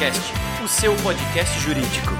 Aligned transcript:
Juriscast, 0.00 0.32
o 0.64 0.68
seu 0.68 0.96
podcast 0.96 1.60
jurídico. 1.60 2.12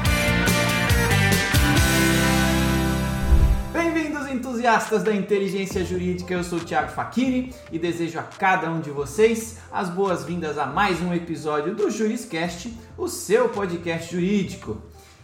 Bem-vindos, 3.72 4.28
entusiastas 4.28 5.02
da 5.02 5.14
inteligência 5.14 5.82
jurídica. 5.82 6.34
Eu 6.34 6.44
sou 6.44 6.58
o 6.58 6.60
Thiago 6.60 6.90
Facchini 6.90 7.54
e 7.72 7.78
desejo 7.78 8.18
a 8.18 8.22
cada 8.22 8.70
um 8.70 8.80
de 8.80 8.90
vocês 8.90 9.60
as 9.72 9.88
boas-vindas 9.88 10.58
a 10.58 10.66
mais 10.66 11.00
um 11.00 11.14
episódio 11.14 11.74
do 11.74 11.90
Juriscast, 11.90 12.78
o 12.98 13.08
seu 13.08 13.48
podcast 13.48 14.12
jurídico. 14.12 14.76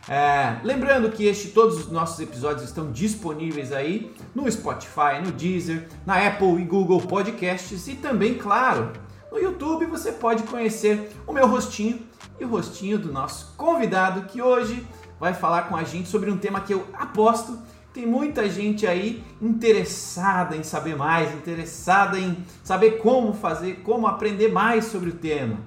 É, 0.09 0.57
lembrando 0.65 1.11
que 1.11 1.27
este, 1.27 1.49
todos 1.49 1.77
os 1.77 1.91
nossos 1.91 2.19
episódios 2.21 2.63
estão 2.63 2.91
disponíveis 2.91 3.71
aí 3.71 4.15
no 4.35 4.51
Spotify, 4.51 5.21
no 5.23 5.31
Deezer, 5.31 5.87
na 6.07 6.27
Apple 6.27 6.63
e 6.63 6.65
Google 6.65 7.03
Podcasts 7.03 7.87
e 7.87 7.97
também, 7.97 8.33
claro, 8.33 8.93
no 9.31 9.39
YouTube 9.39 9.85
você 9.85 10.11
pode 10.11 10.45
conhecer 10.45 11.11
o 11.27 11.35
meu 11.35 11.47
rostinho 11.47 12.06
e 12.39 12.45
o 12.45 12.49
rostinho 12.49 12.99
do 12.99 13.13
nosso 13.13 13.55
convidado 13.57 14.23
que 14.23 14.43
hoje 14.43 14.87
vai 15.19 15.35
falar 15.35 15.63
com 15.63 15.77
a 15.77 15.85
gente 15.85 16.09
sobre 16.09 16.31
um 16.31 16.37
tema 16.37 16.61
que 16.61 16.75
eu 16.75 16.87
aposto 16.95 17.59
tem 17.97 18.05
muita 18.07 18.47
gente 18.51 18.87
aí 18.87 19.25
interessada 19.41 20.55
em 20.55 20.63
saber 20.63 20.95
mais, 20.95 21.35
interessada 21.35 22.19
em 22.19 22.37
saber 22.63 22.99
como 22.99 23.33
fazer, 23.33 23.77
como 23.77 24.07
aprender 24.07 24.53
mais 24.53 24.85
sobre 24.85 25.09
o 25.09 25.15
tema. 25.15 25.61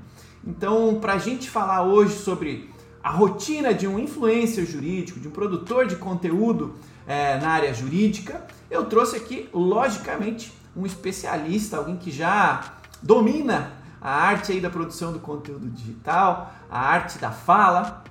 Então, 0.46 1.00
para 1.02 1.14
a 1.14 1.18
gente 1.18 1.50
falar 1.50 1.82
hoje 1.82 2.16
sobre 2.16 2.70
a 3.04 3.10
rotina 3.10 3.74
de 3.74 3.88
um 3.88 3.98
influencer 3.98 4.64
jurídico, 4.64 5.20
de 5.20 5.28
um 5.28 5.32
produtor 5.32 5.88
de 5.88 5.96
conteúdo 5.96 6.76
é, 7.08 7.40
na 7.40 7.50
área 7.50 7.74
jurídica, 7.74 8.46
eu 8.70 8.86
trouxe 8.86 9.18
aqui, 9.18 9.50
logicamente, 9.52 10.54
um 10.76 10.86
especialista, 10.86 11.78
alguém 11.78 11.98
que 11.98 12.12
já 12.12 12.76
domina 13.02 13.72
a 14.02 14.12
arte 14.12 14.52
aí 14.52 14.62
da 14.62 14.70
produção 14.70 15.12
do 15.12 15.20
conteúdo 15.20 15.70
digital, 15.70 16.54
a 16.70 16.80
arte 16.80 17.18
da 17.18 17.32
fala. 17.32 18.04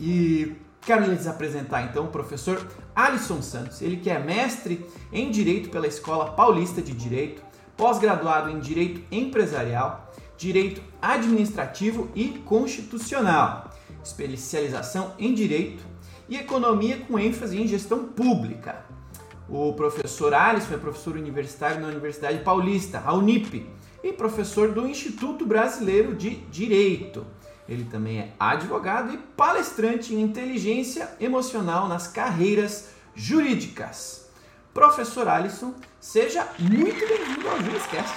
E 0.00 0.56
quero 0.80 1.06
lhes 1.06 1.26
apresentar 1.26 1.82
então 1.82 2.04
o 2.04 2.08
professor 2.08 2.66
Alisson 2.94 3.42
Santos, 3.42 3.80
ele 3.82 3.96
que 3.96 4.10
é 4.10 4.18
mestre 4.18 4.84
em 5.12 5.30
Direito 5.30 5.70
pela 5.70 5.86
Escola 5.86 6.32
Paulista 6.32 6.82
de 6.82 6.92
Direito, 6.92 7.42
pós-graduado 7.76 8.50
em 8.50 8.58
Direito 8.58 9.02
Empresarial, 9.10 10.12
Direito 10.36 10.82
Administrativo 11.00 12.10
e 12.14 12.30
Constitucional, 12.44 13.70
especialização 14.02 15.14
em 15.18 15.34
Direito 15.34 15.82
e 16.28 16.36
Economia 16.36 16.98
com 16.98 17.18
ênfase 17.18 17.60
em 17.60 17.66
Gestão 17.66 18.04
Pública. 18.04 18.84
O 19.48 19.72
professor 19.74 20.32
Alisson 20.32 20.74
é 20.74 20.78
professor 20.78 21.16
universitário 21.16 21.80
na 21.80 21.88
Universidade 21.88 22.38
Paulista, 22.38 23.02
a 23.04 23.12
Unip, 23.12 23.66
e 24.04 24.12
professor 24.12 24.70
do 24.70 24.86
Instituto 24.86 25.46
Brasileiro 25.46 26.14
de 26.14 26.36
Direito. 26.50 27.26
Ele 27.66 27.84
também 27.84 28.18
é 28.18 28.32
advogado 28.38 29.14
e 29.14 29.16
palestrante 29.16 30.14
em 30.14 30.20
inteligência 30.20 31.08
emocional 31.18 31.88
nas 31.88 32.06
carreiras 32.06 32.90
jurídicas. 33.14 34.28
Professor 34.74 35.26
Alisson, 35.26 35.72
seja 35.98 36.46
muito 36.58 37.08
bem-vindo 37.08 37.48
ao 37.48 37.58
Juriscast. 37.62 38.14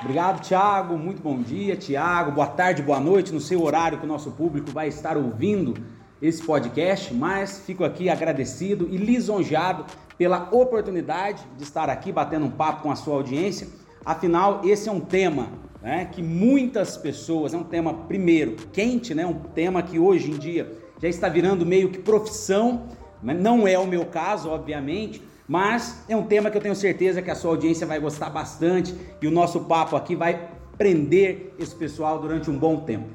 Obrigado, 0.00 0.40
Tiago. 0.40 0.96
Muito 0.96 1.20
bom 1.20 1.42
dia, 1.42 1.76
Tiago. 1.76 2.32
Boa 2.32 2.46
tarde, 2.46 2.82
boa 2.82 2.98
noite, 2.98 3.34
no 3.34 3.40
seu 3.40 3.62
horário 3.62 3.98
que 3.98 4.06
o 4.06 4.08
nosso 4.08 4.30
público 4.30 4.70
vai 4.70 4.88
estar 4.88 5.18
ouvindo 5.18 5.74
esse 6.22 6.42
podcast, 6.42 7.12
mas 7.12 7.60
fico 7.66 7.84
aqui 7.84 8.08
agradecido 8.08 8.88
e 8.90 8.96
lisonjeado 8.96 9.84
pela 10.16 10.48
oportunidade 10.50 11.42
de 11.58 11.64
estar 11.64 11.90
aqui 11.90 12.10
batendo 12.10 12.46
um 12.46 12.50
papo 12.50 12.82
com 12.82 12.90
a 12.90 12.96
sua 12.96 13.16
audiência. 13.16 13.68
Afinal, 14.04 14.62
esse 14.64 14.88
é 14.88 14.92
um 14.92 15.00
tema 15.00 15.48
né, 15.82 16.06
que 16.06 16.22
muitas 16.22 16.96
pessoas, 16.96 17.54
é 17.54 17.56
um 17.56 17.64
tema, 17.64 17.94
primeiro, 17.94 18.56
quente, 18.72 19.14
né, 19.14 19.26
um 19.26 19.34
tema 19.34 19.82
que 19.82 19.98
hoje 19.98 20.30
em 20.30 20.38
dia 20.38 20.70
já 21.00 21.08
está 21.08 21.28
virando 21.28 21.64
meio 21.64 21.90
que 21.90 21.98
profissão, 21.98 22.88
né, 23.22 23.34
não 23.34 23.66
é 23.66 23.78
o 23.78 23.86
meu 23.86 24.06
caso, 24.06 24.50
obviamente, 24.50 25.22
mas 25.48 26.04
é 26.08 26.16
um 26.16 26.22
tema 26.22 26.50
que 26.50 26.56
eu 26.56 26.60
tenho 26.60 26.76
certeza 26.76 27.20
que 27.20 27.30
a 27.30 27.34
sua 27.34 27.50
audiência 27.50 27.86
vai 27.86 27.98
gostar 27.98 28.30
bastante 28.30 28.94
e 29.20 29.26
o 29.26 29.30
nosso 29.30 29.60
papo 29.60 29.96
aqui 29.96 30.14
vai 30.14 30.48
prender 30.78 31.54
esse 31.58 31.74
pessoal 31.74 32.18
durante 32.20 32.50
um 32.50 32.58
bom 32.58 32.80
tempo. 32.80 33.08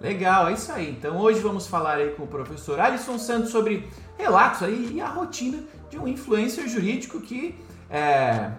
Legal, 0.00 0.48
é 0.48 0.52
isso 0.52 0.70
aí. 0.70 0.90
Então 0.90 1.18
hoje 1.18 1.40
vamos 1.40 1.66
falar 1.66 1.96
aí 1.96 2.10
com 2.10 2.24
o 2.24 2.26
professor 2.26 2.78
Alisson 2.78 3.18
Santos 3.18 3.50
sobre 3.50 3.88
relatos 4.16 4.62
aí 4.62 4.92
e 4.94 5.00
a 5.00 5.08
rotina 5.08 5.58
de 5.90 5.98
um 5.98 6.06
influencer 6.06 6.68
jurídico 6.68 7.20
que 7.20 7.54
é, 7.90 8.50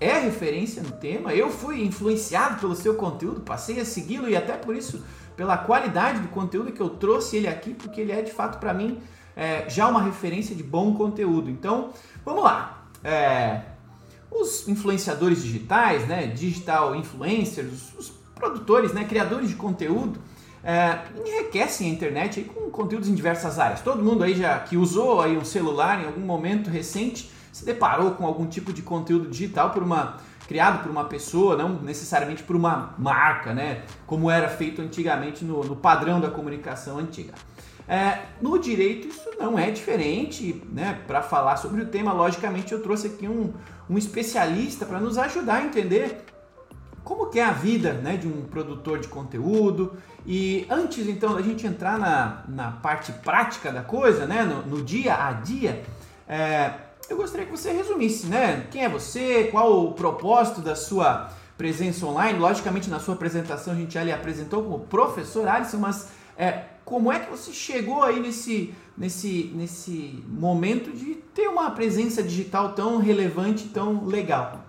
é 0.00 0.18
referência 0.18 0.82
no 0.82 0.92
tema. 0.92 1.34
Eu 1.34 1.50
fui 1.50 1.82
influenciado 1.84 2.60
pelo 2.60 2.74
seu 2.74 2.94
conteúdo, 2.94 3.40
passei 3.40 3.80
a 3.80 3.84
segui-lo 3.84 4.28
e 4.28 4.36
até 4.36 4.54
por 4.54 4.74
isso 4.74 5.02
pela 5.36 5.58
qualidade 5.58 6.20
do 6.20 6.28
conteúdo 6.28 6.72
que 6.72 6.80
eu 6.80 6.88
trouxe 6.88 7.36
ele 7.36 7.48
aqui, 7.48 7.74
porque 7.74 8.00
ele 8.00 8.12
é 8.12 8.22
de 8.22 8.32
fato 8.32 8.58
para 8.58 8.72
mim 8.72 8.98
é, 9.36 9.68
já 9.68 9.86
uma 9.86 10.02
referência 10.02 10.54
de 10.56 10.62
bom 10.62 10.94
conteúdo. 10.94 11.50
Então, 11.50 11.90
vamos 12.24 12.42
lá. 12.42 12.86
É, 13.04 13.60
os 14.30 14.66
influenciadores 14.66 15.42
digitais, 15.42 16.06
né, 16.08 16.26
digital 16.26 16.96
influencers, 16.96 17.72
os, 17.72 17.98
os 17.98 18.12
produtores, 18.34 18.92
né, 18.92 19.04
criadores 19.04 19.48
de 19.48 19.54
conteúdo, 19.54 20.18
é, 20.64 20.98
enriquecem 21.24 21.88
a 21.88 21.92
internet 21.92 22.40
aí 22.40 22.44
com 22.44 22.70
conteúdos 22.70 23.08
em 23.08 23.14
diversas 23.14 23.58
áreas. 23.58 23.82
Todo 23.82 24.02
mundo 24.02 24.24
aí 24.24 24.34
já 24.34 24.58
que 24.58 24.76
usou 24.76 25.20
aí 25.20 25.36
um 25.36 25.44
celular 25.44 26.02
em 26.02 26.06
algum 26.06 26.22
momento 26.22 26.68
recente 26.68 27.30
se 27.56 27.64
deparou 27.64 28.10
com 28.10 28.26
algum 28.26 28.46
tipo 28.46 28.70
de 28.70 28.82
conteúdo 28.82 29.30
digital 29.30 29.70
por 29.70 29.82
uma 29.82 30.18
criado 30.46 30.82
por 30.82 30.90
uma 30.90 31.04
pessoa, 31.06 31.56
não 31.56 31.70
necessariamente 31.80 32.42
por 32.42 32.54
uma 32.54 32.94
marca, 32.98 33.54
né? 33.54 33.82
Como 34.06 34.30
era 34.30 34.46
feito 34.46 34.82
antigamente 34.82 35.42
no, 35.42 35.64
no 35.64 35.74
padrão 35.74 36.20
da 36.20 36.30
comunicação 36.30 36.98
antiga. 36.98 37.32
É, 37.88 38.18
no 38.42 38.58
direito 38.58 39.08
isso 39.08 39.30
não 39.38 39.58
é 39.58 39.70
diferente, 39.70 40.62
né? 40.70 41.00
Para 41.06 41.22
falar 41.22 41.56
sobre 41.56 41.80
o 41.80 41.86
tema, 41.86 42.12
logicamente 42.12 42.72
eu 42.74 42.82
trouxe 42.82 43.06
aqui 43.06 43.26
um, 43.26 43.54
um 43.88 43.96
especialista 43.96 44.84
para 44.84 45.00
nos 45.00 45.16
ajudar 45.16 45.54
a 45.54 45.62
entender 45.62 46.26
como 47.02 47.30
que 47.30 47.40
é 47.40 47.44
a 47.44 47.52
vida 47.52 47.94
né, 47.94 48.18
de 48.18 48.28
um 48.28 48.42
produtor 48.42 48.98
de 48.98 49.08
conteúdo. 49.08 49.96
E 50.26 50.66
antes 50.68 51.08
então 51.08 51.34
da 51.34 51.40
gente 51.40 51.66
entrar 51.66 51.98
na, 51.98 52.44
na 52.48 52.70
parte 52.70 53.12
prática 53.12 53.72
da 53.72 53.82
coisa, 53.82 54.26
né, 54.26 54.42
no, 54.42 54.76
no 54.76 54.84
dia 54.84 55.14
a 55.14 55.32
dia, 55.32 55.82
é, 56.28 56.85
eu 57.08 57.16
gostaria 57.16 57.46
que 57.46 57.52
você 57.52 57.70
resumisse, 57.72 58.26
né? 58.26 58.66
Quem 58.70 58.84
é 58.84 58.88
você? 58.88 59.44
Qual 59.44 59.86
o 59.86 59.92
propósito 59.92 60.60
da 60.60 60.74
sua 60.74 61.30
presença 61.56 62.04
online? 62.04 62.38
Logicamente, 62.38 62.90
na 62.90 62.98
sua 62.98 63.14
apresentação 63.14 63.72
a 63.72 63.76
gente 63.76 63.94
já 63.94 64.02
lhe 64.02 64.12
apresentou 64.12 64.62
como 64.62 64.80
professor 64.80 65.46
Alisson, 65.46 65.78
mas 65.78 66.08
é, 66.36 66.64
como 66.84 67.12
é 67.12 67.20
que 67.20 67.30
você 67.30 67.52
chegou 67.52 68.02
aí 68.02 68.20
nesse, 68.20 68.74
nesse, 68.96 69.52
nesse 69.54 70.24
momento 70.28 70.92
de 70.92 71.14
ter 71.14 71.48
uma 71.48 71.70
presença 71.70 72.22
digital 72.22 72.74
tão 72.74 72.98
relevante, 72.98 73.68
tão 73.68 74.04
legal? 74.04 74.64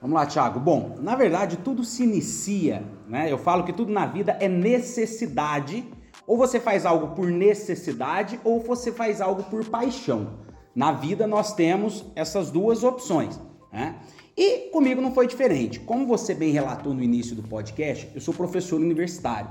Vamos 0.00 0.16
lá, 0.16 0.26
Thiago. 0.26 0.58
Bom, 0.58 0.98
na 1.00 1.14
verdade, 1.14 1.58
tudo 1.58 1.84
se 1.84 2.02
inicia, 2.02 2.84
né? 3.08 3.30
Eu 3.30 3.38
falo 3.38 3.62
que 3.62 3.72
tudo 3.72 3.92
na 3.92 4.06
vida 4.06 4.36
é 4.40 4.48
necessidade. 4.48 5.88
Ou 6.26 6.36
você 6.36 6.58
faz 6.58 6.84
algo 6.84 7.14
por 7.14 7.26
necessidade, 7.26 8.40
ou 8.42 8.60
você 8.60 8.92
faz 8.92 9.20
algo 9.20 9.44
por 9.44 9.64
paixão. 9.64 10.42
Na 10.74 10.92
vida 10.92 11.26
nós 11.26 11.54
temos 11.54 12.04
essas 12.14 12.50
duas 12.50 12.82
opções. 12.82 13.38
Né? 13.72 13.96
E 14.36 14.70
comigo 14.70 15.00
não 15.00 15.12
foi 15.12 15.26
diferente. 15.26 15.78
Como 15.80 16.06
você 16.06 16.34
bem 16.34 16.52
relatou 16.52 16.94
no 16.94 17.02
início 17.02 17.36
do 17.36 17.42
podcast, 17.42 18.08
eu 18.14 18.20
sou 18.20 18.32
professor 18.32 18.80
universitário. 18.80 19.50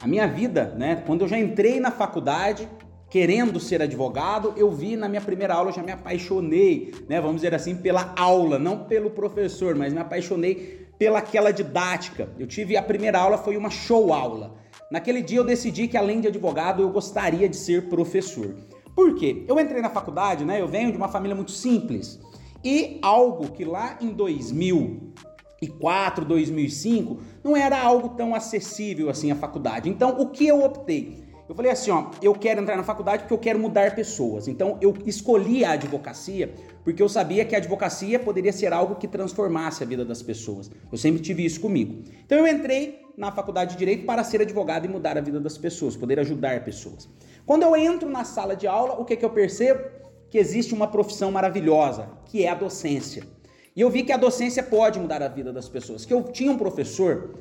A 0.00 0.06
minha 0.06 0.26
vida, 0.26 0.74
né, 0.76 1.02
quando 1.06 1.22
eu 1.22 1.28
já 1.28 1.38
entrei 1.38 1.78
na 1.78 1.90
faculdade, 1.90 2.68
querendo 3.10 3.60
ser 3.60 3.80
advogado, 3.80 4.52
eu 4.56 4.70
vi 4.70 4.96
na 4.96 5.08
minha 5.08 5.20
primeira 5.20 5.54
aula, 5.54 5.70
eu 5.70 5.74
já 5.74 5.82
me 5.82 5.92
apaixonei, 5.92 6.92
né, 7.08 7.20
vamos 7.20 7.36
dizer 7.36 7.54
assim, 7.54 7.76
pela 7.76 8.12
aula, 8.18 8.58
não 8.58 8.84
pelo 8.84 9.10
professor, 9.10 9.74
mas 9.74 9.92
me 9.92 10.00
apaixonei 10.00 10.88
pela 10.98 11.18
aquela 11.18 11.52
didática. 11.52 12.28
Eu 12.38 12.46
tive 12.46 12.76
a 12.76 12.82
primeira 12.82 13.18
aula 13.18 13.38
foi 13.38 13.56
uma 13.56 13.70
show 13.70 14.12
aula. 14.12 14.54
Naquele 14.90 15.22
dia 15.22 15.38
eu 15.38 15.44
decidi 15.44 15.86
que 15.86 15.96
além 15.96 16.20
de 16.20 16.28
advogado, 16.28 16.82
eu 16.82 16.90
gostaria 16.90 17.48
de 17.48 17.56
ser 17.56 17.88
professor. 17.88 18.54
Por 18.94 19.14
quê? 19.14 19.44
Eu 19.48 19.58
entrei 19.58 19.80
na 19.82 19.90
faculdade, 19.90 20.44
né? 20.44 20.60
Eu 20.60 20.68
venho 20.68 20.90
de 20.90 20.96
uma 20.96 21.08
família 21.08 21.34
muito 21.34 21.50
simples. 21.50 22.20
E 22.64 22.98
algo 23.02 23.50
que 23.50 23.64
lá 23.64 23.98
em 24.00 24.10
2004, 24.10 26.24
2005, 26.24 27.18
não 27.42 27.56
era 27.56 27.80
algo 27.80 28.10
tão 28.10 28.32
acessível 28.34 29.10
assim 29.10 29.30
a 29.30 29.36
faculdade. 29.36 29.90
Então, 29.90 30.20
o 30.20 30.28
que 30.28 30.46
eu 30.46 30.64
optei? 30.64 31.24
Eu 31.46 31.54
falei 31.54 31.70
assim, 31.70 31.90
ó, 31.90 32.06
eu 32.22 32.32
quero 32.32 32.62
entrar 32.62 32.76
na 32.76 32.82
faculdade 32.82 33.24
porque 33.24 33.34
eu 33.34 33.38
quero 33.38 33.58
mudar 33.58 33.94
pessoas. 33.94 34.48
Então, 34.48 34.78
eu 34.80 34.94
escolhi 35.04 35.62
a 35.62 35.72
advocacia 35.72 36.54
porque 36.82 37.02
eu 37.02 37.08
sabia 37.08 37.44
que 37.44 37.54
a 37.54 37.58
advocacia 37.58 38.18
poderia 38.18 38.52
ser 38.52 38.72
algo 38.72 38.94
que 38.94 39.06
transformasse 39.06 39.82
a 39.82 39.86
vida 39.86 40.04
das 40.04 40.22
pessoas. 40.22 40.70
Eu 40.90 40.96
sempre 40.96 41.20
tive 41.20 41.44
isso 41.44 41.60
comigo. 41.60 42.02
Então, 42.24 42.38
eu 42.38 42.46
entrei 42.46 43.02
na 43.16 43.30
faculdade 43.30 43.72
de 43.72 43.78
direito 43.78 44.06
para 44.06 44.24
ser 44.24 44.40
advogado 44.40 44.86
e 44.86 44.88
mudar 44.88 45.18
a 45.18 45.20
vida 45.20 45.38
das 45.38 45.58
pessoas, 45.58 45.96
poder 45.96 46.18
ajudar 46.18 46.64
pessoas. 46.64 47.08
Quando 47.46 47.62
eu 47.62 47.76
entro 47.76 48.08
na 48.08 48.24
sala 48.24 48.56
de 48.56 48.66
aula, 48.66 48.94
o 48.94 49.04
que, 49.04 49.16
que 49.16 49.24
eu 49.24 49.30
percebo? 49.30 49.84
Que 50.30 50.38
existe 50.38 50.72
uma 50.72 50.88
profissão 50.88 51.30
maravilhosa, 51.30 52.08
que 52.24 52.44
é 52.44 52.48
a 52.48 52.54
docência. 52.54 53.22
E 53.76 53.80
eu 53.80 53.90
vi 53.90 54.02
que 54.02 54.12
a 54.12 54.16
docência 54.16 54.62
pode 54.62 54.98
mudar 54.98 55.22
a 55.22 55.28
vida 55.28 55.52
das 55.52 55.68
pessoas. 55.68 56.04
Que 56.04 56.14
eu 56.14 56.22
tinha 56.22 56.50
um 56.50 56.58
professor 56.58 57.34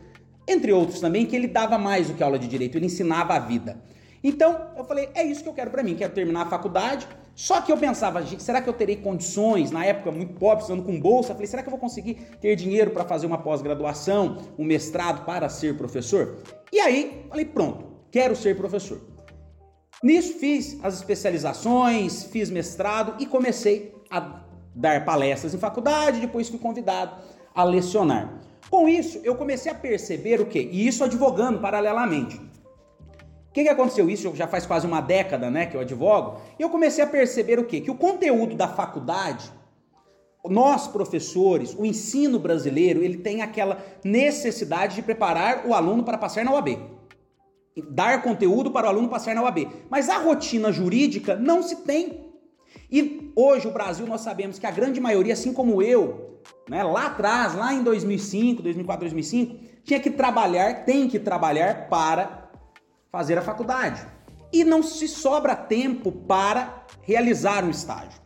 Entre 0.47 0.73
outros 0.73 0.99
também, 0.99 1.25
que 1.25 1.35
ele 1.35 1.47
dava 1.47 1.77
mais 1.77 2.07
do 2.07 2.15
que 2.15 2.23
aula 2.23 2.37
de 2.37 2.47
direito, 2.47 2.77
ele 2.77 2.87
ensinava 2.87 3.33
a 3.33 3.39
vida. 3.39 3.81
Então, 4.23 4.69
eu 4.77 4.83
falei, 4.83 5.09
é 5.13 5.23
isso 5.23 5.43
que 5.43 5.49
eu 5.49 5.53
quero 5.53 5.71
para 5.71 5.83
mim, 5.83 5.95
quero 5.95 6.13
terminar 6.13 6.43
a 6.43 6.49
faculdade. 6.49 7.07
Só 7.35 7.61
que 7.61 7.71
eu 7.71 7.77
pensava, 7.77 8.23
será 8.37 8.61
que 8.61 8.69
eu 8.69 8.73
terei 8.73 8.97
condições, 8.97 9.71
na 9.71 9.83
época 9.85 10.11
muito 10.11 10.33
pobre, 10.33 10.57
precisando 10.57 10.83
com 10.83 10.99
bolsa, 10.99 11.33
falei, 11.33 11.47
será 11.47 11.63
que 11.63 11.67
eu 11.67 11.71
vou 11.71 11.79
conseguir 11.79 12.15
ter 12.39 12.55
dinheiro 12.55 12.91
para 12.91 13.03
fazer 13.05 13.25
uma 13.25 13.37
pós-graduação, 13.37 14.37
um 14.57 14.63
mestrado 14.63 15.25
para 15.25 15.49
ser 15.49 15.75
professor? 15.77 16.37
E 16.71 16.79
aí, 16.79 17.25
falei, 17.27 17.45
pronto, 17.45 17.85
quero 18.11 18.35
ser 18.35 18.55
professor. 18.55 19.12
Nisso 20.03 20.33
fiz 20.37 20.77
as 20.83 20.95
especializações, 20.95 22.25
fiz 22.25 22.49
mestrado 22.49 23.15
e 23.19 23.25
comecei 23.25 23.95
a 24.11 24.43
dar 24.75 25.05
palestras 25.05 25.53
em 25.53 25.57
faculdade, 25.57 26.19
depois 26.19 26.49
fui 26.49 26.59
convidado 26.59 27.15
a 27.55 27.63
lecionar. 27.63 28.41
Com 28.69 28.89
isso, 28.89 29.21
eu 29.23 29.33
comecei 29.35 29.71
a 29.71 29.75
perceber 29.75 30.41
o 30.41 30.45
quê? 30.45 30.67
E 30.69 30.85
isso 30.85 31.05
advogando 31.05 31.59
paralelamente. 31.59 32.35
O 32.35 33.53
que, 33.53 33.63
que 33.63 33.69
aconteceu? 33.69 34.09
Isso 34.09 34.35
já 34.35 34.47
faz 34.47 34.65
quase 34.65 34.85
uma 34.85 34.99
década 34.99 35.49
né, 35.49 35.67
que 35.67 35.77
eu 35.77 35.81
advogo. 35.81 36.41
E 36.59 36.63
eu 36.63 36.69
comecei 36.69 37.01
a 37.01 37.07
perceber 37.07 37.57
o 37.57 37.65
quê? 37.65 37.79
Que 37.79 37.91
o 37.91 37.95
conteúdo 37.95 38.55
da 38.55 38.67
faculdade, 38.67 39.49
nós 40.43 40.85
professores, 40.85 41.73
o 41.77 41.85
ensino 41.85 42.39
brasileiro, 42.39 43.01
ele 43.01 43.19
tem 43.19 43.41
aquela 43.41 43.77
necessidade 44.03 44.95
de 44.95 45.01
preparar 45.01 45.65
o 45.65 45.73
aluno 45.73 46.03
para 46.03 46.17
passar 46.17 46.43
na 46.43 46.51
UAB. 46.51 46.77
Dar 47.89 48.21
conteúdo 48.21 48.71
para 48.71 48.87
o 48.87 48.89
aluno 48.89 49.09
passar 49.09 49.33
na 49.33 49.41
UAB. 49.43 49.67
Mas 49.89 50.09
a 50.09 50.17
rotina 50.17 50.71
jurídica 50.71 51.35
não 51.35 51.63
se 51.63 51.77
tem. 51.77 52.31
E 52.91 53.31
hoje 53.35 53.67
o 53.67 53.71
Brasil 53.71 54.05
nós 54.05 54.21
sabemos 54.21 54.59
que 54.59 54.67
a 54.67 54.71
grande 54.71 54.99
maioria, 54.99 55.33
assim 55.33 55.53
como 55.53 55.81
eu, 55.81 56.39
né, 56.69 56.83
lá 56.83 57.07
atrás, 57.07 57.55
lá 57.55 57.73
em 57.73 57.83
2005, 57.83 58.61
2004, 58.61 59.01
2005, 59.05 59.55
tinha 59.83 59.99
que 59.99 60.09
trabalhar, 60.09 60.85
tem 60.85 61.07
que 61.07 61.19
trabalhar 61.19 61.89
para 61.89 62.51
fazer 63.11 63.37
a 63.37 63.41
faculdade. 63.41 64.05
E 64.51 64.63
não 64.63 64.83
se 64.83 65.07
sobra 65.07 65.55
tempo 65.55 66.11
para 66.11 66.85
realizar 67.01 67.63
um 67.63 67.69
estágio. 67.71 68.21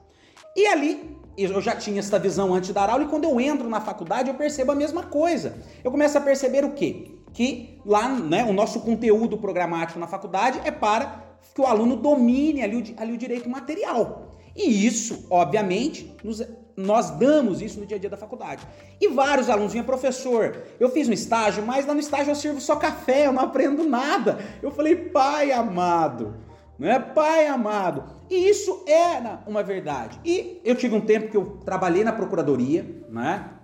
E 0.56 0.68
ali, 0.68 1.18
eu 1.38 1.62
já 1.62 1.76
tinha 1.76 2.00
essa 2.00 2.20
visão 2.20 2.54
antes 2.54 2.74
dar 2.74 2.90
aula, 2.90 3.04
e 3.04 3.08
quando 3.08 3.24
eu 3.24 3.40
entro 3.40 3.70
na 3.70 3.80
faculdade, 3.80 4.30
eu 4.30 4.36
percebo 4.36 4.72
a 4.72 4.76
mesma 4.76 5.04
coisa. 5.04 5.58
Eu 5.84 5.92
começo 5.92 6.18
a 6.18 6.22
perceber 6.22 6.66
o 6.66 6.72
quê? 6.72 7.17
Que 7.38 7.80
lá, 7.86 8.10
né, 8.10 8.44
o 8.44 8.52
nosso 8.52 8.80
conteúdo 8.80 9.38
programático 9.38 10.00
na 10.00 10.08
faculdade 10.08 10.60
é 10.64 10.72
para 10.72 11.24
que 11.54 11.62
o 11.62 11.68
aluno 11.68 11.96
domine 11.96 12.64
ali 12.64 12.78
o, 12.78 13.00
ali 13.00 13.14
o 13.14 13.18
direito 13.18 13.48
material. 13.48 14.32
E 14.56 14.88
isso, 14.88 15.28
obviamente, 15.30 16.16
nos 16.24 16.42
nós 16.76 17.12
damos 17.12 17.62
isso 17.62 17.80
no 17.80 17.86
dia 17.86 17.98
a 17.98 18.00
dia 18.00 18.10
da 18.10 18.18
faculdade. 18.18 18.68
E 19.00 19.08
vários 19.08 19.52
alunos 19.52 19.72
vinham, 19.72 19.86
professor, 19.86 20.64
eu 20.80 20.90
fiz 20.90 21.08
um 21.08 21.14
estágio, 21.14 21.64
mas 21.64 21.86
lá 21.86 21.94
no 21.94 22.00
estágio 22.00 22.32
eu 22.32 22.36
sirvo 22.36 22.60
só 22.60 22.76
café, 22.76 23.28
eu 23.28 23.32
não 23.32 23.44
aprendo 23.44 23.84
nada. 23.84 24.40
Eu 24.60 24.72
falei, 24.72 24.96
pai 24.96 25.52
amado, 25.52 26.38
não 26.80 26.90
é 26.90 27.00
pai 27.00 27.46
amado. 27.46 28.04
E 28.32 28.50
isso 28.50 28.84
era 28.88 29.44
uma 29.46 29.62
verdade. 29.62 30.20
E 30.26 30.60
eu 30.66 30.76
tive 30.76 30.96
um 30.96 31.02
tempo 31.02 31.30
que 31.30 31.38
eu 31.38 31.60
trabalhei 31.64 32.04
na 32.04 32.14
procuradoria, 32.14 33.06
né? 33.10 33.57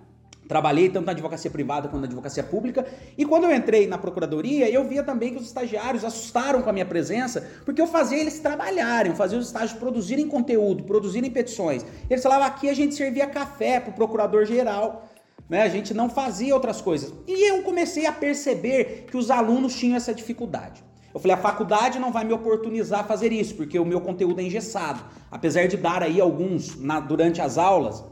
Trabalhei 0.48 0.88
tanto 0.90 1.06
na 1.06 1.12
advocacia 1.12 1.50
privada 1.50 1.88
quanto 1.88 2.02
na 2.02 2.06
advocacia 2.06 2.42
pública, 2.42 2.86
e 3.16 3.24
quando 3.24 3.44
eu 3.44 3.54
entrei 3.54 3.86
na 3.86 3.96
procuradoria, 3.96 4.68
eu 4.70 4.84
via 4.84 5.02
também 5.02 5.32
que 5.32 5.38
os 5.38 5.46
estagiários 5.46 6.04
assustaram 6.04 6.60
com 6.60 6.68
a 6.68 6.72
minha 6.72 6.84
presença, 6.84 7.48
porque 7.64 7.80
eu 7.80 7.86
fazia 7.86 8.18
eles 8.18 8.38
trabalharem, 8.38 9.14
fazia 9.14 9.38
os 9.38 9.46
estágios 9.46 9.78
produzirem 9.78 10.28
conteúdo, 10.28 10.84
produzirem 10.84 11.30
petições. 11.30 11.84
Eles 12.10 12.22
falavam 12.22 12.46
aqui 12.46 12.68
a 12.68 12.74
gente 12.74 12.94
servia 12.94 13.26
café 13.26 13.80
para 13.80 13.90
o 13.90 13.94
procurador-geral, 13.94 15.08
né? 15.48 15.62
a 15.62 15.68
gente 15.68 15.94
não 15.94 16.10
fazia 16.10 16.54
outras 16.54 16.80
coisas. 16.80 17.12
E 17.26 17.50
eu 17.50 17.62
comecei 17.62 18.06
a 18.06 18.12
perceber 18.12 19.06
que 19.10 19.16
os 19.16 19.30
alunos 19.30 19.74
tinham 19.74 19.96
essa 19.96 20.14
dificuldade. 20.14 20.82
Eu 21.14 21.20
falei, 21.20 21.36
a 21.36 21.40
faculdade 21.40 21.98
não 22.00 22.10
vai 22.10 22.24
me 22.24 22.32
oportunizar 22.32 23.00
a 23.00 23.04
fazer 23.04 23.32
isso, 23.32 23.54
porque 23.54 23.78
o 23.78 23.84
meu 23.84 24.00
conteúdo 24.00 24.40
é 24.40 24.42
engessado. 24.42 25.00
Apesar 25.30 25.68
de 25.68 25.76
dar 25.76 26.02
aí 26.02 26.20
alguns 26.20 26.76
na, 26.76 26.98
durante 26.98 27.40
as 27.40 27.56
aulas, 27.56 28.02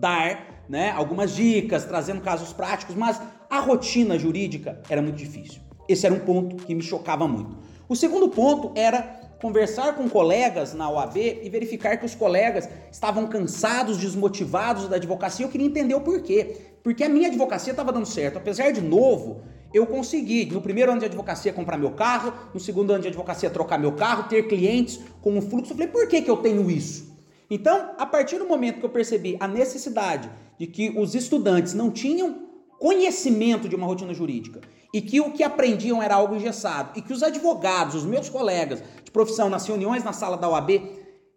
dar 0.00 0.64
né, 0.68 0.90
algumas 0.90 1.34
dicas, 1.34 1.84
trazendo 1.84 2.20
casos 2.20 2.52
práticos, 2.52 2.94
mas 2.94 3.20
a 3.50 3.60
rotina 3.60 4.18
jurídica 4.18 4.80
era 4.88 5.02
muito 5.02 5.16
difícil. 5.16 5.60
Esse 5.88 6.06
era 6.06 6.14
um 6.14 6.20
ponto 6.20 6.56
que 6.56 6.74
me 6.74 6.82
chocava 6.82 7.28
muito. 7.28 7.56
O 7.88 7.94
segundo 7.94 8.28
ponto 8.28 8.72
era 8.74 9.02
conversar 9.40 9.94
com 9.94 10.08
colegas 10.08 10.72
na 10.72 10.88
OAB 10.90 11.16
e 11.18 11.50
verificar 11.50 11.98
que 11.98 12.06
os 12.06 12.14
colegas 12.14 12.68
estavam 12.90 13.26
cansados, 13.26 13.98
desmotivados 13.98 14.88
da 14.88 14.96
advocacia. 14.96 15.44
Eu 15.44 15.50
queria 15.50 15.66
entender 15.66 15.94
o 15.94 16.00
porquê. 16.00 16.56
Porque 16.82 17.04
a 17.04 17.08
minha 17.08 17.28
advocacia 17.28 17.72
estava 17.72 17.92
dando 17.92 18.06
certo. 18.06 18.38
Apesar 18.38 18.70
de 18.70 18.80
novo, 18.80 19.42
eu 19.72 19.86
consegui, 19.86 20.46
no 20.46 20.62
primeiro 20.62 20.92
ano 20.92 21.00
de 21.00 21.06
advocacia, 21.06 21.52
comprar 21.52 21.76
meu 21.76 21.90
carro, 21.90 22.32
no 22.54 22.60
segundo 22.60 22.92
ano 22.92 23.02
de 23.02 23.08
advocacia, 23.08 23.50
trocar 23.50 23.78
meu 23.78 23.92
carro, 23.92 24.28
ter 24.28 24.48
clientes 24.48 25.00
com 25.20 25.36
um 25.36 25.42
fluxo. 25.42 25.72
Eu 25.72 25.76
falei, 25.76 25.90
por 25.90 26.08
que, 26.08 26.22
que 26.22 26.30
eu 26.30 26.38
tenho 26.38 26.70
isso? 26.70 27.13
Então, 27.50 27.94
a 27.98 28.06
partir 28.06 28.38
do 28.38 28.46
momento 28.46 28.80
que 28.80 28.86
eu 28.86 28.90
percebi 28.90 29.36
a 29.38 29.46
necessidade 29.46 30.30
de 30.58 30.66
que 30.66 30.90
os 30.98 31.14
estudantes 31.14 31.74
não 31.74 31.90
tinham 31.90 32.44
conhecimento 32.78 33.68
de 33.68 33.76
uma 33.76 33.86
rotina 33.86 34.12
jurídica 34.12 34.60
e 34.92 35.00
que 35.00 35.20
o 35.20 35.30
que 35.30 35.42
aprendiam 35.42 36.02
era 36.02 36.14
algo 36.14 36.34
engessado 36.34 36.90
e 36.96 37.02
que 37.02 37.12
os 37.12 37.22
advogados, 37.22 37.94
os 37.94 38.04
meus 38.04 38.28
colegas 38.28 38.82
de 39.02 39.10
profissão 39.10 39.50
nas 39.50 39.66
reuniões 39.66 40.04
na 40.04 40.12
sala 40.12 40.36
da 40.36 40.48
OAB, 40.48 40.70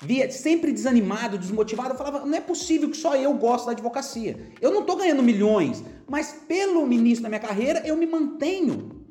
via 0.01 0.29
sempre 0.29 0.71
desanimado, 0.71 1.37
desmotivado, 1.37 1.89
eu 1.89 1.97
falava, 1.97 2.25
não 2.25 2.37
é 2.37 2.41
possível 2.41 2.89
que 2.89 2.97
só 2.97 3.15
eu 3.15 3.33
gosto 3.33 3.65
da 3.65 3.71
advocacia. 3.71 4.51
Eu 4.61 4.71
não 4.71 4.81
estou 4.81 4.95
ganhando 4.95 5.23
milhões, 5.23 5.83
mas 6.07 6.33
pelo 6.47 6.91
início 6.91 7.23
da 7.23 7.29
minha 7.29 7.41
carreira 7.41 7.81
eu 7.85 7.97
me 7.97 8.05
mantenho. 8.05 9.07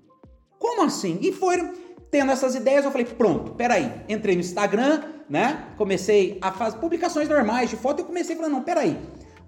Como 0.59 0.83
assim? 0.83 1.19
E 1.21 1.33
foram 1.33 1.73
tendo 2.11 2.33
essas 2.33 2.55
ideias, 2.55 2.85
eu 2.85 2.91
falei, 2.91 3.07
pronto, 3.07 3.53
peraí. 3.53 3.93
Entrei 4.09 4.35
no 4.35 4.41
Instagram, 4.41 5.03
né? 5.29 5.67
Comecei 5.77 6.39
a 6.41 6.53
fazer 6.53 6.79
publicações 6.79 7.29
normais 7.29 7.71
de 7.71 7.77
foto 7.77 8.03
e 8.03 8.05
comecei 8.05 8.37
falar, 8.37 8.49
não, 8.49 8.63
peraí. 8.63 8.99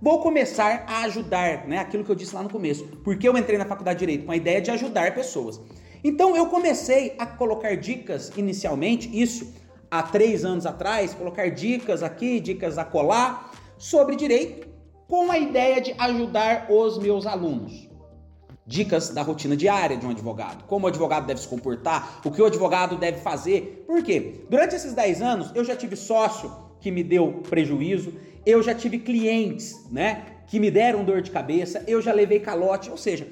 Vou 0.00 0.20
começar 0.20 0.84
a 0.86 1.02
ajudar, 1.02 1.66
né? 1.66 1.78
Aquilo 1.78 2.04
que 2.04 2.10
eu 2.10 2.14
disse 2.14 2.34
lá 2.34 2.42
no 2.42 2.50
começo. 2.50 2.84
Porque 3.02 3.28
eu 3.28 3.36
entrei 3.36 3.58
na 3.58 3.64
faculdade 3.64 3.98
de 3.98 4.06
Direito 4.06 4.26
com 4.26 4.32
a 4.32 4.36
ideia 4.36 4.60
de 4.60 4.70
ajudar 4.70 5.14
pessoas. 5.14 5.60
Então 6.04 6.36
eu 6.36 6.46
comecei 6.46 7.14
a 7.18 7.26
colocar 7.26 7.76
dicas 7.76 8.30
inicialmente, 8.36 9.10
isso 9.20 9.52
há 9.90 10.02
três 10.02 10.44
anos 10.44 10.66
atrás, 10.66 11.14
colocar 11.14 11.50
dicas 11.50 12.02
aqui, 12.02 12.38
dicas 12.38 12.78
a 12.78 12.84
colar 12.84 13.50
sobre 13.76 14.14
direito, 14.14 14.68
com 15.08 15.30
a 15.30 15.38
ideia 15.38 15.80
de 15.80 15.94
ajudar 15.98 16.66
os 16.70 16.98
meus 16.98 17.26
alunos. 17.26 17.87
Dicas 18.68 19.08
da 19.08 19.22
rotina 19.22 19.56
diária 19.56 19.96
de 19.96 20.04
um 20.04 20.10
advogado, 20.10 20.64
como 20.64 20.84
o 20.84 20.88
advogado 20.88 21.26
deve 21.26 21.40
se 21.40 21.48
comportar, 21.48 22.20
o 22.22 22.30
que 22.30 22.42
o 22.42 22.44
advogado 22.44 22.98
deve 22.98 23.18
fazer. 23.18 23.82
Por 23.86 24.02
quê? 24.02 24.44
Durante 24.50 24.76
esses 24.76 24.92
10 24.92 25.22
anos 25.22 25.50
eu 25.54 25.64
já 25.64 25.74
tive 25.74 25.96
sócio 25.96 26.54
que 26.78 26.90
me 26.90 27.02
deu 27.02 27.40
prejuízo, 27.48 28.12
eu 28.44 28.62
já 28.62 28.74
tive 28.74 28.98
clientes, 28.98 29.74
né, 29.90 30.22
que 30.46 30.60
me 30.60 30.70
deram 30.70 31.02
dor 31.02 31.22
de 31.22 31.30
cabeça, 31.30 31.82
eu 31.86 32.02
já 32.02 32.12
levei 32.12 32.40
calote, 32.40 32.90
ou 32.90 32.98
seja, 32.98 33.26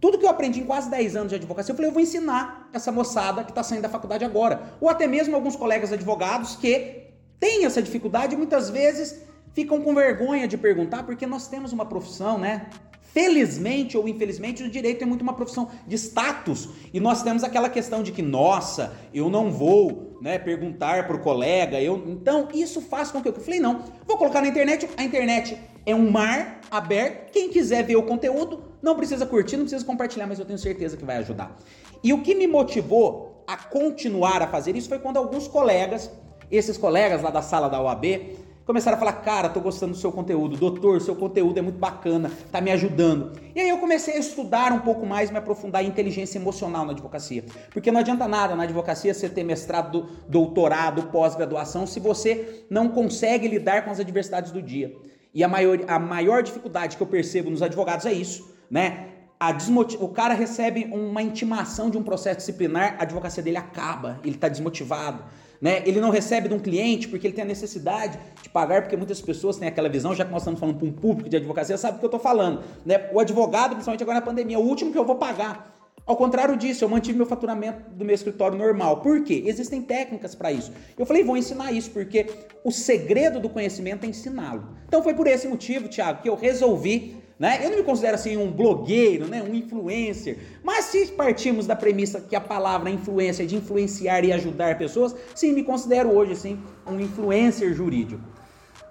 tudo 0.00 0.18
que 0.18 0.24
eu 0.24 0.28
aprendi 0.28 0.58
em 0.58 0.64
quase 0.64 0.90
10 0.90 1.14
anos 1.14 1.28
de 1.28 1.36
advocacia, 1.36 1.70
eu 1.70 1.76
falei, 1.76 1.88
eu 1.88 1.94
vou 1.94 2.02
ensinar 2.02 2.68
essa 2.72 2.90
moçada 2.90 3.44
que 3.44 3.52
está 3.52 3.62
saindo 3.62 3.82
da 3.82 3.88
faculdade 3.88 4.24
agora. 4.24 4.74
Ou 4.80 4.88
até 4.88 5.06
mesmo 5.06 5.36
alguns 5.36 5.54
colegas 5.54 5.92
advogados 5.92 6.56
que 6.56 7.08
têm 7.38 7.66
essa 7.66 7.80
dificuldade 7.80 8.34
e 8.34 8.36
muitas 8.36 8.68
vezes 8.68 9.22
ficam 9.52 9.80
com 9.80 9.94
vergonha 9.94 10.48
de 10.48 10.58
perguntar, 10.58 11.04
porque 11.04 11.24
nós 11.24 11.46
temos 11.46 11.72
uma 11.72 11.86
profissão, 11.86 12.36
né? 12.36 12.68
Felizmente 13.12 13.98
ou 13.98 14.08
infelizmente, 14.08 14.62
o 14.62 14.70
direito 14.70 15.02
é 15.02 15.06
muito 15.06 15.20
uma 15.20 15.34
profissão 15.34 15.68
de 15.86 15.96
status. 15.96 16.68
E 16.94 16.98
nós 16.98 17.22
temos 17.22 17.44
aquela 17.44 17.68
questão 17.68 18.02
de 18.02 18.10
que, 18.10 18.22
nossa, 18.22 18.94
eu 19.12 19.28
não 19.28 19.50
vou 19.50 20.18
né, 20.22 20.38
perguntar 20.38 21.06
para 21.06 21.16
o 21.16 21.20
colega. 21.20 21.80
Eu... 21.80 22.02
Então, 22.06 22.48
isso 22.54 22.80
faz 22.80 23.10
com 23.10 23.20
que 23.20 23.28
eu... 23.28 23.34
eu 23.34 23.40
falei, 23.40 23.60
não, 23.60 23.84
vou 24.06 24.16
colocar 24.16 24.40
na 24.40 24.48
internet. 24.48 24.88
A 24.96 25.04
internet 25.04 25.58
é 25.84 25.94
um 25.94 26.10
mar 26.10 26.62
aberto. 26.70 27.32
Quem 27.32 27.50
quiser 27.50 27.84
ver 27.84 27.96
o 27.96 28.02
conteúdo, 28.02 28.64
não 28.80 28.96
precisa 28.96 29.26
curtir, 29.26 29.56
não 29.56 29.64
precisa 29.64 29.84
compartilhar, 29.84 30.26
mas 30.26 30.38
eu 30.38 30.46
tenho 30.46 30.58
certeza 30.58 30.96
que 30.96 31.04
vai 31.04 31.18
ajudar. 31.18 31.54
E 32.02 32.14
o 32.14 32.22
que 32.22 32.34
me 32.34 32.46
motivou 32.46 33.44
a 33.46 33.58
continuar 33.58 34.40
a 34.40 34.46
fazer 34.46 34.74
isso 34.74 34.88
foi 34.88 34.98
quando 34.98 35.18
alguns 35.18 35.46
colegas, 35.46 36.10
esses 36.50 36.78
colegas 36.78 37.20
lá 37.20 37.30
da 37.30 37.42
sala 37.42 37.68
da 37.68 37.80
OAB, 37.80 38.04
Começaram 38.72 38.96
a 38.96 38.98
falar, 38.98 39.12
cara, 39.12 39.50
tô 39.50 39.60
gostando 39.60 39.92
do 39.92 39.98
seu 39.98 40.10
conteúdo, 40.10 40.56
doutor, 40.56 40.98
seu 41.02 41.14
conteúdo 41.14 41.58
é 41.58 41.60
muito 41.60 41.78
bacana, 41.78 42.32
tá 42.50 42.58
me 42.58 42.70
ajudando. 42.70 43.38
E 43.54 43.60
aí 43.60 43.68
eu 43.68 43.76
comecei 43.76 44.14
a 44.14 44.18
estudar 44.18 44.72
um 44.72 44.78
pouco 44.78 45.04
mais, 45.04 45.30
me 45.30 45.36
aprofundar 45.36 45.84
em 45.84 45.88
inteligência 45.88 46.38
emocional 46.38 46.86
na 46.86 46.92
advocacia. 46.92 47.44
Porque 47.70 47.92
não 47.92 48.00
adianta 48.00 48.26
nada 48.26 48.56
na 48.56 48.62
advocacia 48.62 49.12
você 49.12 49.28
ter 49.28 49.44
mestrado, 49.44 50.08
doutorado, 50.26 51.02
pós-graduação, 51.08 51.86
se 51.86 52.00
você 52.00 52.64
não 52.70 52.88
consegue 52.88 53.46
lidar 53.46 53.84
com 53.84 53.90
as 53.90 54.00
adversidades 54.00 54.50
do 54.50 54.62
dia. 54.62 54.96
E 55.34 55.44
a 55.44 55.48
maior, 55.48 55.78
a 55.86 55.98
maior 55.98 56.42
dificuldade 56.42 56.96
que 56.96 57.02
eu 57.02 57.06
percebo 57.06 57.50
nos 57.50 57.60
advogados 57.60 58.06
é 58.06 58.12
isso, 58.14 58.56
né? 58.70 59.08
o 60.00 60.08
cara 60.08 60.32
recebe 60.32 60.88
uma 60.92 61.20
intimação 61.20 61.90
de 61.90 61.98
um 61.98 62.02
processo 62.02 62.38
disciplinar, 62.38 62.96
a 62.98 63.02
advocacia 63.02 63.42
dele 63.42 63.56
acaba, 63.56 64.20
ele 64.24 64.36
está 64.36 64.48
desmotivado. 64.48 65.24
Né? 65.62 65.80
Ele 65.86 66.00
não 66.00 66.10
recebe 66.10 66.48
de 66.48 66.54
um 66.54 66.58
cliente 66.58 67.06
porque 67.06 67.28
ele 67.28 67.34
tem 67.34 67.44
a 67.44 67.46
necessidade 67.46 68.18
de 68.42 68.48
pagar, 68.48 68.82
porque 68.82 68.96
muitas 68.96 69.20
pessoas 69.20 69.56
têm 69.56 69.68
aquela 69.68 69.88
visão, 69.88 70.12
já 70.12 70.24
que 70.24 70.32
nós 70.32 70.42
estamos 70.42 70.58
falando 70.58 70.76
para 70.76 70.88
um 70.88 70.92
público 70.92 71.30
de 71.30 71.36
advocacia, 71.36 71.78
sabe 71.78 71.96
o 71.96 71.98
que 72.00 72.04
eu 72.04 72.08
estou 72.08 72.18
falando. 72.18 72.64
Né? 72.84 73.08
O 73.12 73.20
advogado, 73.20 73.70
principalmente 73.70 74.02
agora 74.02 74.18
na 74.18 74.26
pandemia, 74.26 74.56
é 74.56 74.58
o 74.58 74.62
último 74.62 74.90
que 74.90 74.98
eu 74.98 75.04
vou 75.04 75.14
pagar. 75.14 75.72
Ao 76.04 76.16
contrário 76.16 76.56
disso, 76.56 76.82
eu 76.82 76.88
mantive 76.88 77.16
meu 77.16 77.26
faturamento 77.26 77.90
do 77.92 78.04
meu 78.04 78.12
escritório 78.12 78.58
normal. 78.58 79.02
Por 79.02 79.22
quê? 79.22 79.44
Existem 79.46 79.80
técnicas 79.80 80.34
para 80.34 80.50
isso. 80.50 80.72
Eu 80.98 81.06
falei, 81.06 81.22
vou 81.22 81.36
ensinar 81.36 81.70
isso, 81.70 81.92
porque 81.92 82.26
o 82.64 82.72
segredo 82.72 83.38
do 83.38 83.48
conhecimento 83.48 84.04
é 84.04 84.08
ensiná-lo. 84.08 84.66
Então 84.88 85.00
foi 85.00 85.14
por 85.14 85.28
esse 85.28 85.46
motivo, 85.46 85.88
Thiago, 85.88 86.22
que 86.22 86.28
eu 86.28 86.34
resolvi, 86.34 87.22
né? 87.42 87.58
Eu 87.60 87.70
não 87.70 87.78
me 87.78 87.82
considero 87.82 88.14
assim 88.14 88.36
um 88.36 88.52
blogueiro, 88.52 89.26
né? 89.26 89.42
Um 89.42 89.52
influencer. 89.52 90.60
Mas 90.62 90.84
se 90.84 91.08
partimos 91.08 91.66
da 91.66 91.74
premissa 91.74 92.20
que 92.20 92.36
a 92.36 92.40
palavra 92.40 92.88
influência 92.88 93.42
é 93.42 93.46
de 93.46 93.56
influenciar 93.56 94.24
e 94.24 94.32
ajudar 94.32 94.78
pessoas, 94.78 95.12
sim, 95.34 95.52
me 95.52 95.64
considero 95.64 96.08
hoje 96.12 96.34
assim 96.34 96.62
um 96.86 97.00
influencer 97.00 97.74
jurídico. 97.74 98.22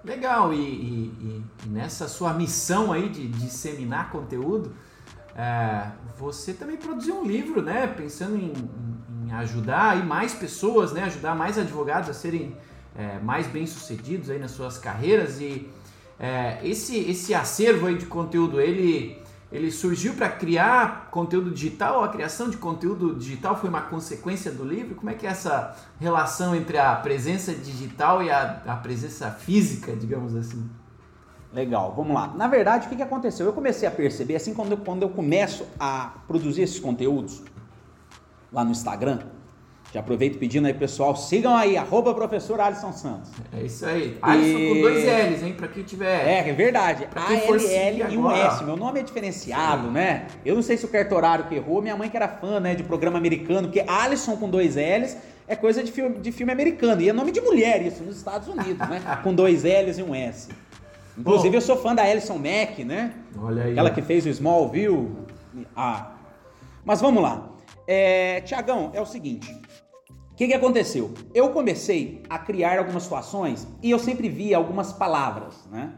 Legal, 0.04 0.52
e, 0.52 0.58
e, 0.58 1.44
e 1.64 1.68
nessa 1.70 2.06
sua 2.08 2.34
missão 2.34 2.92
aí 2.92 3.08
de 3.08 3.26
disseminar 3.26 4.12
conteúdo, 4.12 4.76
é, 5.34 5.86
você 6.18 6.52
também 6.52 6.76
produziu 6.76 7.20
um 7.20 7.24
livro, 7.24 7.62
né? 7.62 7.86
Pensando 7.86 8.36
em, 8.36 8.52
em, 9.24 9.32
ajudar 9.32 9.92
aí 9.92 10.02
mais 10.02 10.34
pessoas, 10.34 10.92
né? 10.92 11.04
Ajudar 11.04 11.34
mais 11.34 11.56
advogados 11.56 12.10
a 12.10 12.12
serem 12.12 12.54
é, 12.94 13.18
mais 13.18 13.46
bem 13.46 13.66
sucedidos 13.66 14.28
aí 14.28 14.38
nas 14.38 14.50
suas 14.50 14.76
carreiras 14.76 15.40
e 15.40 15.66
é, 16.22 16.60
esse 16.62 16.96
esse 16.96 17.34
acervo 17.34 17.88
aí 17.88 17.98
de 17.98 18.06
conteúdo 18.06 18.60
ele 18.60 19.20
ele 19.50 19.70
surgiu 19.70 20.14
para 20.14 20.30
criar 20.30 21.08
conteúdo 21.10 21.50
digital. 21.50 22.02
A 22.02 22.08
criação 22.08 22.48
de 22.48 22.56
conteúdo 22.56 23.14
digital 23.16 23.54
foi 23.54 23.68
uma 23.68 23.82
consequência 23.82 24.50
do 24.50 24.64
livro. 24.64 24.94
Como 24.94 25.10
é 25.10 25.14
que 25.14 25.26
é 25.26 25.30
essa 25.30 25.76
relação 26.00 26.56
entre 26.56 26.78
a 26.78 26.94
presença 26.94 27.52
digital 27.52 28.22
e 28.22 28.30
a, 28.30 28.62
a 28.66 28.76
presença 28.76 29.30
física, 29.30 29.94
digamos 29.94 30.34
assim? 30.34 30.70
Legal, 31.52 31.92
vamos 31.94 32.14
lá. 32.14 32.28
Na 32.28 32.48
verdade, 32.48 32.86
o 32.86 32.88
que, 32.88 32.96
que 32.96 33.02
aconteceu? 33.02 33.44
Eu 33.44 33.52
comecei 33.52 33.86
a 33.86 33.90
perceber, 33.90 34.36
assim, 34.36 34.54
quando 34.54 34.72
eu, 34.72 34.78
quando 34.78 35.02
eu 35.02 35.10
começo 35.10 35.66
a 35.78 36.14
produzir 36.26 36.62
esses 36.62 36.80
conteúdos 36.80 37.42
lá 38.50 38.64
no 38.64 38.70
Instagram, 38.70 39.18
já 39.92 40.00
aproveito 40.00 40.38
pedindo 40.38 40.66
aí, 40.66 40.72
pessoal, 40.72 41.14
sigam 41.14 41.54
aí, 41.54 41.76
arroba 41.76 42.14
professor 42.14 42.58
Alisson 42.58 42.94
Santos. 42.94 43.30
É 43.52 43.62
isso 43.62 43.84
aí. 43.84 44.16
Alisson 44.22 44.58
e... 44.58 44.68
com 44.68 44.80
dois 44.80 45.04
L's, 45.04 45.42
hein, 45.42 45.52
pra 45.52 45.68
quem 45.68 45.82
tiver... 45.82 46.26
É, 46.26 46.48
é 46.48 46.52
verdade. 46.54 47.06
A-L-L 47.14 48.04
e 48.10 48.16
um 48.16 48.30
S. 48.30 48.64
Meu 48.64 48.74
nome 48.74 49.00
é 49.00 49.02
diferenciado, 49.02 49.88
Sim. 49.88 49.92
né? 49.92 50.28
Eu 50.46 50.54
não 50.54 50.62
sei 50.62 50.78
se 50.78 50.86
o 50.86 50.88
cartorário 50.88 51.44
que 51.44 51.54
errou, 51.56 51.82
minha 51.82 51.94
mãe 51.94 52.08
que 52.08 52.16
era 52.16 52.26
fã, 52.26 52.58
né, 52.58 52.74
de 52.74 52.82
programa 52.82 53.18
americano, 53.18 53.68
porque 53.68 53.84
Alisson 53.86 54.34
com 54.38 54.48
dois 54.48 54.76
L's 54.76 55.14
é 55.46 55.54
coisa 55.54 55.84
de 55.84 55.92
filme, 55.92 56.18
de 56.20 56.32
filme 56.32 56.50
americano. 56.50 57.02
E 57.02 57.10
é 57.10 57.12
nome 57.12 57.30
de 57.30 57.42
mulher 57.42 57.84
isso, 57.84 58.02
nos 58.02 58.16
Estados 58.16 58.48
Unidos, 58.48 58.88
né? 58.88 59.02
com 59.22 59.34
dois 59.34 59.62
L's 59.62 59.98
e 59.98 60.02
um 60.02 60.14
S. 60.14 60.48
Inclusive, 61.18 61.50
Bom, 61.50 61.56
eu 61.56 61.60
sou 61.60 61.76
fã 61.76 61.94
da 61.94 62.02
Alison 62.02 62.38
Mack, 62.38 62.82
né? 62.82 63.12
Olha 63.38 63.64
aí. 63.64 63.72
Aquela 63.72 63.90
que 63.90 64.00
fez 64.00 64.24
o 64.24 64.30
Smallville. 64.30 65.10
Ah. 65.76 66.12
Mas 66.82 67.02
vamos 67.02 67.22
lá. 67.22 67.50
É, 67.86 68.40
Tiagão, 68.40 68.90
é 68.94 69.00
o 69.02 69.04
seguinte. 69.04 69.54
O 70.32 70.34
que, 70.34 70.46
que 70.46 70.54
aconteceu? 70.54 71.12
Eu 71.34 71.50
comecei 71.50 72.22
a 72.28 72.38
criar 72.38 72.78
algumas 72.78 73.02
situações 73.02 73.68
e 73.82 73.90
eu 73.90 73.98
sempre 73.98 74.30
via 74.30 74.56
algumas 74.56 74.90
palavras, 74.90 75.54
né? 75.70 75.92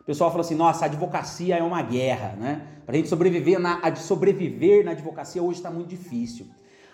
O 0.00 0.04
pessoal 0.04 0.30
falou 0.30 0.44
assim: 0.44 0.54
nossa, 0.54 0.84
a 0.84 0.88
advocacia 0.88 1.56
é 1.56 1.62
uma 1.62 1.80
guerra, 1.80 2.36
né? 2.38 2.66
Pra 2.84 2.94
gente 2.94 3.08
sobreviver 3.08 3.58
na, 3.58 3.80
sobreviver 3.96 4.84
na 4.84 4.90
advocacia 4.90 5.42
hoje 5.42 5.58
está 5.58 5.70
muito 5.70 5.88
difícil. 5.88 6.46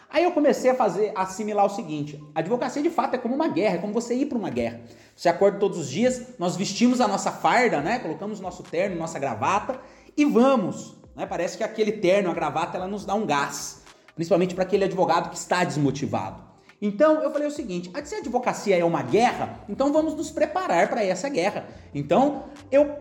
Aí 0.08 0.22
eu 0.22 0.30
comecei 0.30 0.70
a 0.70 0.74
fazer, 0.76 1.12
a 1.16 1.22
assimilar 1.22 1.66
o 1.66 1.68
seguinte: 1.68 2.22
a 2.32 2.38
advocacia 2.38 2.80
de 2.80 2.90
fato 2.90 3.14
é 3.14 3.18
como 3.18 3.34
uma 3.34 3.48
guerra, 3.48 3.74
é 3.74 3.78
como 3.78 3.92
você 3.92 4.14
ir 4.14 4.26
para 4.26 4.38
uma 4.38 4.50
guerra. 4.50 4.80
Você 5.16 5.28
acorda 5.28 5.58
todos 5.58 5.78
os 5.78 5.90
dias, 5.90 6.38
nós 6.38 6.56
vestimos 6.56 7.00
a 7.00 7.08
nossa 7.08 7.32
farda, 7.32 7.80
né? 7.80 7.98
Colocamos 7.98 8.38
nosso 8.38 8.62
terno, 8.62 8.96
nossa 8.96 9.18
gravata 9.18 9.80
e 10.16 10.24
vamos. 10.24 10.96
Né? 11.16 11.26
Parece 11.26 11.58
que 11.58 11.64
aquele 11.64 11.90
terno, 11.90 12.30
a 12.30 12.34
gravata, 12.34 12.76
ela 12.76 12.86
nos 12.86 13.04
dá 13.04 13.14
um 13.14 13.26
gás, 13.26 13.82
principalmente 14.14 14.54
para 14.54 14.62
aquele 14.62 14.84
advogado 14.84 15.30
que 15.30 15.36
está 15.36 15.64
desmotivado. 15.64 16.43
Então 16.84 17.22
eu 17.22 17.32
falei 17.32 17.48
o 17.48 17.50
seguinte: 17.50 17.90
se 18.04 18.14
a 18.14 18.18
advocacia 18.18 18.76
é 18.76 18.84
uma 18.84 19.02
guerra, 19.02 19.58
então 19.70 19.90
vamos 19.90 20.14
nos 20.14 20.30
preparar 20.30 20.90
para 20.90 21.02
essa 21.02 21.30
guerra. 21.30 21.66
Então 21.94 22.44
eu 22.70 22.94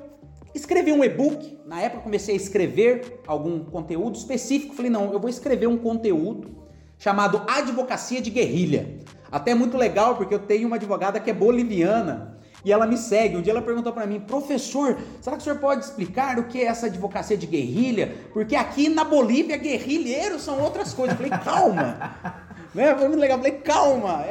escrevi 0.56 0.94
um 0.94 1.04
e-book. 1.04 1.60
Na 1.66 1.82
época 1.82 2.04
comecei 2.04 2.34
a 2.34 2.38
escrever 2.38 3.20
algum 3.28 3.66
conteúdo 3.66 4.16
específico. 4.16 4.74
Falei, 4.74 4.90
não, 4.90 5.12
eu 5.12 5.20
vou 5.20 5.30
escrever 5.30 5.68
um 5.68 5.78
conteúdo 5.78 6.64
chamado 6.98 7.42
Advocacia 7.46 8.22
de 8.22 8.30
Guerrilha. 8.30 9.00
Até 9.30 9.54
muito 9.54 9.76
legal 9.76 10.16
porque 10.16 10.34
eu 10.34 10.40
tenho 10.40 10.68
uma 10.68 10.78
advogada 10.78 11.20
que 11.20 11.30
é 11.30 11.34
boliviana 11.34 12.34
e 12.64 12.72
ela 12.72 12.88
me 12.88 12.98
segue. 12.98 13.36
Um 13.36 13.42
dia 13.42 13.52
ela 13.52 13.62
perguntou 13.62 13.92
para 13.92 14.06
mim, 14.06 14.22
professor, 14.22 14.98
será 15.20 15.36
que 15.36 15.42
o 15.42 15.44
senhor 15.44 15.60
pode 15.60 15.84
explicar 15.84 16.40
o 16.40 16.46
que 16.46 16.62
é 16.62 16.66
essa 16.66 16.86
advocacia 16.86 17.36
de 17.36 17.46
guerrilha? 17.46 18.16
Porque 18.32 18.56
aqui 18.56 18.88
na 18.88 19.04
Bolívia 19.04 19.58
guerrilheiros 19.58 20.42
são 20.42 20.62
outras 20.62 20.94
coisas. 20.94 21.20
Eu 21.20 21.28
falei, 21.28 21.44
calma. 21.44 22.43
Né? 22.74 22.96
Foi 22.96 23.08
muito 23.08 23.20
legal. 23.20 23.38
Eu 23.38 23.44
falei, 23.44 23.60
calma. 23.60 24.26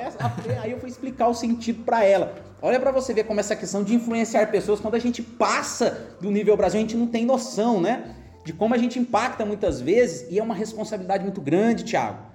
Aí 0.62 0.70
eu 0.72 0.78
fui 0.78 0.88
explicar 0.88 1.28
o 1.28 1.34
sentido 1.34 1.84
para 1.84 2.04
ela. 2.04 2.34
Olha 2.60 2.78
para 2.78 2.90
você 2.90 3.12
ver 3.12 3.24
como 3.24 3.40
essa 3.40 3.56
questão 3.56 3.82
de 3.82 3.94
influenciar 3.94 4.50
pessoas, 4.50 4.80
quando 4.80 4.94
a 4.94 4.98
gente 4.98 5.22
passa 5.22 6.16
do 6.20 6.30
nível 6.30 6.56
Brasil, 6.56 6.78
a 6.78 6.82
gente 6.82 6.96
não 6.96 7.06
tem 7.06 7.24
noção, 7.26 7.80
né? 7.80 8.14
De 8.44 8.52
como 8.52 8.74
a 8.74 8.78
gente 8.78 8.98
impacta 8.98 9.44
muitas 9.44 9.80
vezes 9.80 10.30
e 10.30 10.38
é 10.38 10.42
uma 10.42 10.54
responsabilidade 10.54 11.24
muito 11.24 11.40
grande, 11.40 11.84
Thiago. 11.84 12.32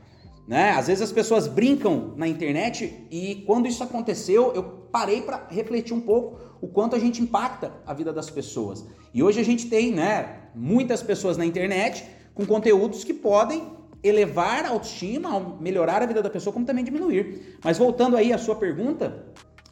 Né? 0.47 0.71
Às 0.71 0.87
vezes 0.87 1.01
as 1.01 1.11
pessoas 1.11 1.45
brincam 1.47 2.13
na 2.15 2.27
internet 2.27 3.05
e 3.11 3.43
quando 3.45 3.67
isso 3.67 3.83
aconteceu, 3.83 4.53
eu 4.53 4.63
parei 4.63 5.21
para 5.21 5.45
refletir 5.49 5.93
um 5.93 5.99
pouco 5.99 6.39
o 6.61 6.67
quanto 6.67 6.95
a 6.95 6.99
gente 6.99 7.21
impacta 7.21 7.71
a 7.85 7.93
vida 7.93 8.13
das 8.13 8.29
pessoas. 8.29 8.85
E 9.13 9.21
hoje 9.21 9.41
a 9.41 9.43
gente 9.43 9.67
tem, 9.67 9.91
né, 9.91 10.37
muitas 10.55 11.03
pessoas 11.03 11.35
na 11.35 11.45
internet 11.45 12.05
com 12.33 12.45
conteúdos 12.45 13.03
que 13.03 13.13
podem 13.13 13.76
elevar 14.03 14.65
a 14.65 14.69
autoestima, 14.69 15.57
melhorar 15.59 16.01
a 16.01 16.05
vida 16.05 16.21
da 16.21 16.29
pessoa, 16.29 16.53
como 16.53 16.65
também 16.65 16.83
diminuir. 16.83 17.57
Mas 17.63 17.77
voltando 17.77 18.15
aí 18.15 18.31
à 18.31 18.37
sua 18.37 18.55
pergunta, 18.55 19.25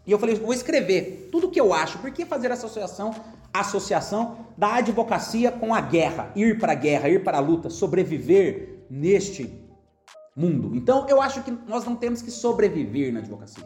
e 0.05 0.11
eu 0.11 0.19
falei, 0.19 0.35
vou 0.35 0.53
escrever 0.53 1.29
tudo 1.31 1.47
o 1.47 1.51
que 1.51 1.59
eu 1.59 1.73
acho. 1.73 1.97
Por 1.99 2.11
que 2.11 2.25
fazer 2.25 2.51
essa 2.51 2.67
associação, 2.67 3.13
associação 3.53 4.37
da 4.57 4.75
advocacia 4.75 5.51
com 5.51 5.73
a 5.73 5.81
guerra, 5.81 6.31
ir 6.35 6.59
para 6.59 6.73
a 6.73 6.75
guerra, 6.75 7.09
ir 7.09 7.23
para 7.23 7.37
a 7.37 7.41
luta, 7.41 7.69
sobreviver 7.69 8.85
neste 8.89 9.65
mundo. 10.35 10.75
Então, 10.75 11.07
eu 11.07 11.21
acho 11.21 11.41
que 11.43 11.51
nós 11.67 11.85
não 11.85 11.95
temos 11.95 12.21
que 12.21 12.29
sobreviver 12.29 13.11
na 13.13 13.19
advocacia. 13.19 13.63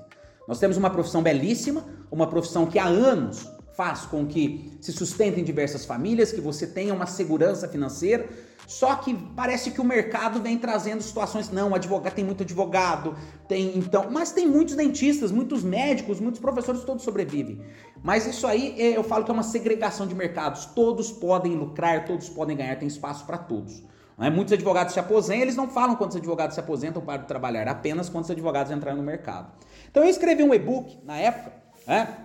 Nós 0.48 0.60
temos 0.60 0.78
uma 0.78 0.89
profissão 0.89 1.22
belíssima, 1.22 1.84
uma 2.12 2.28
profissão 2.28 2.66
que 2.66 2.80
há 2.80 2.86
anos 2.86 3.50
faz 3.75 4.01
com 4.01 4.25
que 4.25 4.78
se 4.82 4.92
sustentem 4.92 5.44
diversas 5.44 5.86
famílias, 5.86 6.32
que 6.32 6.42
você 6.42 6.68
tenha 6.68 6.94
uma 6.94 7.06
segurança 7.06 7.68
financeira. 7.68 8.28
Só 8.69 8.97
que 8.97 9.15
parece 9.35 9.71
que 9.71 9.81
o 9.81 9.83
mercado 9.83 10.39
vem 10.39 10.55
trazendo 10.55 11.01
situações, 11.01 11.49
não, 11.49 11.73
advogado 11.73 12.13
tem 12.13 12.23
muito 12.23 12.43
advogado, 12.43 13.15
tem 13.47 13.75
então, 13.75 14.11
mas 14.11 14.31
tem 14.31 14.47
muitos 14.47 14.75
dentistas, 14.75 15.31
muitos 15.31 15.63
médicos, 15.63 16.19
muitos 16.19 16.39
professores, 16.39 16.83
todos 16.83 17.03
sobrevivem. 17.03 17.65
Mas 18.03 18.27
isso 18.27 18.45
aí 18.45 18.79
é, 18.79 18.95
eu 18.95 19.03
falo 19.03 19.25
que 19.25 19.31
é 19.31 19.33
uma 19.33 19.41
segregação 19.41 20.05
de 20.05 20.13
mercados. 20.13 20.67
Todos 20.67 21.11
podem 21.11 21.55
lucrar, 21.55 22.05
todos 22.05 22.29
podem 22.29 22.55
ganhar, 22.55 22.77
tem 22.77 22.88
espaço 22.88 23.25
para 23.25 23.39
todos. 23.39 23.83
Né? 24.15 24.29
Muitos 24.29 24.53
advogados 24.53 24.93
se 24.93 24.99
aposentam, 24.99 25.41
eles 25.41 25.55
não 25.55 25.67
falam 25.67 25.95
quando 25.95 26.11
os 26.11 26.17
advogados 26.17 26.53
se 26.53 26.59
aposentam 26.59 27.01
para 27.01 27.23
trabalhar, 27.23 27.67
apenas 27.67 28.07
quando 28.07 28.25
os 28.25 28.29
advogados 28.29 28.71
entrarem 28.71 28.99
no 28.99 29.03
mercado. 29.03 29.51
Então 29.89 30.03
eu 30.03 30.09
escrevi 30.11 30.43
um 30.43 30.53
e-book 30.53 30.99
na 31.03 31.17
época, 31.17 31.53
né? 31.88 32.17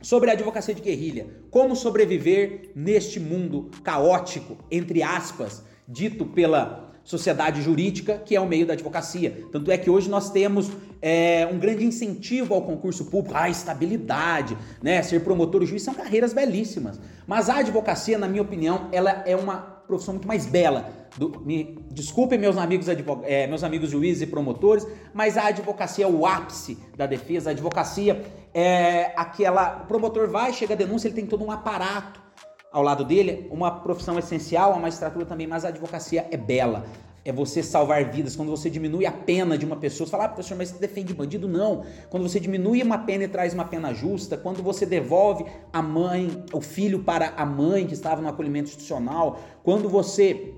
sobre 0.00 0.30
a 0.30 0.32
advocacia 0.32 0.74
de 0.74 0.80
guerrilha, 0.80 1.28
como 1.50 1.76
sobreviver 1.76 2.70
neste 2.74 3.20
mundo 3.20 3.70
caótico, 3.84 4.56
entre 4.70 5.02
aspas, 5.02 5.68
dito 5.90 6.24
pela 6.24 6.90
sociedade 7.02 7.60
jurídica, 7.62 8.18
que 8.18 8.36
é 8.36 8.40
o 8.40 8.46
meio 8.46 8.66
da 8.66 8.74
advocacia. 8.74 9.46
Tanto 9.50 9.70
é 9.70 9.76
que 9.76 9.90
hoje 9.90 10.08
nós 10.08 10.30
temos 10.30 10.70
é, 11.02 11.48
um 11.50 11.58
grande 11.58 11.84
incentivo 11.84 12.54
ao 12.54 12.62
concurso 12.62 13.06
público, 13.06 13.36
a 13.36 13.48
estabilidade, 13.48 14.56
né? 14.82 15.02
Ser 15.02 15.20
promotor 15.24 15.62
e 15.62 15.66
juiz 15.66 15.82
são 15.82 15.94
carreiras 15.94 16.32
belíssimas. 16.32 17.00
Mas 17.26 17.48
a 17.48 17.58
advocacia, 17.58 18.16
na 18.18 18.28
minha 18.28 18.42
opinião, 18.42 18.88
ela 18.92 19.22
é 19.26 19.34
uma 19.34 19.56
profissão 19.56 20.14
muito 20.14 20.28
mais 20.28 20.46
bela 20.46 21.00
do, 21.18 21.40
me 21.44 21.76
desculpem 21.90 22.38
meus 22.38 22.56
amigos, 22.56 22.88
advog, 22.88 23.24
é, 23.24 23.46
meus 23.48 23.64
amigos 23.64 23.90
juízes 23.90 24.22
e 24.22 24.26
promotores, 24.26 24.86
mas 25.12 25.36
a 25.36 25.48
advocacia 25.48 26.04
é 26.04 26.08
o 26.08 26.24
ápice 26.24 26.78
da 26.96 27.06
defesa. 27.06 27.50
A 27.50 27.52
advocacia 27.52 28.22
é 28.54 29.12
aquela. 29.16 29.82
O 29.82 29.86
promotor 29.86 30.28
vai, 30.28 30.52
chega 30.52 30.74
a 30.74 30.76
denúncia, 30.76 31.08
ele 31.08 31.16
tem 31.16 31.26
todo 31.26 31.44
um 31.44 31.50
aparato 31.50 32.29
ao 32.72 32.82
lado 32.82 33.04
dele, 33.04 33.48
uma 33.50 33.70
profissão 33.70 34.18
essencial, 34.18 34.72
a 34.72 34.78
magistratura 34.78 35.26
também, 35.26 35.46
mas 35.46 35.64
a 35.64 35.68
advocacia 35.68 36.26
é 36.30 36.36
bela. 36.36 36.86
É 37.22 37.30
você 37.30 37.62
salvar 37.62 38.04
vidas. 38.10 38.34
Quando 38.34 38.48
você 38.48 38.70
diminui 38.70 39.04
a 39.04 39.12
pena 39.12 39.58
de 39.58 39.66
uma 39.66 39.76
pessoa, 39.76 40.06
você 40.06 40.10
fala, 40.10 40.24
ah, 40.24 40.28
professor, 40.28 40.56
mas 40.56 40.70
você 40.70 40.78
defende 40.78 41.12
bandido? 41.12 41.46
Não. 41.46 41.84
Quando 42.08 42.22
você 42.26 42.40
diminui 42.40 42.82
uma 42.82 42.98
pena 42.98 43.24
e 43.24 43.28
traz 43.28 43.52
uma 43.52 43.64
pena 43.64 43.92
justa, 43.92 44.38
quando 44.38 44.62
você 44.62 44.86
devolve 44.86 45.44
a 45.72 45.82
mãe, 45.82 46.44
o 46.52 46.60
filho 46.62 47.00
para 47.00 47.34
a 47.36 47.44
mãe 47.44 47.86
que 47.86 47.92
estava 47.92 48.22
no 48.22 48.28
acolhimento 48.28 48.70
institucional, 48.70 49.38
quando 49.62 49.88
você 49.88 50.54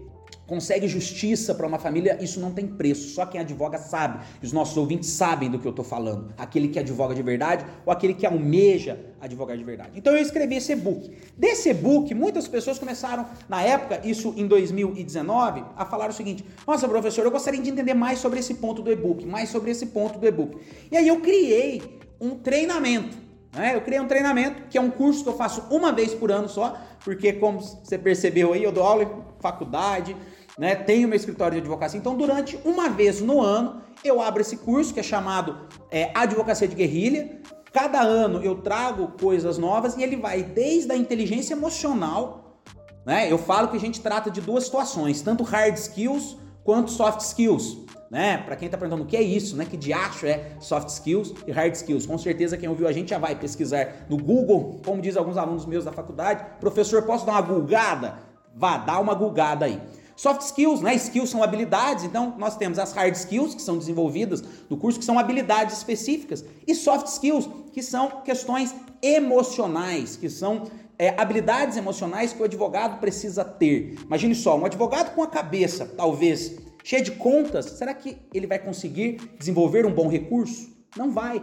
consegue 0.52 0.87
justiça 0.87 1.54
para 1.54 1.66
uma 1.66 1.78
família, 1.78 2.18
isso 2.21 2.38
não 2.38 2.52
tem 2.52 2.66
preço. 2.66 3.14
Só 3.14 3.25
quem 3.25 3.40
advoga 3.40 3.78
sabe. 3.78 4.23
E 4.42 4.44
os 4.44 4.52
nossos 4.52 4.76
ouvintes 4.76 5.09
sabem 5.09 5.50
do 5.50 5.59
que 5.59 5.66
eu 5.66 5.71
estou 5.71 5.82
falando. 5.85 6.30
Aquele 6.37 6.68
que 6.68 6.78
advoga 6.78 7.14
de 7.14 7.23
verdade 7.23 7.64
ou 7.87 7.90
aquele 7.90 8.12
que 8.12 8.26
almeja 8.26 9.00
advogar 9.18 9.56
de 9.56 9.64
verdade. 9.64 9.92
Então 9.94 10.12
eu 10.12 10.21
escrevi 10.21 10.56
esse 10.56 10.73
e-book. 10.73 11.11
Desse 11.38 11.71
e-book, 11.71 12.14
muitas 12.14 12.47
pessoas 12.47 12.78
começaram, 12.78 13.25
na 13.49 13.62
época, 13.62 14.06
isso 14.06 14.35
em 14.37 14.47
2019, 14.47 15.64
a 15.75 15.87
falar 15.87 16.11
o 16.11 16.12
seguinte: 16.12 16.44
Nossa, 16.66 16.87
professor, 16.87 17.25
eu 17.25 17.30
gostaria 17.30 17.59
de 17.59 17.71
entender 17.71 17.94
mais 17.94 18.18
sobre 18.18 18.38
esse 18.38 18.52
ponto 18.52 18.82
do 18.82 18.92
e-book, 18.92 19.25
mais 19.25 19.49
sobre 19.49 19.71
esse 19.71 19.87
ponto 19.87 20.18
do 20.18 20.26
e-book. 20.26 20.59
E 20.90 20.99
aí 20.99 21.09
eu 21.09 21.18
criei 21.21 21.80
um 22.21 22.35
treinamento. 22.35 23.16
Né? 23.54 23.75
Eu 23.75 23.80
criei 23.80 24.00
um 24.00 24.06
treinamento, 24.06 24.64
que 24.68 24.76
é 24.76 24.80
um 24.80 24.90
curso 24.90 25.23
que 25.23 25.30
eu 25.30 25.37
faço 25.37 25.62
uma 25.71 25.92
vez 25.92 26.12
por 26.12 26.30
ano 26.30 26.49
só, 26.49 26.78
porque, 27.04 27.32
como 27.32 27.61
você 27.61 27.99
percebeu 27.99 28.52
aí, 28.52 28.62
eu 28.62 28.73
dou 28.73 28.85
aula 28.85 29.02
em 29.02 29.09
faculdade, 29.40 30.16
né? 30.59 30.75
tenho 30.75 31.09
meu 31.09 31.16
escritório 31.16 31.54
de 31.54 31.61
advocacia. 31.61 31.99
Então, 31.99 32.16
durante 32.16 32.59
uma 32.64 32.88
vez 32.88 33.21
no 33.21 33.40
ano, 33.40 33.82
eu 34.04 34.21
abro 34.21 34.40
esse 34.40 34.56
curso 34.56 34.92
que 34.92 35.00
é 35.00 35.02
chamado 35.02 35.68
é, 35.90 36.11
Advocacia 36.14 36.68
de 36.68 36.75
Guerrilha. 36.75 37.40
Cada 37.73 38.00
ano 38.00 38.42
eu 38.42 38.56
trago 38.56 39.12
coisas 39.21 39.56
novas 39.59 39.97
e 39.97 40.02
ele 40.02 40.16
vai 40.16 40.42
desde 40.42 40.92
a 40.92 40.97
inteligência 40.97 41.54
emocional. 41.54 42.61
Né? 43.04 43.30
Eu 43.30 43.38
falo 43.38 43.68
que 43.68 43.76
a 43.76 43.80
gente 43.80 44.00
trata 44.00 44.30
de 44.30 44.40
duas 44.40 44.64
situações, 44.64 45.23
tanto 45.23 45.42
hard 45.42 45.76
skills 45.76 46.37
quanto 46.62 46.90
soft 46.90 47.21
skills 47.21 47.82
né? 48.12 48.37
Para 48.37 48.56
quem 48.56 48.66
está 48.66 48.76
perguntando 48.76 49.04
o 49.04 49.06
que 49.06 49.16
é 49.16 49.23
isso, 49.23 49.56
né? 49.56 49.64
Que 49.64 49.75
diacho 49.75 50.26
é 50.26 50.52
soft 50.61 50.88
skills 50.88 51.32
e 51.47 51.50
hard 51.50 51.73
skills? 51.75 52.04
Com 52.04 52.18
certeza 52.18 52.59
quem 52.59 52.68
ouviu 52.68 52.87
a 52.87 52.92
gente 52.92 53.09
já 53.09 53.18
vai 53.18 53.35
pesquisar 53.35 54.04
no 54.06 54.18
Google, 54.18 54.82
como 54.85 55.00
diz 55.00 55.16
alguns 55.16 55.38
alunos 55.38 55.64
meus 55.64 55.87
da 55.87 55.92
faculdade, 55.92 56.44
professor, 56.61 57.04
posso 57.04 57.25
dar 57.25 57.32
uma 57.32 57.40
gulgada? 57.40 58.18
Vá, 58.54 58.76
dá 58.76 59.00
uma 59.00 59.14
gulgada 59.14 59.64
aí. 59.64 59.80
Soft 60.16 60.42
skills, 60.42 60.81
né? 60.81 60.95
Skills 60.95 61.31
são 61.31 61.42
habilidades, 61.42 62.04
então 62.04 62.35
nós 62.38 62.57
temos 62.57 62.78
as 62.78 62.92
hard 62.92 63.14
skills, 63.14 63.54
que 63.54 63.62
são 63.62 63.78
desenvolvidas 63.78 64.42
no 64.69 64.76
curso, 64.76 64.99
que 64.99 65.04
são 65.04 65.19
habilidades 65.19 65.76
específicas, 65.78 66.45
e 66.66 66.75
soft 66.75 67.07
skills, 67.07 67.49
que 67.73 67.83
são 67.83 68.23
questões 68.23 68.75
emocionais, 69.02 70.16
que 70.16 70.28
são 70.28 70.64
é, 70.99 71.21
habilidades 71.21 71.76
emocionais 71.76 72.33
que 72.33 72.40
o 72.40 72.45
advogado 72.45 73.00
precisa 73.00 73.45
ter. 73.45 73.99
Imagine 74.04 74.35
só, 74.35 74.57
um 74.57 74.64
advogado 74.64 75.14
com 75.14 75.23
a 75.23 75.26
cabeça, 75.26 75.87
talvez 75.97 76.57
cheia 76.85 77.02
de 77.02 77.12
contas, 77.12 77.66
será 77.66 77.95
que 77.95 78.19
ele 78.33 78.47
vai 78.47 78.59
conseguir 78.59 79.16
desenvolver 79.38 79.87
um 79.87 79.92
bom 79.92 80.09
recurso? 80.09 80.71
Não 80.97 81.11
vai. 81.11 81.42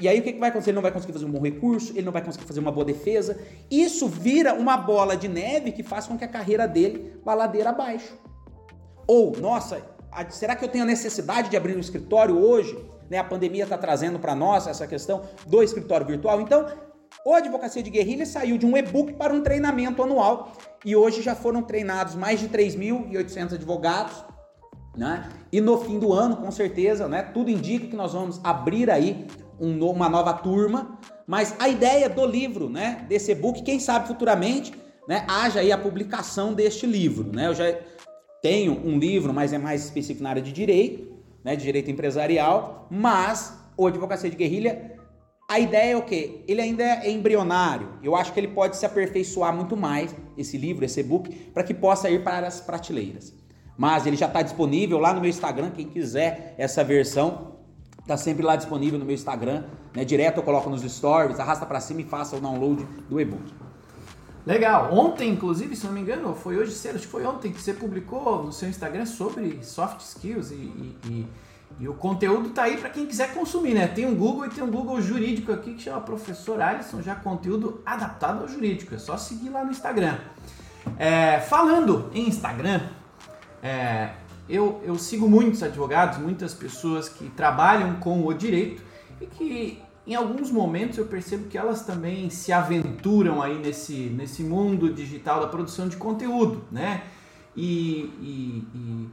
E 0.00 0.08
aí 0.08 0.20
o 0.20 0.22
que 0.22 0.32
vai 0.32 0.48
acontecer? 0.48 0.70
Ele 0.70 0.76
não 0.76 0.82
vai 0.82 0.92
conseguir 0.92 1.12
fazer 1.12 1.26
um 1.26 1.30
bom 1.30 1.42
recurso, 1.42 1.92
ele 1.92 2.02
não 2.02 2.12
vai 2.12 2.24
conseguir 2.24 2.46
fazer 2.46 2.60
uma 2.60 2.72
boa 2.72 2.84
defesa. 2.84 3.38
Isso 3.70 4.08
vira 4.08 4.54
uma 4.54 4.76
bola 4.76 5.16
de 5.16 5.28
neve 5.28 5.72
que 5.72 5.82
faz 5.82 6.06
com 6.06 6.16
que 6.16 6.24
a 6.24 6.28
carreira 6.28 6.66
dele 6.66 7.20
vá 7.24 7.34
ladeira 7.34 7.70
abaixo. 7.70 8.18
Ou, 9.06 9.36
nossa, 9.38 9.82
será 10.30 10.56
que 10.56 10.64
eu 10.64 10.68
tenho 10.68 10.84
a 10.84 10.86
necessidade 10.86 11.50
de 11.50 11.56
abrir 11.56 11.76
um 11.76 11.80
escritório 11.80 12.38
hoje? 12.38 12.78
Né, 13.10 13.18
a 13.18 13.24
pandemia 13.24 13.64
está 13.64 13.76
trazendo 13.76 14.18
para 14.18 14.34
nós 14.34 14.66
essa 14.68 14.86
questão 14.86 15.22
do 15.46 15.62
escritório 15.62 16.06
virtual. 16.06 16.40
Então, 16.40 16.66
o 17.26 17.34
Advocacia 17.34 17.82
de 17.82 17.90
Guerrilha 17.90 18.24
saiu 18.24 18.56
de 18.56 18.64
um 18.64 18.76
e-book 18.76 19.14
para 19.14 19.34
um 19.34 19.42
treinamento 19.42 20.02
anual 20.02 20.52
e 20.84 20.94
hoje 20.94 21.20
já 21.20 21.34
foram 21.34 21.60
treinados 21.60 22.14
mais 22.14 22.38
de 22.38 22.48
3.800 22.48 23.54
advogados 23.54 24.30
né? 24.96 25.28
E 25.52 25.60
no 25.60 25.78
fim 25.78 25.98
do 25.98 26.12
ano, 26.12 26.36
com 26.36 26.50
certeza, 26.50 27.08
né, 27.08 27.22
tudo 27.22 27.50
indica 27.50 27.86
que 27.86 27.96
nós 27.96 28.12
vamos 28.12 28.40
abrir 28.42 28.90
aí 28.90 29.26
um, 29.60 29.78
uma 29.84 30.08
nova 30.08 30.32
turma, 30.32 30.98
mas 31.26 31.54
a 31.58 31.68
ideia 31.68 32.08
do 32.08 32.24
livro, 32.26 32.68
né, 32.68 33.04
desse 33.08 33.32
e-book, 33.32 33.62
quem 33.62 33.78
sabe 33.78 34.08
futuramente, 34.08 34.72
né, 35.06 35.24
haja 35.28 35.60
aí 35.60 35.70
a 35.70 35.78
publicação 35.78 36.52
deste 36.52 36.86
livro, 36.86 37.30
né? 37.32 37.48
Eu 37.48 37.54
já 37.54 37.78
tenho 38.42 38.72
um 38.84 38.98
livro, 38.98 39.32
mas 39.32 39.52
é 39.52 39.58
mais 39.58 39.84
específico 39.84 40.22
na 40.22 40.30
área 40.30 40.42
de 40.42 40.52
direito, 40.52 41.12
né, 41.44 41.54
de 41.54 41.62
direito 41.62 41.90
empresarial, 41.90 42.86
mas 42.90 43.58
o 43.76 43.86
Advocacia 43.86 44.30
de 44.30 44.36
Guerrilha, 44.36 44.98
a 45.48 45.58
ideia 45.58 45.92
é 45.92 45.96
o 45.96 46.02
quê? 46.02 46.44
Ele 46.46 46.60
ainda 46.60 46.84
é 46.84 47.10
embrionário. 47.10 47.88
Eu 48.02 48.14
acho 48.14 48.32
que 48.32 48.38
ele 48.38 48.48
pode 48.48 48.76
se 48.76 48.86
aperfeiçoar 48.86 49.54
muito 49.54 49.76
mais, 49.76 50.14
esse 50.38 50.56
livro, 50.56 50.84
esse 50.84 51.00
e-book, 51.00 51.30
para 51.52 51.64
que 51.64 51.74
possa 51.74 52.08
ir 52.08 52.22
para 52.22 52.46
as 52.46 52.60
prateleiras 52.60 53.40
mas 53.80 54.04
ele 54.06 54.14
já 54.14 54.26
está 54.26 54.42
disponível 54.42 54.98
lá 54.98 55.14
no 55.14 55.22
meu 55.22 55.30
Instagram. 55.30 55.70
Quem 55.70 55.86
quiser 55.86 56.54
essa 56.58 56.84
versão, 56.84 57.56
está 58.12 58.16
sempre 58.16 58.44
lá 58.44 58.56
disponível 58.56 58.98
no 58.98 59.04
meu 59.04 59.14
Instagram. 59.14 59.62
Né? 59.94 60.04
Direto 60.04 60.38
eu 60.38 60.42
coloco 60.42 60.68
nos 60.68 60.82
stories, 60.82 61.38
arrasta 61.38 61.64
para 61.64 61.80
cima 61.80 62.00
e 62.00 62.04
faça 62.04 62.36
o 62.36 62.40
download 62.40 62.84
do 63.08 63.20
e-book. 63.20 63.54
Legal. 64.44 64.92
Ontem, 64.92 65.30
inclusive, 65.30 65.76
se 65.76 65.86
não 65.86 65.92
me 65.92 66.00
engano, 66.00 66.34
foi 66.34 66.56
hoje 66.56 66.72
cedo, 66.72 66.96
acho 66.96 67.04
que 67.04 67.12
foi 67.12 67.24
ontem 67.24 67.52
que 67.52 67.60
você 67.60 67.72
publicou 67.72 68.42
no 68.42 68.52
seu 68.52 68.68
Instagram 68.68 69.06
sobre 69.06 69.62
soft 69.62 70.00
skills 70.00 70.50
e, 70.50 70.54
e, 70.54 70.98
e, 71.06 71.28
e 71.78 71.88
o 71.88 71.94
conteúdo 71.94 72.48
tá 72.50 72.64
aí 72.64 72.78
para 72.78 72.90
quem 72.90 73.06
quiser 73.06 73.32
consumir, 73.32 73.74
né? 73.74 73.86
Tem 73.86 74.06
um 74.06 74.14
Google 74.14 74.46
e 74.46 74.50
tem 74.50 74.64
um 74.64 74.70
Google 74.70 75.00
jurídico 75.00 75.52
aqui 75.52 75.74
que 75.74 75.82
chama 75.82 76.00
Professor 76.00 76.60
Alisson, 76.60 77.02
já 77.02 77.14
conteúdo 77.14 77.80
adaptado 77.86 78.40
ao 78.40 78.48
jurídico. 78.48 78.94
É 78.94 78.98
só 78.98 79.16
seguir 79.16 79.50
lá 79.50 79.64
no 79.64 79.70
Instagram. 79.70 80.18
É, 80.98 81.38
falando 81.40 82.10
em 82.14 82.26
Instagram, 82.26 82.80
é, 83.62 84.10
eu, 84.48 84.80
eu 84.84 84.98
sigo 84.98 85.28
muitos 85.28 85.62
advogados, 85.62 86.18
muitas 86.18 86.54
pessoas 86.54 87.08
que 87.08 87.28
trabalham 87.30 87.96
com 87.96 88.26
o 88.26 88.34
direito 88.34 88.82
e 89.20 89.26
que 89.26 89.82
em 90.06 90.14
alguns 90.14 90.50
momentos 90.50 90.98
eu 90.98 91.06
percebo 91.06 91.48
que 91.48 91.56
elas 91.56 91.82
também 91.82 92.30
se 92.30 92.52
aventuram 92.52 93.40
aí 93.40 93.58
nesse, 93.58 93.92
nesse 93.92 94.42
mundo 94.42 94.92
digital 94.92 95.40
da 95.40 95.46
produção 95.46 95.88
de 95.88 95.96
conteúdo, 95.96 96.64
né? 96.70 97.02
E, 97.56 98.12
e, 98.20 98.64
e, 98.74 99.08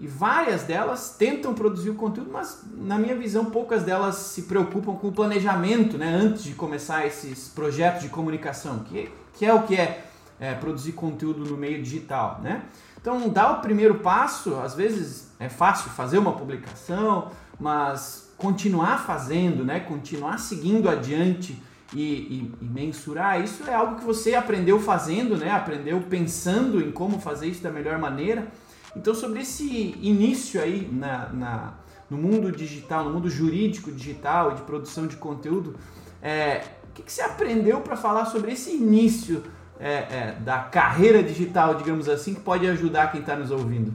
e, 0.00 0.06
várias 0.06 0.64
delas 0.64 1.14
tentam 1.16 1.54
produzir 1.54 1.90
o 1.90 1.94
conteúdo, 1.94 2.30
mas 2.32 2.64
na 2.76 2.98
minha 2.98 3.14
visão 3.16 3.46
poucas 3.46 3.84
delas 3.84 4.16
se 4.16 4.42
preocupam 4.42 4.94
com 4.96 5.08
o 5.08 5.12
planejamento, 5.12 5.96
né? 5.96 6.12
Antes 6.12 6.44
de 6.44 6.54
começar 6.54 7.06
esses 7.06 7.48
projetos 7.48 8.02
de 8.02 8.08
comunicação, 8.08 8.80
que, 8.80 9.10
que 9.34 9.46
é 9.46 9.54
o 9.54 9.62
que 9.62 9.76
é, 9.76 10.04
é 10.40 10.54
produzir 10.54 10.92
conteúdo 10.92 11.44
no 11.44 11.56
meio 11.56 11.82
digital, 11.82 12.40
né? 12.42 12.62
Então, 13.02 13.28
dar 13.28 13.58
o 13.58 13.60
primeiro 13.60 13.96
passo, 13.96 14.54
às 14.60 14.76
vezes 14.76 15.32
é 15.40 15.48
fácil 15.48 15.90
fazer 15.90 16.18
uma 16.18 16.34
publicação, 16.34 17.32
mas 17.58 18.32
continuar 18.38 19.04
fazendo, 19.04 19.64
né? 19.64 19.80
continuar 19.80 20.38
seguindo 20.38 20.88
adiante 20.88 21.60
e, 21.92 22.00
e, 22.00 22.52
e, 22.60 22.64
mensurar, 22.64 23.42
isso 23.42 23.68
é 23.68 23.74
algo 23.74 23.96
que 23.96 24.04
você 24.04 24.36
aprendeu 24.36 24.78
fazendo, 24.78 25.36
né? 25.36 25.50
aprendeu 25.50 26.00
pensando 26.02 26.80
em 26.80 26.92
como 26.92 27.18
fazer 27.18 27.48
isso 27.48 27.60
da 27.60 27.72
melhor 27.72 27.98
maneira. 27.98 28.46
Então, 28.94 29.12
sobre 29.16 29.40
esse 29.40 29.96
início 30.00 30.62
aí 30.62 30.88
na, 30.92 31.28
na 31.30 31.74
no 32.08 32.18
mundo 32.18 32.52
digital, 32.52 33.04
no 33.04 33.10
mundo 33.10 33.28
jurídico 33.28 33.90
digital 33.90 34.52
e 34.52 34.54
de 34.56 34.62
produção 34.62 35.06
de 35.06 35.16
conteúdo, 35.16 35.76
é, 36.22 36.62
o 36.90 36.92
que, 36.92 37.02
que 37.02 37.10
você 37.12 37.22
aprendeu 37.22 37.80
para 37.80 37.96
falar 37.96 38.26
sobre 38.26 38.52
esse 38.52 38.70
início 38.70 39.42
é, 39.82 39.94
é, 39.94 40.36
da 40.40 40.60
carreira 40.60 41.20
digital, 41.20 41.74
digamos 41.74 42.08
assim, 42.08 42.34
que 42.34 42.40
pode 42.40 42.64
ajudar 42.68 43.10
quem 43.10 43.20
está 43.20 43.34
nos 43.34 43.50
ouvindo? 43.50 43.92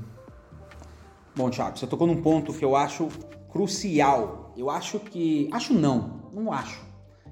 Bom, 1.34 1.50
Thiago, 1.50 1.78
você 1.78 1.88
tocou 1.88 2.06
num 2.06 2.21
ponto 2.21 2.54
que 2.54 2.65
eu 2.65 2.76
acho 2.76 3.08
crucial. 3.50 4.54
Eu 4.58 4.69
acho 4.69 5.00
que. 5.00 5.50
Acho 5.54 5.73
não, 5.73 6.30
não 6.34 6.52
acho. 6.52 6.86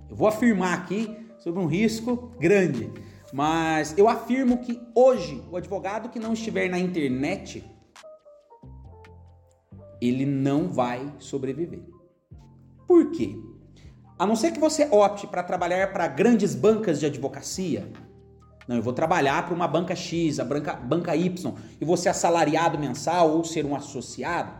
Eu 0.09 0.15
vou 0.15 0.27
afirmar 0.27 0.73
aqui 0.73 1.27
sobre 1.37 1.59
um 1.59 1.65
risco 1.65 2.31
grande. 2.39 2.89
Mas 3.33 3.97
eu 3.97 4.07
afirmo 4.07 4.59
que 4.59 4.81
hoje, 4.95 5.43
o 5.51 5.57
advogado 5.57 6.07
que 6.07 6.19
não 6.19 6.31
estiver 6.31 6.69
na 6.69 6.79
internet, 6.79 7.61
ele 9.99 10.25
não 10.25 10.69
vai 10.69 11.13
sobreviver. 11.19 11.81
Por 12.87 13.11
quê? 13.11 13.35
A 14.17 14.25
não 14.25 14.35
ser 14.37 14.51
que 14.51 14.59
você 14.59 14.87
opte 14.89 15.27
para 15.27 15.43
trabalhar 15.43 15.91
para 15.91 16.07
grandes 16.07 16.55
bancas 16.55 17.01
de 17.01 17.05
advocacia, 17.05 17.91
não, 18.67 18.77
eu 18.77 18.81
vou 18.81 18.93
trabalhar 18.93 19.45
para 19.45 19.53
uma 19.53 19.67
banca 19.67 19.95
X, 19.95 20.39
a 20.39 20.45
banca, 20.45 20.73
banca 20.73 21.15
Y, 21.15 21.53
e 21.79 21.85
você 21.85 22.09
assalariado 22.09 22.79
mensal 22.79 23.29
ou 23.29 23.43
ser 23.43 23.65
um 23.65 23.75
associado, 23.75 24.51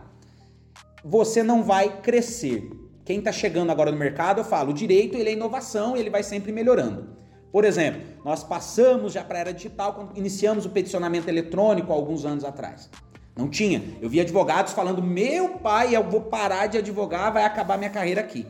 você 1.04 1.42
não 1.42 1.62
vai 1.62 2.00
crescer. 2.00 2.70
Quem 3.04 3.18
está 3.18 3.32
chegando 3.32 3.70
agora 3.70 3.90
no 3.90 3.98
mercado, 3.98 4.40
eu 4.40 4.44
falo, 4.44 4.70
o 4.70 4.74
direito 4.74 5.16
ele 5.16 5.30
é 5.30 5.32
inovação, 5.32 5.96
ele 5.96 6.10
vai 6.10 6.22
sempre 6.22 6.52
melhorando. 6.52 7.16
Por 7.52 7.64
exemplo, 7.64 8.02
nós 8.24 8.44
passamos 8.44 9.12
já 9.12 9.24
para 9.24 9.38
a 9.38 9.40
era 9.40 9.52
digital 9.52 9.94
quando 9.94 10.16
iniciamos 10.16 10.66
o 10.66 10.70
peticionamento 10.70 11.28
eletrônico 11.28 11.92
há 11.92 11.94
alguns 11.94 12.24
anos 12.24 12.44
atrás. 12.44 12.90
Não 13.36 13.48
tinha. 13.48 13.82
Eu 14.00 14.08
vi 14.08 14.20
advogados 14.20 14.72
falando: 14.72 15.02
meu 15.02 15.50
pai, 15.58 15.94
eu 15.94 16.02
vou 16.02 16.22
parar 16.22 16.66
de 16.66 16.78
advogar, 16.78 17.32
vai 17.32 17.44
acabar 17.44 17.78
minha 17.78 17.90
carreira 17.90 18.20
aqui. 18.20 18.46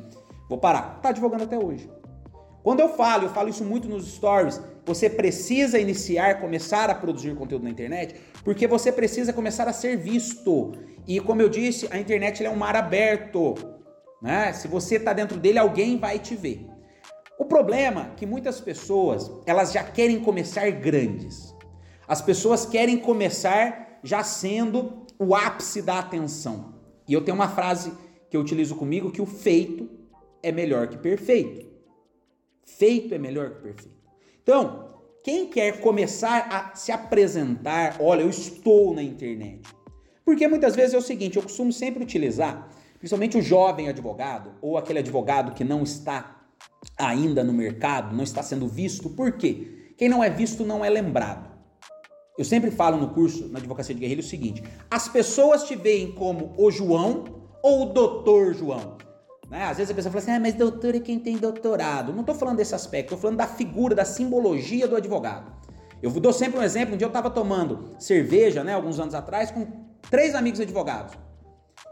Vou 0.48 0.58
parar. 0.58 0.94
Está 0.96 1.10
advogando 1.10 1.44
até 1.44 1.58
hoje. 1.58 1.90
Quando 2.66 2.80
eu 2.80 2.88
falo, 2.88 3.26
eu 3.26 3.28
falo 3.28 3.48
isso 3.48 3.64
muito 3.64 3.88
nos 3.88 4.08
stories, 4.08 4.60
você 4.84 5.08
precisa 5.08 5.78
iniciar, 5.78 6.40
começar 6.40 6.90
a 6.90 6.96
produzir 6.96 7.32
conteúdo 7.36 7.62
na 7.62 7.70
internet, 7.70 8.16
porque 8.42 8.66
você 8.66 8.90
precisa 8.90 9.32
começar 9.32 9.68
a 9.68 9.72
ser 9.72 9.96
visto. 9.96 10.72
E 11.06 11.20
como 11.20 11.40
eu 11.40 11.48
disse, 11.48 11.86
a 11.92 11.96
internet 11.96 12.44
é 12.44 12.50
um 12.50 12.56
mar 12.56 12.74
aberto. 12.74 13.54
Né? 14.20 14.52
Se 14.52 14.66
você 14.66 14.96
está 14.96 15.12
dentro 15.12 15.38
dele, 15.38 15.60
alguém 15.60 15.96
vai 15.96 16.18
te 16.18 16.34
ver. 16.34 16.66
O 17.38 17.44
problema 17.44 18.10
é 18.12 18.16
que 18.16 18.26
muitas 18.26 18.60
pessoas 18.60 19.30
elas 19.46 19.70
já 19.70 19.84
querem 19.84 20.18
começar 20.18 20.68
grandes. 20.72 21.54
As 22.08 22.20
pessoas 22.20 22.66
querem 22.66 22.98
começar 22.98 24.00
já 24.02 24.24
sendo 24.24 25.06
o 25.20 25.36
ápice 25.36 25.82
da 25.82 26.00
atenção. 26.00 26.74
E 27.06 27.14
eu 27.14 27.22
tenho 27.22 27.36
uma 27.36 27.48
frase 27.48 27.92
que 28.28 28.36
eu 28.36 28.40
utilizo 28.40 28.74
comigo 28.74 29.12
que 29.12 29.22
o 29.22 29.26
feito 29.26 29.88
é 30.42 30.50
melhor 30.50 30.88
que 30.88 30.98
perfeito. 30.98 31.65
Feito 32.66 33.14
é 33.14 33.18
melhor 33.18 33.50
que 33.50 33.62
perfeito. 33.62 33.96
Então, 34.42 34.90
quem 35.24 35.46
quer 35.46 35.80
começar 35.80 36.48
a 36.50 36.76
se 36.76 36.92
apresentar, 36.92 37.96
olha, 38.00 38.22
eu 38.22 38.28
estou 38.28 38.92
na 38.92 39.02
internet. 39.02 39.62
Porque 40.24 40.46
muitas 40.46 40.76
vezes 40.76 40.92
é 40.92 40.98
o 40.98 41.02
seguinte, 41.02 41.36
eu 41.36 41.42
costumo 41.42 41.72
sempre 41.72 42.02
utilizar, 42.02 42.68
principalmente 42.98 43.38
o 43.38 43.42
jovem 43.42 43.88
advogado 43.88 44.52
ou 44.60 44.76
aquele 44.76 44.98
advogado 44.98 45.54
que 45.54 45.64
não 45.64 45.82
está 45.82 46.44
ainda 46.98 47.42
no 47.42 47.52
mercado, 47.52 48.14
não 48.14 48.24
está 48.24 48.42
sendo 48.42 48.68
visto. 48.68 49.08
Por 49.08 49.32
quê? 49.32 49.92
Quem 49.96 50.08
não 50.08 50.22
é 50.22 50.28
visto 50.28 50.64
não 50.64 50.84
é 50.84 50.90
lembrado. 50.90 51.56
Eu 52.36 52.44
sempre 52.44 52.70
falo 52.70 52.98
no 52.98 53.14
curso 53.14 53.48
na 53.48 53.58
advocacia 53.58 53.94
de 53.94 54.00
guerrilha 54.00 54.20
o 54.20 54.24
seguinte: 54.24 54.62
as 54.90 55.08
pessoas 55.08 55.64
te 55.64 55.74
veem 55.74 56.12
como 56.12 56.52
o 56.58 56.70
João 56.70 57.24
ou 57.62 57.82
o 57.82 57.92
doutor 57.92 58.54
João. 58.54 58.98
Né? 59.50 59.64
Às 59.64 59.76
vezes 59.76 59.90
a 59.90 59.94
pessoa 59.94 60.12
fala 60.12 60.22
assim, 60.22 60.32
ah, 60.32 60.40
mas 60.40 60.54
doutor 60.54 60.94
é 60.94 61.00
quem 61.00 61.18
tem 61.18 61.36
doutorado. 61.36 62.12
Não 62.12 62.20
estou 62.20 62.34
falando 62.34 62.56
desse 62.56 62.74
aspecto, 62.74 63.14
estou 63.14 63.18
falando 63.18 63.36
da 63.36 63.46
figura, 63.46 63.94
da 63.94 64.04
simbologia 64.04 64.88
do 64.88 64.96
advogado. 64.96 65.52
Eu 66.02 66.10
dou 66.10 66.32
sempre 66.32 66.58
um 66.58 66.62
exemplo, 66.62 66.94
um 66.94 66.98
dia 66.98 67.06
eu 67.06 67.10
estava 67.10 67.30
tomando 67.30 67.94
cerveja, 67.98 68.62
né, 68.62 68.74
alguns 68.74 69.00
anos 69.00 69.14
atrás, 69.14 69.50
com 69.50 69.66
três 70.10 70.34
amigos 70.34 70.60
advogados. 70.60 71.14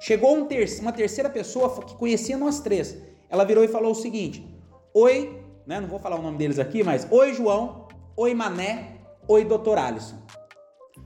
Chegou 0.01 0.37
um 0.37 0.45
ter 0.47 0.69
uma 0.81 0.93
terceira 0.93 1.31
pessoa 1.31 1.83
que 1.83 1.95
conhecia 1.95 2.37
nós 2.37 2.61
três. 2.61 2.97
Ela 3.31 3.45
virou 3.45 3.65
e 3.65 3.69
falou 3.69 3.93
o 3.93 3.95
seguinte: 3.95 4.47
Oi, 4.93 5.43
né, 5.67 5.81
não 5.81 5.89
vou 5.89 5.99
falar 5.99 6.19
o 6.19 6.23
nome 6.23 6.37
deles 6.37 6.59
aqui, 6.59 6.83
mas 6.85 7.07
Oi 7.11 7.33
João, 7.33 7.89
Oi 8.17 8.35
Mané, 8.35 8.99
Oi 9.27 9.45
Doutor 9.45 9.79
Alisson. 9.79 10.17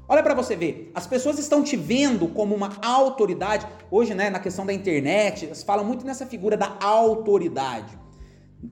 Olha 0.09 0.23
para 0.23 0.35
você 0.35 0.57
ver, 0.57 0.91
as 0.95 1.07
pessoas 1.07 1.39
estão 1.39 1.63
te 1.63 1.77
vendo 1.77 2.29
como 2.29 2.55
uma 2.55 2.71
autoridade. 2.83 3.67
Hoje, 3.91 4.15
né, 4.15 4.31
na 4.31 4.39
questão 4.39 4.65
da 4.65 4.73
internet, 4.73 5.47
elas 5.47 5.63
falam 5.63 5.85
muito 5.85 6.05
nessa 6.05 6.27
figura 6.27 6.57
da 6.57 6.77
autoridade. 6.81 7.99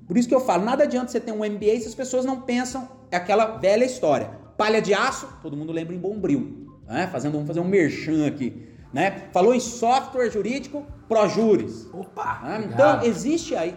Por 0.07 0.17
isso 0.17 0.29
que 0.29 0.35
eu 0.35 0.41
falo, 0.41 0.65
nada 0.65 0.85
adianta 0.85 1.09
você 1.09 1.21
ter 1.21 1.33
um 1.33 1.45
MBA 1.45 1.81
se 1.81 1.89
as 1.89 1.95
pessoas 1.95 2.25
não 2.25 2.41
pensam, 2.41 2.89
é 3.11 3.17
aquela 3.17 3.59
velha 3.59 3.85
história. 3.85 4.31
Palha 4.57 4.81
de 4.81 4.95
aço, 4.95 5.29
todo 5.43 5.57
mundo 5.57 5.73
lembra 5.73 5.95
em 5.95 5.99
Bombril, 5.99 6.67
né? 6.87 7.07
Fazendo, 7.07 7.33
vamos 7.33 7.47
fazer 7.47 7.61
um 7.61 7.69
merchan 7.69 8.27
aqui, 8.27 8.67
né? 8.93 9.29
Falou 9.33 9.55
em 9.55 9.61
software 9.61 10.31
jurídico, 10.31 10.85
Projuris. 11.07 11.89
Opa! 11.93 12.41
Né? 12.43 12.69
Então, 12.73 13.03
existe 13.03 13.55
aí, 13.55 13.77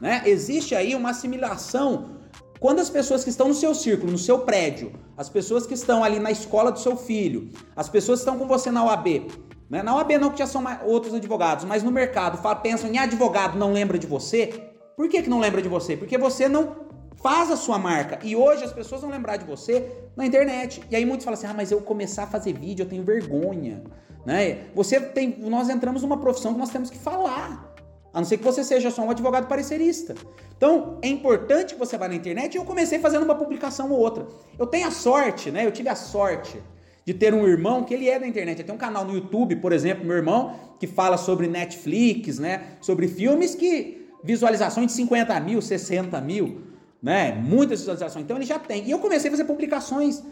né? 0.00 0.22
Existe 0.24 0.74
aí 0.74 0.94
uma 0.94 1.10
assimilação 1.10 2.19
quando 2.60 2.78
as 2.78 2.90
pessoas 2.90 3.24
que 3.24 3.30
estão 3.30 3.48
no 3.48 3.54
seu 3.54 3.74
círculo, 3.74 4.12
no 4.12 4.18
seu 4.18 4.40
prédio, 4.40 4.92
as 5.16 5.30
pessoas 5.30 5.66
que 5.66 5.72
estão 5.72 6.04
ali 6.04 6.18
na 6.18 6.30
escola 6.30 6.70
do 6.70 6.78
seu 6.78 6.94
filho, 6.94 7.48
as 7.74 7.88
pessoas 7.88 8.20
que 8.20 8.28
estão 8.28 8.38
com 8.38 8.46
você 8.46 8.70
na 8.70 8.84
OAB, 8.84 9.26
né? 9.70 9.82
na 9.82 9.96
OAB 9.96 10.12
não 10.20 10.30
que 10.30 10.38
já 10.38 10.46
são 10.46 10.62
outros 10.84 11.14
advogados, 11.14 11.64
mas 11.64 11.82
no 11.82 11.90
mercado, 11.90 12.38
pensam 12.62 12.90
em 12.90 12.98
advogado, 12.98 13.58
não 13.58 13.72
lembra 13.72 13.98
de 13.98 14.06
você. 14.06 14.72
Por 14.94 15.08
que, 15.08 15.22
que 15.22 15.30
não 15.30 15.40
lembra 15.40 15.62
de 15.62 15.68
você? 15.68 15.96
Porque 15.96 16.18
você 16.18 16.46
não 16.46 16.76
faz 17.22 17.50
a 17.50 17.56
sua 17.56 17.78
marca. 17.78 18.18
E 18.22 18.36
hoje 18.36 18.64
as 18.64 18.72
pessoas 18.72 19.00
vão 19.00 19.10
lembrar 19.10 19.38
de 19.38 19.46
você 19.46 19.90
na 20.14 20.26
internet. 20.26 20.82
E 20.90 20.96
aí 20.96 21.06
muitos 21.06 21.24
falam 21.24 21.38
assim: 21.38 21.46
ah, 21.46 21.54
mas 21.54 21.70
eu 21.70 21.80
começar 21.80 22.24
a 22.24 22.26
fazer 22.26 22.52
vídeo, 22.52 22.82
eu 22.82 22.88
tenho 22.88 23.02
vergonha. 23.02 23.82
Né? 24.26 24.66
Você 24.74 25.00
tem. 25.00 25.38
Nós 25.38 25.70
entramos 25.70 26.02
numa 26.02 26.18
profissão 26.18 26.52
que 26.52 26.58
nós 26.58 26.70
temos 26.70 26.90
que 26.90 26.98
falar. 26.98 27.69
A 28.12 28.18
não 28.20 28.26
ser 28.26 28.38
que 28.38 28.44
você 28.44 28.64
seja 28.64 28.90
só 28.90 29.02
um 29.02 29.10
advogado 29.10 29.46
parecerista. 29.46 30.14
Então, 30.56 30.98
é 31.00 31.08
importante 31.08 31.74
que 31.74 31.78
você 31.78 31.96
vá 31.96 32.08
na 32.08 32.14
internet. 32.14 32.56
Eu 32.56 32.64
comecei 32.64 32.98
fazendo 32.98 33.22
uma 33.22 33.34
publicação 33.34 33.90
ou 33.90 33.98
outra. 33.98 34.26
Eu 34.58 34.66
tenho 34.66 34.88
a 34.88 34.90
sorte, 34.90 35.50
né? 35.50 35.64
Eu 35.64 35.70
tive 35.70 35.88
a 35.88 35.94
sorte 35.94 36.60
de 37.04 37.14
ter 37.14 37.32
um 37.32 37.46
irmão 37.46 37.84
que 37.84 37.94
ele 37.94 38.08
é 38.08 38.18
da 38.18 38.26
internet. 38.26 38.58
Ele 38.58 38.66
tem 38.66 38.74
um 38.74 38.78
canal 38.78 39.04
no 39.04 39.14
YouTube, 39.14 39.56
por 39.56 39.72
exemplo, 39.72 40.04
meu 40.04 40.16
irmão, 40.16 40.54
que 40.78 40.86
fala 40.86 41.16
sobre 41.16 41.46
Netflix, 41.46 42.38
né? 42.38 42.76
Sobre 42.80 43.06
filmes 43.08 43.54
que 43.54 44.08
visualizações 44.22 44.88
de 44.88 44.92
50 44.92 45.38
mil, 45.40 45.62
60 45.62 46.20
mil, 46.20 46.62
né? 47.02 47.32
Muitas 47.32 47.80
visualizações. 47.80 48.24
Então 48.24 48.36
ele 48.36 48.44
já 48.44 48.58
tem. 48.58 48.84
E 48.86 48.90
eu 48.90 48.98
comecei 48.98 49.28
a 49.28 49.30
fazer 49.30 49.44
publicações 49.44 50.22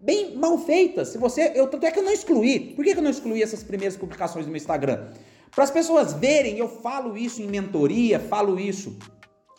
bem 0.00 0.36
mal 0.36 0.58
feitas. 0.58 1.08
Se 1.08 1.18
você, 1.18 1.52
eu 1.54 1.66
tanto 1.66 1.86
é 1.86 1.90
que 1.90 1.98
eu 1.98 2.04
não 2.04 2.12
excluí. 2.12 2.74
Por 2.74 2.84
que, 2.84 2.92
que 2.92 2.98
eu 2.98 3.02
não 3.02 3.10
excluí 3.10 3.42
essas 3.42 3.62
primeiras 3.62 3.96
publicações 3.96 4.44
no 4.44 4.52
meu 4.52 4.58
Instagram? 4.58 5.06
Para 5.50 5.64
as 5.64 5.70
pessoas 5.70 6.12
verem, 6.12 6.58
eu 6.58 6.68
falo 6.68 7.16
isso 7.16 7.42
em 7.42 7.46
mentoria, 7.46 8.20
falo 8.20 8.58
isso 8.58 8.96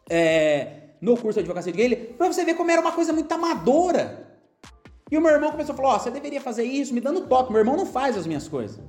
é, 0.10 0.67
no 1.02 1.15
curso 1.15 1.34
de 1.34 1.39
advocacia 1.39 1.71
de 1.71 1.78
guerrilha, 1.78 2.13
para 2.17 2.28
você 2.28 2.43
ver 2.43 2.56
como 2.56 2.71
era 2.71 2.82
uma 2.82 2.91
coisa 2.91 3.13
muito 3.13 3.32
amadora. 3.32 4.28
E 5.12 5.17
o 5.17 5.21
meu 5.21 5.32
irmão 5.32 5.52
começou 5.52 5.73
a 5.73 5.75
falar: 5.75 5.89
Ó, 5.89 5.95
oh, 5.95 5.99
você 5.99 6.12
deveria 6.12 6.41
fazer 6.41 6.63
isso, 6.63 6.93
me 6.93 7.02
dando 7.02 7.21
toque. 7.21 7.52
Meu 7.52 7.60
irmão 7.60 7.75
não 7.75 7.86
faz 7.86 8.17
as 8.17 8.28
minhas 8.28 8.47
coisas. 8.47 8.80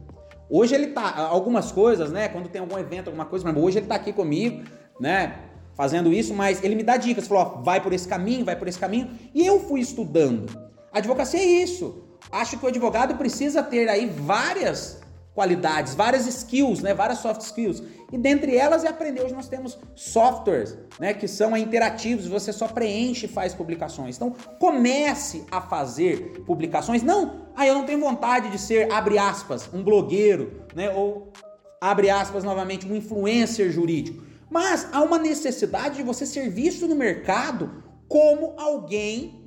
Hoje 0.50 0.74
ele 0.74 0.88
tá, 0.88 1.16
algumas 1.16 1.70
coisas, 1.70 2.10
né? 2.10 2.28
Quando 2.28 2.48
tem 2.48 2.60
algum 2.60 2.78
evento, 2.78 3.06
alguma 3.06 3.24
coisa, 3.24 3.44
mas 3.44 3.62
hoje 3.62 3.78
ele 3.78 3.86
tá 3.86 3.94
aqui 3.94 4.12
comigo, 4.12 4.64
né? 4.98 5.38
Fazendo 5.74 6.12
isso, 6.12 6.34
mas 6.34 6.62
ele 6.62 6.74
me 6.74 6.82
dá 6.82 6.96
dicas, 6.96 7.26
falou: 7.26 7.62
vai 7.62 7.80
por 7.80 7.92
esse 7.92 8.06
caminho, 8.06 8.44
vai 8.44 8.56
por 8.56 8.68
esse 8.68 8.78
caminho. 8.78 9.10
E 9.34 9.46
eu 9.46 9.60
fui 9.60 9.80
estudando. 9.80 10.46
A 10.92 10.98
advocacia 10.98 11.40
é 11.40 11.44
isso. 11.44 12.04
Acho 12.30 12.58
que 12.58 12.64
o 12.64 12.68
advogado 12.68 13.16
precisa 13.16 13.62
ter 13.62 13.88
aí 13.88 14.06
várias 14.06 14.99
qualidades, 15.34 15.94
várias 15.94 16.26
skills, 16.26 16.80
né, 16.80 16.92
várias 16.92 17.18
soft 17.18 17.40
skills. 17.42 17.82
E 18.12 18.18
dentre 18.18 18.56
elas 18.56 18.84
é 18.84 18.88
aprender. 18.88 19.22
Hoje 19.22 19.34
nós 19.34 19.48
temos 19.48 19.78
softwares 19.94 20.76
né, 20.98 21.14
que 21.14 21.28
são 21.28 21.56
interativos, 21.56 22.26
você 22.26 22.52
só 22.52 22.66
preenche 22.66 23.26
e 23.26 23.28
faz 23.28 23.54
publicações. 23.54 24.16
Então 24.16 24.34
comece 24.58 25.44
a 25.50 25.60
fazer 25.60 26.42
publicações. 26.44 27.02
Não, 27.02 27.46
ah, 27.54 27.66
eu 27.66 27.74
não 27.74 27.86
tenho 27.86 28.00
vontade 28.00 28.50
de 28.50 28.58
ser, 28.58 28.92
abre 28.92 29.18
aspas, 29.18 29.68
um 29.72 29.82
blogueiro, 29.82 30.64
né, 30.74 30.90
ou 30.90 31.32
abre 31.80 32.10
aspas 32.10 32.42
novamente, 32.42 32.86
um 32.86 32.96
influencer 32.96 33.70
jurídico. 33.70 34.22
Mas 34.50 34.88
há 34.92 35.00
uma 35.00 35.18
necessidade 35.18 35.96
de 35.96 36.02
você 36.02 36.26
ser 36.26 36.50
visto 36.50 36.88
no 36.88 36.96
mercado 36.96 37.84
como 38.08 38.54
alguém 38.58 39.40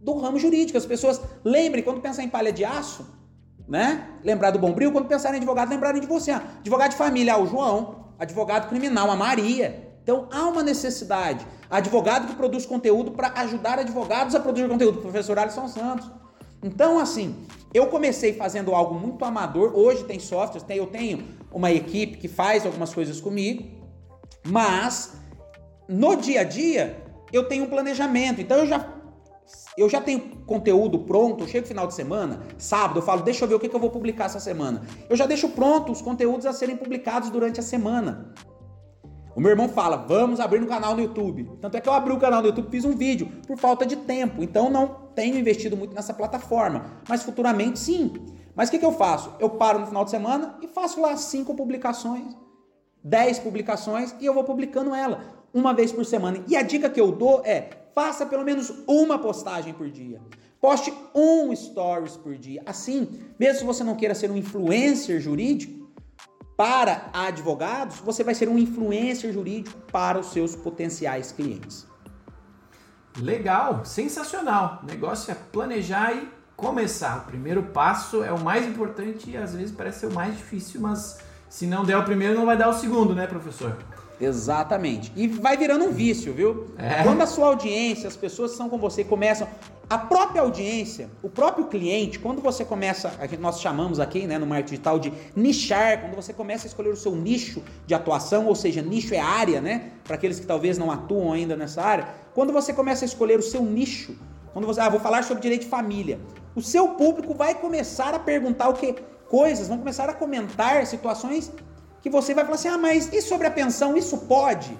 do 0.00 0.14
ramo 0.14 0.38
jurídico. 0.38 0.78
As 0.78 0.86
pessoas, 0.86 1.20
lembrem, 1.44 1.84
quando 1.84 2.00
pensar 2.00 2.22
em 2.22 2.28
palha 2.28 2.50
de 2.50 2.64
aço, 2.64 3.06
né? 3.68 4.08
Lembrar 4.22 4.50
do 4.50 4.58
Bombril, 4.58 4.92
quando 4.92 5.06
pensarem 5.06 5.38
em 5.38 5.42
advogado, 5.42 5.70
lembrarem 5.70 6.00
de 6.00 6.06
você. 6.06 6.30
Advogado 6.30 6.90
de 6.90 6.96
família, 6.96 7.34
ah, 7.34 7.38
o 7.38 7.46
João. 7.46 8.06
Advogado 8.18 8.68
criminal, 8.68 9.10
a 9.10 9.16
Maria. 9.16 9.86
Então 10.02 10.28
há 10.32 10.46
uma 10.46 10.62
necessidade. 10.62 11.46
Advogado 11.68 12.28
que 12.28 12.34
produz 12.34 12.64
conteúdo 12.64 13.10
para 13.10 13.32
ajudar 13.40 13.78
advogados 13.78 14.34
a 14.34 14.40
produzir 14.40 14.68
conteúdo. 14.68 15.00
Professor 15.00 15.38
Alisson 15.38 15.68
Santos. 15.68 16.08
Então, 16.62 16.98
assim, 16.98 17.36
eu 17.74 17.88
comecei 17.88 18.32
fazendo 18.32 18.74
algo 18.74 18.94
muito 18.94 19.24
amador. 19.24 19.76
Hoje 19.76 20.04
tem 20.04 20.18
softwares, 20.18 20.64
eu 20.68 20.86
tenho 20.86 21.24
uma 21.52 21.70
equipe 21.70 22.16
que 22.16 22.28
faz 22.28 22.64
algumas 22.64 22.94
coisas 22.94 23.20
comigo, 23.20 23.64
mas 24.46 25.14
no 25.88 26.16
dia 26.16 26.40
a 26.40 26.44
dia 26.44 27.04
eu 27.32 27.48
tenho 27.48 27.64
um 27.64 27.68
planejamento. 27.68 28.40
Então 28.40 28.58
eu 28.58 28.66
já 28.66 28.78
eu 29.76 29.88
já 29.88 30.00
tenho 30.00 30.20
conteúdo 30.46 31.00
pronto, 31.00 31.46
chego 31.46 31.66
final 31.66 31.86
de 31.86 31.94
semana, 31.94 32.42
sábado, 32.58 32.98
eu 32.98 33.02
falo, 33.02 33.22
deixa 33.22 33.44
eu 33.44 33.48
ver 33.48 33.54
o 33.54 33.60
que, 33.60 33.68
que 33.68 33.76
eu 33.76 33.80
vou 33.80 33.90
publicar 33.90 34.24
essa 34.24 34.40
semana. 34.40 34.82
Eu 35.08 35.16
já 35.16 35.26
deixo 35.26 35.48
pronto 35.50 35.92
os 35.92 36.00
conteúdos 36.00 36.46
a 36.46 36.52
serem 36.52 36.76
publicados 36.76 37.30
durante 37.30 37.60
a 37.60 37.62
semana. 37.62 38.32
O 39.36 39.40
meu 39.40 39.50
irmão 39.50 39.68
fala, 39.68 39.98
vamos 39.98 40.40
abrir 40.40 40.62
um 40.62 40.66
canal 40.66 40.94
no 40.94 41.02
YouTube. 41.02 41.58
Tanto 41.60 41.76
é 41.76 41.80
que 41.80 41.86
eu 41.86 41.92
abri 41.92 42.10
o 42.10 42.18
canal 42.18 42.40
no 42.40 42.48
YouTube, 42.48 42.70
fiz 42.70 42.86
um 42.86 42.96
vídeo, 42.96 43.30
por 43.46 43.58
falta 43.58 43.84
de 43.84 43.96
tempo. 43.96 44.42
Então 44.42 44.70
não 44.70 44.88
tenho 45.14 45.38
investido 45.38 45.76
muito 45.76 45.94
nessa 45.94 46.14
plataforma. 46.14 46.86
Mas 47.06 47.22
futuramente 47.22 47.78
sim. 47.78 48.14
Mas 48.54 48.68
o 48.68 48.72
que, 48.72 48.78
que 48.78 48.86
eu 48.86 48.92
faço? 48.92 49.34
Eu 49.38 49.50
paro 49.50 49.80
no 49.80 49.86
final 49.86 50.04
de 50.04 50.10
semana 50.10 50.56
e 50.62 50.66
faço 50.66 51.02
lá 51.02 51.14
cinco 51.18 51.54
publicações, 51.54 52.34
dez 53.04 53.38
publicações 53.38 54.16
e 54.18 54.24
eu 54.24 54.32
vou 54.32 54.42
publicando 54.42 54.94
ela 54.94 55.20
uma 55.52 55.74
vez 55.74 55.92
por 55.92 56.06
semana. 56.06 56.42
E 56.48 56.56
a 56.56 56.62
dica 56.62 56.88
que 56.88 56.98
eu 56.98 57.12
dou 57.12 57.42
é 57.44 57.68
Faça 57.96 58.26
pelo 58.26 58.44
menos 58.44 58.70
uma 58.86 59.18
postagem 59.18 59.72
por 59.72 59.88
dia. 59.88 60.20
Poste 60.60 60.92
um 61.14 61.56
stories 61.56 62.14
por 62.14 62.34
dia. 62.34 62.62
Assim, 62.66 63.08
mesmo 63.40 63.60
se 63.60 63.64
você 63.64 63.82
não 63.82 63.96
queira 63.96 64.14
ser 64.14 64.30
um 64.30 64.36
influencer 64.36 65.18
jurídico 65.18 65.90
para 66.58 67.08
advogados, 67.10 67.96
você 68.00 68.22
vai 68.22 68.34
ser 68.34 68.50
um 68.50 68.58
influencer 68.58 69.32
jurídico 69.32 69.78
para 69.90 70.18
os 70.18 70.26
seus 70.26 70.54
potenciais 70.54 71.32
clientes. 71.32 71.86
Legal, 73.18 73.82
sensacional. 73.86 74.80
O 74.82 74.86
negócio 74.86 75.32
é 75.32 75.34
planejar 75.34 76.12
e 76.12 76.28
começar. 76.54 77.16
O 77.16 77.30
primeiro 77.30 77.62
passo 77.62 78.22
é 78.22 78.30
o 78.30 78.38
mais 78.38 78.66
importante 78.66 79.30
e 79.30 79.38
às 79.38 79.54
vezes 79.54 79.74
parece 79.74 80.00
ser 80.00 80.06
o 80.08 80.12
mais 80.12 80.36
difícil, 80.36 80.82
mas 80.82 81.16
se 81.48 81.66
não 81.66 81.82
der 81.82 81.96
o 81.96 82.04
primeiro, 82.04 82.34
não 82.34 82.44
vai 82.44 82.58
dar 82.58 82.68
o 82.68 82.74
segundo, 82.74 83.14
né, 83.14 83.26
professor? 83.26 83.74
Exatamente. 84.20 85.12
E 85.14 85.26
vai 85.26 85.56
virando 85.56 85.84
um 85.84 85.92
vício, 85.92 86.32
viu? 86.32 86.68
É. 86.78 87.02
Quando 87.02 87.22
a 87.22 87.26
sua 87.26 87.48
audiência, 87.48 88.08
as 88.08 88.16
pessoas 88.16 88.50
que 88.50 88.54
estão 88.54 88.68
com 88.68 88.78
você 88.78 89.04
começam. 89.04 89.46
A 89.88 89.98
própria 89.98 90.42
audiência, 90.42 91.08
o 91.22 91.28
próprio 91.28 91.66
cliente, 91.66 92.18
quando 92.18 92.42
você 92.42 92.64
começa, 92.64 93.12
nós 93.38 93.60
chamamos 93.60 94.00
aqui 94.00 94.26
né, 94.26 94.36
no 94.36 94.44
marketing 94.44 94.70
digital 94.70 94.98
de 94.98 95.12
nichar, 95.36 96.00
quando 96.00 96.16
você 96.16 96.32
começa 96.32 96.66
a 96.66 96.68
escolher 96.68 96.88
o 96.88 96.96
seu 96.96 97.14
nicho 97.14 97.62
de 97.86 97.94
atuação, 97.94 98.46
ou 98.46 98.54
seja, 98.56 98.82
nicho 98.82 99.14
é 99.14 99.20
área, 99.20 99.60
né? 99.60 99.92
Para 100.02 100.16
aqueles 100.16 100.40
que 100.40 100.46
talvez 100.46 100.76
não 100.76 100.90
atuam 100.90 101.32
ainda 101.32 101.54
nessa 101.54 101.82
área, 101.82 102.08
quando 102.34 102.52
você 102.52 102.72
começa 102.72 103.04
a 103.04 103.06
escolher 103.06 103.38
o 103.38 103.42
seu 103.42 103.62
nicho, 103.62 104.16
quando 104.52 104.66
você, 104.66 104.80
ah, 104.80 104.88
vou 104.88 104.98
falar 104.98 105.22
sobre 105.22 105.40
direito 105.40 105.62
de 105.62 105.68
família. 105.68 106.18
o 106.56 106.62
seu 106.62 106.88
público 106.88 107.32
vai 107.32 107.54
começar 107.54 108.12
a 108.12 108.18
perguntar 108.18 108.68
o 108.68 108.74
que 108.74 108.96
coisas, 109.28 109.68
vão 109.68 109.78
começar 109.78 110.08
a 110.08 110.14
comentar 110.14 110.84
situações 110.86 111.52
que 112.06 112.10
você 112.10 112.34
vai 112.34 112.44
falar 112.44 112.54
assim: 112.54 112.68
"Ah, 112.68 112.78
mas 112.78 113.12
e 113.12 113.20
sobre 113.20 113.46
a 113.46 113.50
pensão, 113.50 113.96
isso 113.96 114.18
pode?" 114.18 114.76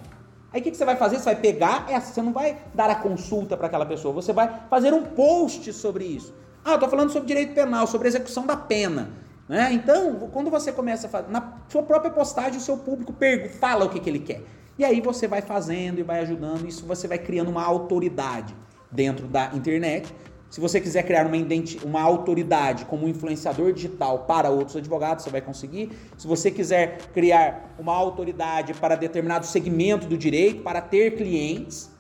Aí 0.53 0.61
o 0.61 0.63
que, 0.63 0.71
que, 0.71 0.77
você 0.77 0.85
vai 0.85 0.97
fazer? 0.97 1.19
Você 1.19 1.25
vai 1.25 1.37
pegar 1.37 1.87
essa, 1.89 2.13
você 2.13 2.23
não 2.23 2.33
vai 2.33 2.57
dar 2.73 2.89
a 2.89 2.95
consulta 2.95 3.57
para 3.57 3.67
aquela 3.67 3.85
pessoa, 3.85 4.15
você 4.15 4.33
vai 4.33 4.63
fazer 4.71 4.95
um 4.95 5.03
post 5.03 5.73
sobre 5.73 6.05
isso. 6.05 6.33
Ah, 6.65 6.79
tô 6.79 6.89
falando 6.89 7.11
sobre 7.11 7.29
direito 7.29 7.53
penal, 7.53 7.87
sobre 7.87 8.09
execução 8.09 8.47
da 8.47 8.57
pena. 8.57 9.11
Né? 9.49 9.73
Então, 9.73 10.29
quando 10.33 10.51
você 10.51 10.73
começa 10.73 11.07
a 11.07 11.11
fazer, 11.11 11.31
na 11.31 11.53
sua 11.69 11.83
própria 11.83 12.11
postagem, 12.11 12.59
o 12.59 12.61
seu 12.61 12.77
público 12.77 13.13
pergunta, 13.13 13.55
fala 13.59 13.85
o 13.85 13.89
que, 13.89 14.01
que 14.01 14.09
ele 14.09 14.19
quer. 14.19 14.43
E 14.79 14.85
aí 14.85 15.01
você 15.01 15.29
vai 15.29 15.41
fazendo 15.41 15.99
e 15.99 16.03
vai 16.03 16.21
ajudando, 16.21 16.67
isso 16.67 16.85
você 16.87 17.07
vai 17.07 17.19
criando 17.19 17.49
uma 17.49 17.65
autoridade 17.65 18.55
dentro 18.91 19.27
da 19.27 19.51
internet. 19.55 20.13
Se 20.57 20.61
você 20.63 20.81
quiser 20.81 21.03
criar 21.03 21.27
uma, 21.27 21.37
uma 21.85 22.01
autoridade 22.01 22.87
como 22.87 23.07
influenciador 23.07 23.75
digital 23.75 24.21
para 24.21 24.49
outros 24.49 24.75
advogados, 24.75 25.23
você 25.23 25.29
vai 25.29 25.43
conseguir. 25.43 25.93
Se 26.17 26.27
você 26.27 26.51
quiser 26.51 26.97
criar 27.13 27.75
uma 27.79 27.93
autoridade 27.95 28.73
para 28.73 28.97
determinado 28.97 29.45
segmento 29.45 30.07
do 30.07 30.17
direito, 30.17 30.63
para 30.63 30.81
ter 30.81 31.15
clientes, 31.15 31.91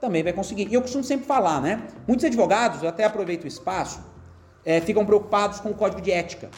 também 0.00 0.22
vai 0.22 0.32
conseguir. 0.32 0.68
E 0.70 0.72
eu 0.72 0.80
costumo 0.80 1.04
sempre 1.04 1.26
falar, 1.26 1.60
né? 1.60 1.82
Muitos 2.08 2.24
advogados, 2.24 2.82
eu 2.82 2.88
até 2.88 3.04
aproveito 3.04 3.44
o 3.44 3.46
espaço, 3.46 4.00
é, 4.64 4.80
ficam 4.80 5.04
preocupados 5.04 5.60
com 5.60 5.68
o 5.68 5.74
código 5.74 6.00
de 6.00 6.10
ética. 6.10 6.48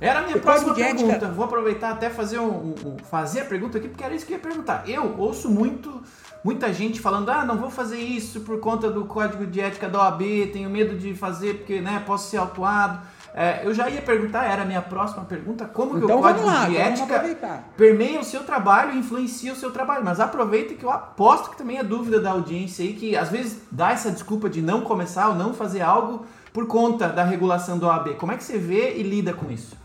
Era 0.00 0.20
a 0.20 0.22
minha 0.22 0.36
o 0.36 0.40
próxima 0.40 0.74
pergunta. 0.74 1.14
Ética... 1.14 1.28
Vou 1.28 1.44
aproveitar 1.46 1.92
até 1.92 2.08
fazer 2.10 2.38
um, 2.38 2.74
um, 2.74 2.96
fazer 3.10 3.40
a 3.40 3.44
pergunta 3.46 3.78
aqui, 3.78 3.88
porque 3.88 4.04
era 4.04 4.14
isso 4.14 4.26
que 4.26 4.32
eu 4.32 4.36
ia 4.36 4.42
perguntar. 4.42 4.88
Eu 4.88 5.18
ouço 5.18 5.48
muito, 5.48 6.02
muita 6.42 6.72
gente 6.72 7.00
falando, 7.00 7.28
ah, 7.30 7.44
não 7.44 7.56
vou 7.56 7.70
fazer 7.70 7.98
isso 7.98 8.40
por 8.40 8.60
conta 8.60 8.90
do 8.90 9.04
código 9.04 9.46
de 9.46 9.60
ética 9.60 9.88
da 9.88 10.00
OAB, 10.00 10.22
tenho 10.52 10.70
medo 10.70 10.96
de 10.96 11.14
fazer 11.14 11.58
porque 11.58 11.80
né, 11.80 12.02
posso 12.06 12.30
ser 12.30 12.38
autuado. 12.38 13.00
É, 13.34 13.60
eu 13.64 13.72
já 13.72 13.88
ia 13.88 14.02
perguntar, 14.02 14.44
era 14.44 14.62
a 14.62 14.64
minha 14.64 14.82
próxima 14.82 15.24
pergunta, 15.24 15.64
como 15.66 15.96
então, 15.96 16.08
que 16.08 16.14
o 16.14 16.20
código 16.20 16.46
lá, 16.46 16.68
de 16.68 16.76
ética 16.76 17.64
permeia 17.76 18.18
o 18.18 18.24
seu 18.24 18.42
trabalho 18.42 18.94
e 18.94 18.98
influencia 18.98 19.52
o 19.52 19.56
seu 19.56 19.70
trabalho. 19.70 20.04
Mas 20.04 20.18
aproveita 20.18 20.74
que 20.74 20.84
eu 20.84 20.90
aposto 20.90 21.50
que 21.50 21.56
também 21.56 21.78
é 21.78 21.84
dúvida 21.84 22.20
da 22.20 22.30
audiência 22.30 22.84
aí, 22.84 22.94
que 22.94 23.16
às 23.16 23.30
vezes 23.30 23.62
dá 23.70 23.92
essa 23.92 24.10
desculpa 24.10 24.48
de 24.48 24.60
não 24.60 24.80
começar 24.80 25.28
ou 25.28 25.34
não 25.34 25.54
fazer 25.54 25.82
algo 25.82 26.26
por 26.52 26.66
conta 26.66 27.08
da 27.08 27.22
regulação 27.22 27.78
do 27.78 27.86
OAB. 27.86 28.16
Como 28.16 28.32
é 28.32 28.36
que 28.36 28.42
você 28.42 28.58
vê 28.58 28.96
e 28.96 29.02
lida 29.02 29.32
com 29.32 29.50
isso? 29.50 29.76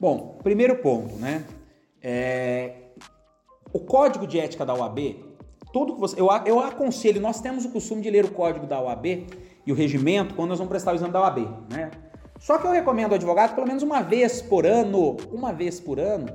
Bom, 0.00 0.38
primeiro 0.42 0.76
ponto, 0.76 1.14
né? 1.16 1.44
É... 2.00 2.81
O 3.72 3.80
código 3.80 4.26
de 4.26 4.38
ética 4.38 4.64
da 4.64 4.74
OAB, 4.74 5.16
tudo 5.72 5.94
que 5.94 6.00
você. 6.00 6.20
Eu, 6.20 6.28
eu 6.44 6.60
aconselho, 6.60 7.20
nós 7.20 7.40
temos 7.40 7.64
o 7.64 7.70
costume 7.70 8.02
de 8.02 8.10
ler 8.10 8.24
o 8.24 8.30
código 8.30 8.66
da 8.66 8.80
OAB 8.80 9.26
e 9.66 9.72
o 9.72 9.74
regimento 9.74 10.34
quando 10.34 10.50
nós 10.50 10.58
vamos 10.58 10.70
prestar 10.70 10.92
o 10.92 10.94
exame 10.94 11.12
da 11.12 11.20
OAB, 11.20 11.38
né? 11.70 11.90
Só 12.38 12.58
que 12.58 12.66
eu 12.66 12.72
recomendo 12.72 13.12
ao 13.12 13.14
advogado, 13.14 13.54
pelo 13.54 13.66
menos 13.66 13.82
uma 13.82 14.02
vez 14.02 14.42
por 14.42 14.66
ano, 14.66 15.16
uma 15.32 15.52
vez 15.52 15.78
por 15.78 16.00
ano, 16.00 16.26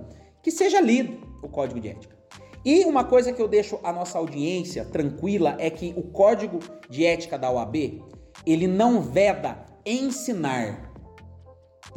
que 0.41 0.49
seja 0.49 0.79
lido 0.79 1.17
o 1.43 1.49
código 1.49 1.79
de 1.79 1.89
ética. 1.89 2.15
E 2.63 2.85
uma 2.85 3.03
coisa 3.03 3.31
que 3.33 3.41
eu 3.41 3.47
deixo 3.47 3.79
a 3.83 3.91
nossa 3.91 4.17
audiência 4.17 4.85
tranquila 4.85 5.55
é 5.59 5.69
que 5.69 5.93
o 5.97 6.03
código 6.03 6.59
de 6.89 7.05
ética 7.05 7.37
da 7.37 7.51
OAB, 7.51 8.01
ele 8.45 8.67
não 8.67 9.01
veda 9.01 9.65
ensinar 9.85 10.87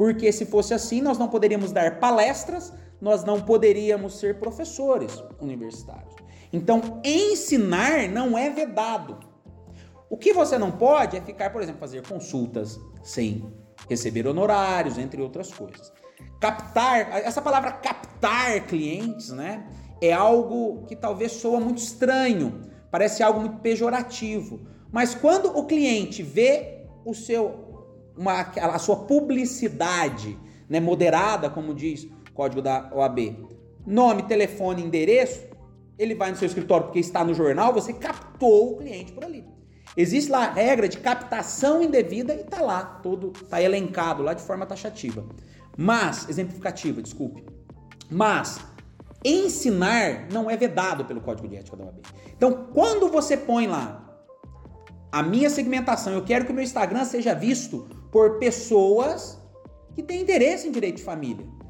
porque 0.01 0.31
se 0.31 0.47
fosse 0.47 0.73
assim, 0.73 0.99
nós 0.99 1.19
não 1.19 1.27
poderíamos 1.27 1.71
dar 1.71 1.99
palestras, 1.99 2.73
nós 3.01 3.23
não 3.23 3.41
poderíamos 3.41 4.19
ser 4.19 4.39
professores 4.39 5.23
universitários. 5.39 6.13
Então, 6.53 7.01
ensinar 7.03 8.07
não 8.07 8.37
é 8.37 8.49
vedado. 8.49 9.19
O 10.09 10.17
que 10.17 10.33
você 10.33 10.57
não 10.57 10.71
pode 10.71 11.17
é 11.17 11.21
ficar, 11.21 11.51
por 11.51 11.61
exemplo, 11.61 11.79
fazer 11.79 12.05
consultas 12.05 12.79
sem 13.01 13.51
receber 13.89 14.27
honorários, 14.27 14.97
entre 14.97 15.21
outras 15.21 15.51
coisas. 15.51 15.91
Captar, 16.39 17.11
essa 17.25 17.41
palavra 17.41 17.71
captar 17.71 18.67
clientes, 18.67 19.29
né? 19.29 19.67
É 20.01 20.11
algo 20.11 20.85
que 20.85 20.95
talvez 20.95 21.31
soa 21.33 21.59
muito 21.59 21.77
estranho, 21.77 22.61
parece 22.91 23.23
algo 23.23 23.39
muito 23.39 23.57
pejorativo. 23.57 24.59
Mas 24.91 25.15
quando 25.15 25.57
o 25.57 25.65
cliente 25.65 26.21
vê 26.21 26.85
o 27.05 27.13
seu 27.13 27.71
uma, 28.17 28.41
a 28.41 28.77
sua 28.77 28.97
publicidade 28.97 30.37
né, 30.69 30.79
moderada, 30.79 31.49
como 31.49 31.73
diz 31.73 32.07
código 32.41 32.59
da 32.59 32.89
OAB, 32.91 33.37
nome, 33.85 34.23
telefone, 34.23 34.81
endereço, 34.81 35.45
ele 35.95 36.15
vai 36.15 36.31
no 36.31 36.37
seu 36.37 36.47
escritório 36.47 36.87
porque 36.87 36.97
está 36.97 37.23
no 37.23 37.35
jornal, 37.35 37.71
você 37.71 37.93
captou 37.93 38.73
o 38.73 38.77
cliente 38.77 39.11
por 39.11 39.23
ali. 39.23 39.45
Existe 39.95 40.31
lá 40.31 40.45
a 40.45 40.51
regra 40.51 40.89
de 40.89 40.97
captação 40.97 41.83
indevida 41.83 42.33
e 42.33 42.41
está 42.41 42.59
lá, 42.61 42.83
todo 43.03 43.31
está 43.43 43.61
elencado 43.61 44.23
lá 44.23 44.33
de 44.33 44.41
forma 44.41 44.65
taxativa. 44.65 45.23
Mas, 45.77 46.27
exemplificativa, 46.29 46.99
desculpe. 46.99 47.45
Mas 48.09 48.59
ensinar 49.23 50.27
não 50.31 50.49
é 50.49 50.57
vedado 50.57 51.05
pelo 51.05 51.21
Código 51.21 51.47
de 51.47 51.57
Ética 51.57 51.77
da 51.77 51.83
OAB. 51.83 51.99
Então, 52.35 52.69
quando 52.73 53.07
você 53.07 53.37
põe 53.37 53.67
lá 53.67 54.19
a 55.11 55.21
minha 55.21 55.49
segmentação, 55.49 56.13
eu 56.13 56.23
quero 56.23 56.45
que 56.45 56.51
o 56.51 56.55
meu 56.55 56.63
Instagram 56.63 57.05
seja 57.05 57.35
visto 57.35 57.87
por 58.11 58.39
pessoas 58.39 59.39
que 59.93 60.01
têm 60.01 60.21
interesse 60.21 60.67
em 60.67 60.71
direito 60.71 60.97
de 60.97 61.03
família. 61.03 61.60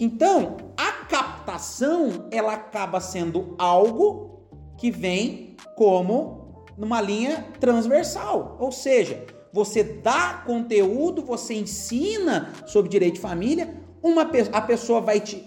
Então, 0.00 0.56
a 0.78 1.04
captação 1.04 2.26
ela 2.30 2.54
acaba 2.54 2.98
sendo 3.00 3.54
algo 3.58 4.48
que 4.78 4.90
vem 4.90 5.56
como 5.76 6.64
numa 6.78 7.02
linha 7.02 7.46
transversal, 7.60 8.56
ou 8.58 8.72
seja, 8.72 9.26
você 9.52 9.84
dá 9.84 10.42
conteúdo, 10.46 11.20
você 11.22 11.52
ensina 11.52 12.50
sobre 12.66 12.90
direito 12.90 13.16
de 13.16 13.20
família, 13.20 13.78
uma 14.02 14.22
a 14.52 14.62
pessoa 14.62 15.02
vai 15.02 15.20
te 15.20 15.46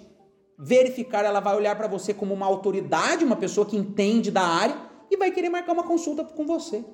verificar, 0.60 1.26
ela 1.26 1.40
vai 1.40 1.56
olhar 1.56 1.76
para 1.76 1.88
você 1.88 2.14
como 2.14 2.36
uma 2.36 2.46
autoridade, 2.46 3.26
uma 3.26 3.36
pessoa 3.36 3.66
que 3.66 3.76
entende 3.76 4.30
da 4.30 4.44
área 4.44 4.78
e 5.10 5.18
vai 5.18 5.32
querer 5.32 5.50
marcar 5.50 5.74
uma 5.74 5.84
consulta 5.84 6.24
com 6.24 6.46
você. 6.46 6.86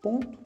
Ponto. 0.00 0.38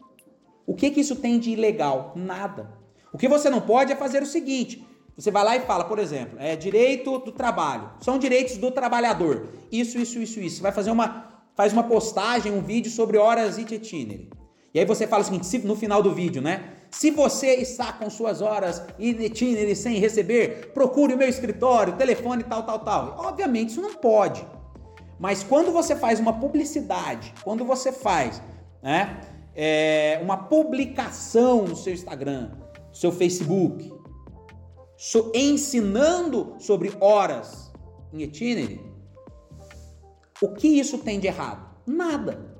O 0.67 0.75
que, 0.75 0.91
que 0.91 1.01
isso 1.01 1.17
tem 1.17 1.39
de 1.39 1.51
ilegal? 1.51 2.15
Nada. 2.17 2.73
O 3.13 3.19
que 3.19 3.29
você 3.29 3.51
não 3.51 3.61
pode 3.61 3.93
é 3.93 3.97
fazer 3.97 4.23
o 4.23 4.27
seguinte: 4.27 4.87
você 5.17 5.31
vai 5.31 5.45
lá 5.45 5.57
e 5.57 5.61
fala, 5.61 5.85
por 5.85 5.99
exemplo, 5.99 6.39
é 6.39 6.55
direito 6.55 7.19
do 7.19 7.33
trabalho, 7.33 7.91
são 8.01 8.19
direitos 8.19 8.57
do 8.57 8.71
trabalhador. 8.71 9.49
Isso, 9.73 9.99
isso, 9.99 10.19
isso, 10.19 10.41
isso. 10.41 10.57
Você 10.57 10.63
vai 10.63 10.73
fazer 10.73 10.91
uma, 10.91 11.43
faz 11.55 11.73
uma 11.73 11.85
postagem, 11.85 12.53
um 12.53 12.61
vídeo 12.61 12.91
sobre 12.91 13.17
horas 13.17 13.57
it 13.59 13.75
itinere. 13.75 14.31
E 14.75 14.79
aí 14.79 14.85
você 14.85 15.07
fala 15.07 15.23
o 15.23 15.25
seguinte, 15.25 15.47
se, 15.47 15.59
no 15.59 15.75
final 15.75 16.03
do 16.03 16.13
vídeo, 16.15 16.43
né? 16.43 16.73
Se 16.91 17.11
você 17.11 17.55
está 17.55 17.93
com 17.93 18.11
suas 18.11 18.43
horas 18.43 18.83
itinere 18.99 19.75
sem 19.75 19.99
receber, 19.99 20.73
procure 20.75 21.15
o 21.15 21.17
meu 21.17 21.29
escritório, 21.29 21.95
telefone 21.95 22.45
tal, 22.45 22.63
tal, 22.65 22.81
tal. 22.81 23.17
Obviamente 23.19 23.71
isso 23.71 23.81
não 23.81 23.95
pode. 23.95 24.47
Mas 25.19 25.43
quando 25.43 25.73
você 25.73 25.97
faz 25.97 26.21
uma 26.21 26.35
publicidade, 26.35 27.33
quando 27.43 27.65
você 27.65 27.91
faz, 27.91 28.43
né? 28.83 29.19
é, 29.57 30.21
uma 30.23 30.37
publicação 30.37 31.65
no 31.65 31.75
seu 31.75 31.95
Instagram, 31.95 32.51
seu 32.93 33.11
Facebook, 33.11 33.91
so, 34.97 35.31
ensinando 35.35 36.57
sobre 36.59 36.93
horas 37.01 37.73
em 38.13 38.23
itinerary, 38.23 38.81
o 40.41 40.49
que 40.49 40.69
isso 40.69 40.99
tem 40.99 41.19
de 41.19 41.27
errado? 41.27 41.67
Nada. 41.87 42.55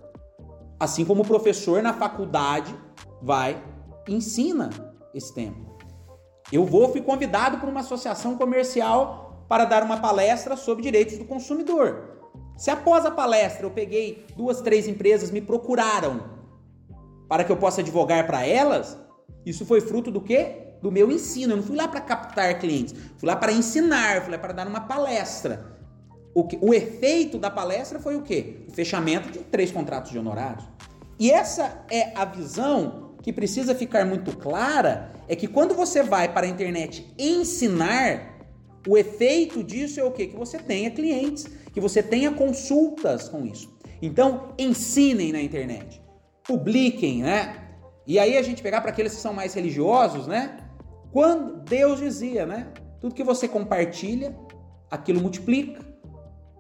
Assim 0.79 1.05
como 1.05 1.23
o 1.23 1.27
professor 1.27 1.83
na 1.83 1.93
faculdade 1.93 2.75
vai 3.23 3.63
ensina 4.09 4.71
esse 5.15 5.35
tempo. 5.35 5.77
Eu 6.53 6.65
vou 6.65 6.89
fui 6.91 7.01
convidado 7.01 7.59
por 7.59 7.69
uma 7.69 7.81
associação 7.81 8.37
comercial 8.37 9.45
para 9.49 9.65
dar 9.65 9.83
uma 9.83 9.99
palestra 9.99 10.57
sobre 10.57 10.83
direitos 10.83 11.19
do 11.19 11.25
consumidor. 11.25 12.17
Se 12.57 12.71
após 12.71 13.05
a 13.05 13.11
palestra 13.11 13.67
eu 13.67 13.71
peguei 13.71 14.25
duas, 14.37 14.61
três 14.61 14.87
empresas 14.87 15.31
me 15.31 15.41
procuraram 15.41 16.37
para 17.29 17.45
que 17.45 17.51
eu 17.51 17.57
possa 17.57 17.81
advogar 17.81 18.27
para 18.27 18.47
elas, 18.47 18.97
isso 19.45 19.67
foi 19.67 19.81
fruto 19.81 20.11
do 20.11 20.21
quê? 20.21 20.66
Do 20.83 20.93
meu 20.93 21.11
ensino. 21.11 21.53
Eu 21.53 21.57
não 21.59 21.63
fui 21.63 21.77
lá 21.77 21.89
para 21.89 22.01
captar 22.01 22.59
clientes, 22.59 22.95
fui 23.17 23.29
lá 23.29 23.37
para 23.37 23.53
ensinar, 23.53 24.23
fui 24.23 24.33
lá 24.33 24.39
para 24.39 24.53
dar 24.53 24.67
uma 24.67 24.81
palestra. 24.81 25.77
O, 26.35 26.45
que, 26.45 26.59
o 26.61 26.75
efeito 26.75 27.39
da 27.39 27.51
palestra 27.51 27.99
foi 27.99 28.17
o 28.17 28.23
quê? 28.23 28.65
O 28.69 28.73
fechamento 28.73 29.31
de 29.31 29.39
três 29.39 29.71
contratos 29.71 30.11
de 30.11 30.19
honorários. 30.19 30.65
E 31.19 31.31
essa 31.31 31.85
é 31.91 32.13
a 32.15 32.25
visão 32.25 33.15
que 33.23 33.33
precisa 33.33 33.75
ficar 33.75 34.05
muito 34.05 34.37
clara, 34.37 35.13
é 35.27 35.35
que 35.35 35.49
quando 35.49 35.75
você 35.75 36.03
vai 36.03 36.33
para 36.33 36.47
a 36.47 36.49
internet 36.49 37.13
ensinar, 37.19 38.37
o 38.87 38.97
efeito 38.97 39.65
disso 39.65 39.99
é 39.99 40.05
o 40.05 40.13
quê? 40.13 40.27
Que 40.27 40.37
você 40.37 40.59
tenha 40.59 40.91
clientes, 40.91 41.47
que 41.73 41.81
você 41.81 42.03
tenha 42.03 42.31
consultas 42.31 43.29
com 43.29 43.45
isso. 43.45 43.75
Então, 44.01 44.55
ensinem 44.59 45.33
na 45.33 45.41
internet 45.41 46.07
publiquem, 46.47 47.23
né? 47.23 47.57
E 48.07 48.19
aí 48.19 48.39
a 48.39 48.43
gente 48.43 48.63
pegar 48.63 48.81
para 48.81 48.91
aqueles 48.91 49.15
que 49.15 49.21
são 49.21 49.35
mais 49.35 49.55
religiosos, 49.55 50.27
né? 50.27 50.59
Quando 51.17 51.63
Deus 51.63 51.99
dizia, 51.99 52.45
né? 52.45 52.71
Tudo 53.01 53.15
que 53.15 53.25
você 53.25 53.49
compartilha, 53.49 54.39
aquilo 54.91 55.19
multiplica. 55.19 55.81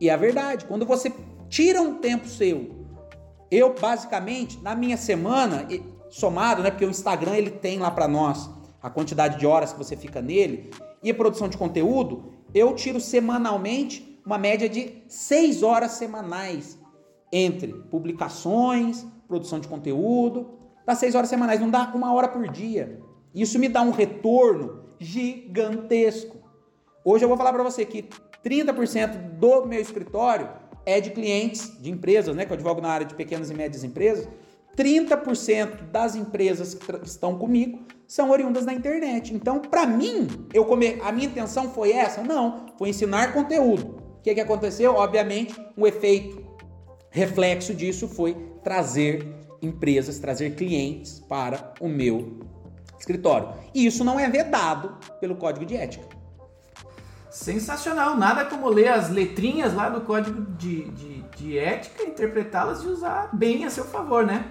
E 0.00 0.08
é 0.08 0.14
a 0.14 0.16
verdade. 0.16 0.64
Quando 0.64 0.86
você 0.86 1.12
tira 1.46 1.82
um 1.82 1.96
tempo 1.96 2.26
seu, 2.26 2.86
eu 3.50 3.74
basicamente 3.74 4.58
na 4.62 4.74
minha 4.74 4.96
semana, 4.96 5.68
somado, 6.08 6.62
né? 6.62 6.70
Porque 6.70 6.86
o 6.86 6.88
Instagram 6.88 7.36
ele 7.36 7.50
tem 7.50 7.78
lá 7.78 7.90
para 7.90 8.08
nós 8.08 8.48
a 8.82 8.88
quantidade 8.88 9.38
de 9.38 9.46
horas 9.46 9.74
que 9.74 9.78
você 9.78 9.94
fica 9.94 10.22
nele 10.22 10.70
e 11.02 11.10
a 11.10 11.14
produção 11.14 11.50
de 11.50 11.58
conteúdo, 11.58 12.32
eu 12.54 12.74
tiro 12.74 12.98
semanalmente 12.98 14.18
uma 14.24 14.38
média 14.38 14.70
de 14.70 15.02
6 15.06 15.62
horas 15.62 15.90
semanais 15.90 16.78
entre 17.30 17.74
publicações, 17.90 19.06
produção 19.28 19.60
de 19.60 19.68
conteúdo, 19.68 20.58
dá 20.86 20.94
6 20.94 21.14
horas 21.14 21.28
semanais, 21.28 21.60
não 21.60 21.68
dá 21.68 21.92
uma 21.94 22.10
hora 22.14 22.26
por 22.26 22.48
dia. 22.48 23.04
Isso 23.36 23.58
me 23.58 23.68
dá 23.68 23.82
um 23.82 23.90
retorno 23.90 24.86
gigantesco. 24.98 26.38
Hoje 27.04 27.22
eu 27.22 27.28
vou 27.28 27.36
falar 27.36 27.52
para 27.52 27.62
você 27.62 27.84
que 27.84 28.08
30% 28.42 29.36
do 29.38 29.66
meu 29.66 29.78
escritório 29.78 30.48
é 30.86 31.02
de 31.02 31.10
clientes 31.10 31.78
de 31.78 31.90
empresas, 31.90 32.34
né, 32.34 32.46
que 32.46 32.52
eu 32.52 32.54
advogo 32.54 32.80
na 32.80 32.88
área 32.88 33.04
de 33.04 33.14
pequenas 33.14 33.50
e 33.50 33.54
médias 33.54 33.84
empresas. 33.84 34.26
30% 34.74 35.90
das 35.90 36.16
empresas 36.16 36.72
que 36.74 37.06
estão 37.06 37.36
comigo 37.36 37.80
são 38.06 38.30
oriundas 38.30 38.64
da 38.64 38.72
internet. 38.72 39.34
Então, 39.34 39.60
para 39.60 39.86
mim, 39.86 40.28
eu 40.54 40.64
comer, 40.64 41.00
a 41.02 41.12
minha 41.12 41.26
intenção 41.26 41.70
foi 41.70 41.92
essa? 41.92 42.22
Não, 42.22 42.66
foi 42.78 42.88
ensinar 42.88 43.34
conteúdo. 43.34 44.02
O 44.18 44.22
que, 44.22 44.34
que 44.34 44.40
aconteceu? 44.40 44.94
Obviamente, 44.94 45.54
um 45.76 45.86
efeito 45.86 46.42
reflexo 47.10 47.74
disso 47.74 48.08
foi 48.08 48.34
trazer 48.64 49.26
empresas, 49.60 50.18
trazer 50.18 50.54
clientes 50.54 51.20
para 51.20 51.74
o 51.80 51.88
meu 51.88 52.55
escritório. 52.98 53.48
E 53.74 53.86
isso 53.86 54.04
não 54.04 54.18
é 54.18 54.28
vedado 54.28 54.96
pelo 55.20 55.36
código 55.36 55.64
de 55.64 55.76
ética. 55.76 56.04
Sensacional, 57.30 58.16
nada 58.16 58.46
como 58.46 58.68
ler 58.68 58.88
as 58.88 59.10
letrinhas 59.10 59.74
lá 59.74 59.90
do 59.90 60.00
código 60.00 60.42
de, 60.56 60.90
de, 60.90 61.22
de 61.36 61.58
ética, 61.58 62.02
interpretá-las 62.02 62.82
e 62.82 62.86
usar 62.86 63.28
bem 63.32 63.64
a 63.64 63.70
seu 63.70 63.84
favor, 63.84 64.24
né? 64.24 64.46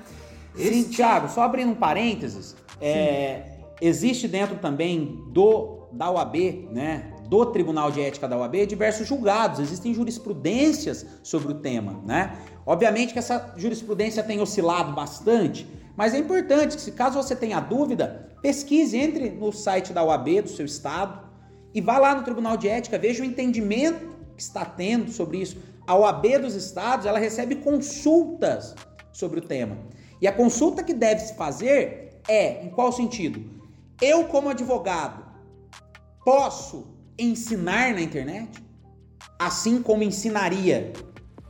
Esse... 0.56 0.84
Sim, 0.84 0.90
Thiago, 0.90 1.28
só 1.28 1.42
abrindo 1.42 1.72
um 1.72 1.76
parênteses, 1.76 2.56
é, 2.80 3.58
existe 3.82 4.28
dentro 4.28 4.58
também 4.58 5.24
do 5.30 5.76
da 5.92 6.12
UAB, 6.12 6.68
né, 6.72 7.14
do 7.30 7.46
Tribunal 7.48 7.90
de 7.90 8.02
Ética 8.02 8.28
da 8.28 8.38
UAB, 8.38 8.66
diversos 8.66 9.08
julgados, 9.08 9.60
existem 9.60 9.94
jurisprudências 9.94 11.06
sobre 11.24 11.54
o 11.54 11.56
tema, 11.56 12.02
né? 12.06 12.38
Obviamente 12.66 13.14
que 13.14 13.20
essa 13.20 13.54
jurisprudência 13.56 14.22
tem 14.22 14.42
oscilado 14.42 14.92
bastante, 14.92 15.68
mas 15.96 16.14
é 16.14 16.18
importante 16.18 16.76
que, 16.76 16.82
se 16.82 16.92
caso 16.92 17.22
você 17.22 17.36
tenha 17.36 17.60
dúvida, 17.60 18.30
pesquise, 18.46 18.96
entre 18.96 19.32
no 19.32 19.52
site 19.52 19.92
da 19.92 20.04
UAB 20.04 20.44
do 20.44 20.50
seu 20.50 20.68
estado 20.68 21.20
e 21.74 21.82
vá 21.82 21.98
lá 21.98 22.14
no 22.14 22.24
Tribunal 22.24 22.56
de 22.56 22.68
Ética, 22.68 23.00
veja 23.00 23.24
o 23.24 23.26
entendimento 23.26 24.08
que 24.38 24.42
está 24.44 24.64
tendo 24.64 25.10
sobre 25.10 25.40
isso. 25.40 25.58
A 25.88 25.96
OAB 25.96 26.38
dos 26.44 26.54
estados, 26.54 27.08
ela 27.08 27.18
recebe 27.18 27.56
consultas 27.56 28.76
sobre 29.12 29.40
o 29.40 29.42
tema. 29.42 29.80
E 30.22 30.28
a 30.28 30.32
consulta 30.32 30.84
que 30.84 30.94
deve 30.94 31.22
se 31.22 31.34
fazer 31.34 32.22
é, 32.28 32.64
em 32.64 32.70
qual 32.70 32.92
sentido? 32.92 33.44
Eu, 34.00 34.26
como 34.26 34.50
advogado, 34.50 35.26
posso 36.24 36.86
ensinar 37.18 37.96
na 37.96 38.02
internet? 38.02 38.64
Assim 39.40 39.82
como 39.82 40.04
ensinaria 40.04 40.94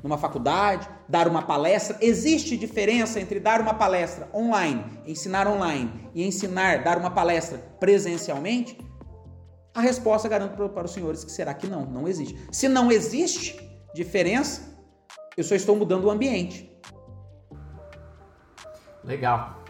numa 0.06 0.20
faculdade, 0.20 0.88
dar 1.10 1.28
uma 1.28 1.42
palestra. 1.42 1.98
Existe 2.00 2.56
diferença 2.56 3.20
entre 3.20 3.40
dar 3.40 3.60
uma 3.60 3.74
palestra 3.74 4.30
online, 4.32 4.86
ensinar 5.04 5.48
online, 5.48 6.12
e 6.14 6.24
ensinar, 6.24 6.84
dar 6.84 7.00
uma 7.00 7.10
palestra 7.10 7.58
presencialmente? 7.80 8.78
A 9.74 9.82
resposta 9.82 10.30
garanto 10.30 10.70
para 10.70 10.86
os 10.86 10.92
senhores 10.92 11.24
que 11.24 11.32
será 11.32 11.56
que 11.56 11.66
não, 11.66 11.88
não 11.88 12.08
existe. 12.08 12.38
Se 12.52 12.70
não 12.70 12.92
existe 12.92 13.60
diferença, 13.96 14.62
eu 15.36 15.44
só 15.44 15.56
estou 15.56 15.76
mudando 15.76 16.04
o 16.04 16.12
ambiente. 16.12 16.72
Legal. 19.04 19.64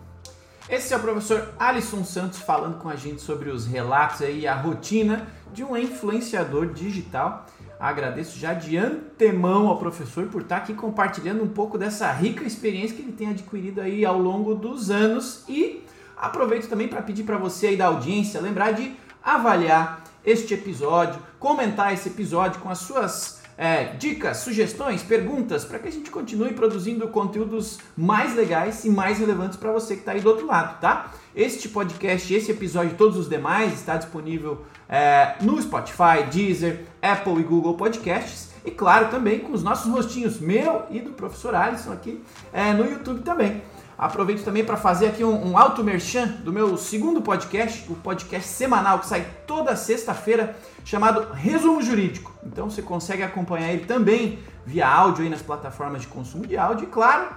Esse 0.68 0.94
é 0.94 0.98
o 0.98 1.00
professor 1.00 1.54
Alisson 1.58 2.04
Santos 2.04 2.40
falando 2.40 2.80
com 2.80 2.90
a 2.90 2.98
gente 2.98 3.22
sobre 3.22 3.50
os 3.50 3.66
relatos 3.66 4.20
e 4.20 4.46
a 4.46 4.56
rotina 4.56 5.28
de 5.54 5.64
um 5.64 5.78
influenciador 5.78 6.74
digital. 6.74 7.46
Agradeço 7.80 8.40
já 8.40 8.54
de 8.54 8.78
antemão 8.78 9.68
ao 9.68 9.78
professor 9.78 10.28
por 10.28 10.42
estar 10.42 10.58
aqui 10.58 10.74
compartilhando 10.74 11.44
um 11.44 11.48
pouco 11.48 11.78
dessa 11.78 12.12
rica 12.12 12.44
experiência 12.44 12.96
que 12.96 13.02
ele 13.02 13.12
tem 13.12 13.30
adquirido 13.30 13.82
aí 13.82 14.06
ao 14.06 14.18
longo 14.18 14.56
dos 14.56 14.90
anos. 14.90 15.44
E 15.50 15.84
aproveito 16.16 16.70
também 16.70 16.88
para 16.88 17.02
pedir 17.02 17.24
para 17.24 17.38
você 17.38 17.68
aí 17.68 17.78
da 17.78 17.88
audiência 17.88 18.40
lembrar 18.40 18.72
de 18.72 18.96
avaliar 19.24 20.04
este 20.26 20.54
episódio, 20.54 21.22
comentar 21.40 21.94
esse 21.94 22.10
episódio 22.10 22.62
com 22.62 22.70
as 22.70 22.80
suas 22.80 23.42
é, 23.58 23.86
dicas, 23.98 24.38
sugestões, 24.38 25.02
perguntas, 25.02 25.64
para 25.64 25.80
que 25.80 25.88
a 25.88 25.92
gente 25.92 26.12
continue 26.12 26.54
produzindo 26.54 27.08
conteúdos 27.08 27.80
mais 27.96 28.36
legais 28.36 28.84
e 28.86 28.90
mais 28.90 29.20
relevantes 29.20 29.58
para 29.58 29.72
você 29.72 29.96
que 29.96 30.02
está 30.02 30.12
aí 30.12 30.22
do 30.22 30.30
outro 30.30 30.46
lado, 30.46 30.80
tá? 30.80 31.14
Este 31.36 31.70
podcast, 31.70 32.34
esse 32.34 32.52
episódio 32.52 32.92
e 32.92 32.96
todos 32.96 33.18
os 33.18 33.30
demais 33.30 33.74
está 33.74 33.98
disponível 33.98 34.66
é, 34.90 35.36
no 35.42 35.62
Spotify, 35.62 36.24
Deezer, 36.32 36.86
Apple 37.02 37.40
e 37.40 37.44
Google 37.44 37.76
Podcasts 37.76 38.50
e 38.66 38.72
claro 38.72 39.10
também 39.10 39.40
com 39.40 39.54
os 39.54 39.64
nossos 39.64 39.92
rostinhos, 39.92 40.40
meu 40.40 40.84
e 40.90 41.00
do 41.00 41.12
professor 41.12 41.54
Alisson 41.54 41.92
aqui 41.92 42.22
é, 42.52 42.74
no 42.74 42.86
YouTube 42.86 43.22
também. 43.22 43.62
Aproveito 43.98 44.44
também 44.44 44.64
para 44.64 44.76
fazer 44.76 45.08
aqui 45.08 45.24
um, 45.24 45.52
um 45.52 45.58
auto 45.58 45.84
merchan 45.84 46.28
do 46.44 46.52
meu 46.52 46.78
segundo 46.78 47.22
podcast, 47.22 47.90
o 47.90 47.96
podcast 47.96 48.50
semanal 48.50 49.00
que 49.00 49.08
sai 49.08 49.26
toda 49.48 49.76
sexta-feira, 49.76 50.56
chamado 50.84 51.32
Resumo 51.34 51.82
Jurídico. 51.82 52.34
Então 52.46 52.70
você 52.70 52.82
consegue 52.82 53.24
acompanhar 53.24 53.72
ele 53.72 53.86
também 53.86 54.40
via 54.66 54.88
áudio 54.88 55.24
aí 55.24 55.30
nas 55.30 55.42
plataformas 55.42 56.02
de 56.02 56.08
consumo 56.08 56.46
de 56.46 56.58
áudio. 56.58 56.86
E 56.86 56.88
claro, 56.88 57.30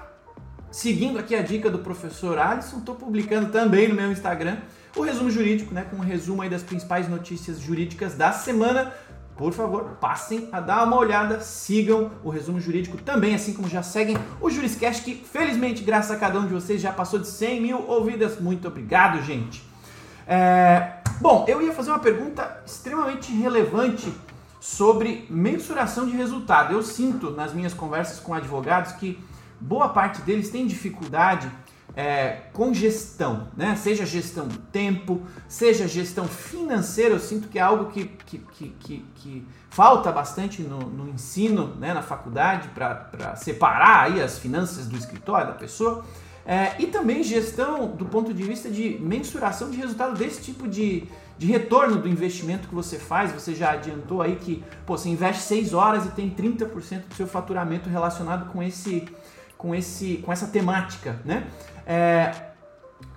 seguindo 0.71 1.18
aqui 1.18 1.37
a 1.37 1.42
dica 1.42 1.71
do 1.71 1.79
professor 1.79 2.38
Alisson, 2.38 2.79
estou 2.79 2.97
publicando 2.97 3.51
também 3.53 3.88
no 3.88 3.94
meu 3.94 4.11
Instagram 4.11 4.57
o 4.97 5.03
resumo 5.03 5.31
jurídico, 5.31 5.73
né, 5.73 5.87
com 5.88 5.97
um 5.97 6.01
resumo 6.01 6.42
aí 6.42 6.51
das 6.51 6.62
principais 6.62 7.09
notícias 7.09 7.61
jurídicas 7.61 8.14
da 8.14 8.33
semana 8.33 8.92
por 9.38 9.53
favor, 9.53 9.96
passem 10.01 10.48
a 10.51 10.59
dar 10.59 10.85
uma 10.85 10.96
olhada, 10.96 11.40
sigam 11.40 12.11
o 12.24 12.29
resumo 12.29 12.61
jurídico 12.61 12.96
também, 12.96 13.37
assim 13.37 13.55
como 13.55 13.68
já 13.68 13.85
seguem 13.85 14.18
o 14.40 14.51
Juriscast, 14.51 15.05
que 15.05 15.14
felizmente, 15.14 15.85
graças 15.85 16.11
a 16.11 16.16
cada 16.16 16.40
um 16.40 16.46
de 16.46 16.53
vocês, 16.53 16.81
já 16.81 16.92
passou 16.92 17.20
de 17.20 17.29
100 17.29 17.61
mil 17.62 17.88
ouvidas. 17.88 18.40
Muito 18.40 18.66
obrigado, 18.66 19.22
gente. 19.22 19.62
É... 20.27 20.94
Bom, 21.20 21.44
eu 21.46 21.62
ia 21.62 21.72
fazer 21.72 21.90
uma 21.90 22.01
pergunta 22.01 22.61
extremamente 22.66 23.31
relevante 23.31 24.12
sobre 24.61 25.24
mensuração 25.31 26.05
de 26.05 26.16
resultado. 26.16 26.74
Eu 26.74 26.83
sinto 26.83 27.31
nas 27.31 27.55
minhas 27.55 27.72
conversas 27.72 28.18
com 28.18 28.35
advogados 28.35 28.90
que 28.92 29.22
boa 29.61 29.88
parte 29.88 30.20
deles 30.22 30.51
tem 30.51 30.66
dificuldade 30.66 31.48
é, 31.96 32.42
com 32.53 32.72
gestão, 32.72 33.48
né? 33.57 33.74
seja 33.77 34.07
gestão 34.07 34.48
tempo, 34.70 35.22
seja 35.48 35.88
gestão 35.88 36.27
financeira, 36.27 37.14
eu 37.14 37.18
sinto 37.18 37.48
que 37.48 37.59
é 37.59 37.62
algo 37.62 37.90
que, 37.90 38.05
que, 38.05 38.38
que, 38.38 38.68
que, 38.79 39.05
que 39.14 39.48
falta 39.70 40.12
bastante 40.12 40.62
no, 40.62 40.79
no, 40.79 41.09
ensino, 41.09 41.74
né? 41.77 41.92
na 41.92 42.03
faculdade, 42.03 42.68
para 42.68 43.35
separar 43.37 44.05
aí 44.05 44.20
as 44.20 44.38
finanças 44.38 44.87
do 44.87 44.96
escritório 44.96 45.48
da 45.48 45.55
pessoa. 45.55 46.05
É, 46.46 46.77
e 46.79 46.87
também 46.87 47.22
gestão 47.22 47.88
do 47.88 48.07
ponto 48.07 48.33
de 48.33 48.42
vista 48.42 48.70
de 48.70 48.98
mensuração 49.01 49.70
de 49.70 49.77
resultado 49.77 50.16
desse 50.16 50.40
tipo 50.40 50.66
de, 50.66 51.05
de 51.37 51.46
retorno 51.46 51.96
do 51.96 52.09
investimento 52.09 52.68
que 52.68 52.74
você 52.74 52.98
faz. 52.98 53.33
Você 53.33 53.55
já 53.55 53.72
adiantou 53.72 54.22
aí 54.22 54.37
que 54.37 54.64
pô, 54.87 54.96
você 54.96 55.11
investe 55.11 55.42
6 55.42 55.74
horas 55.74 56.07
e 56.07 56.11
tem 56.11 56.31
30% 56.31 57.09
do 57.09 57.14
seu 57.14 57.27
faturamento 57.27 57.90
relacionado 57.90 58.51
com 58.51 58.62
esse 58.62 59.07
com, 59.59 59.75
esse, 59.75 60.18
com 60.18 60.33
essa 60.33 60.47
temática, 60.47 61.21
né? 61.25 61.49
É, 61.85 62.33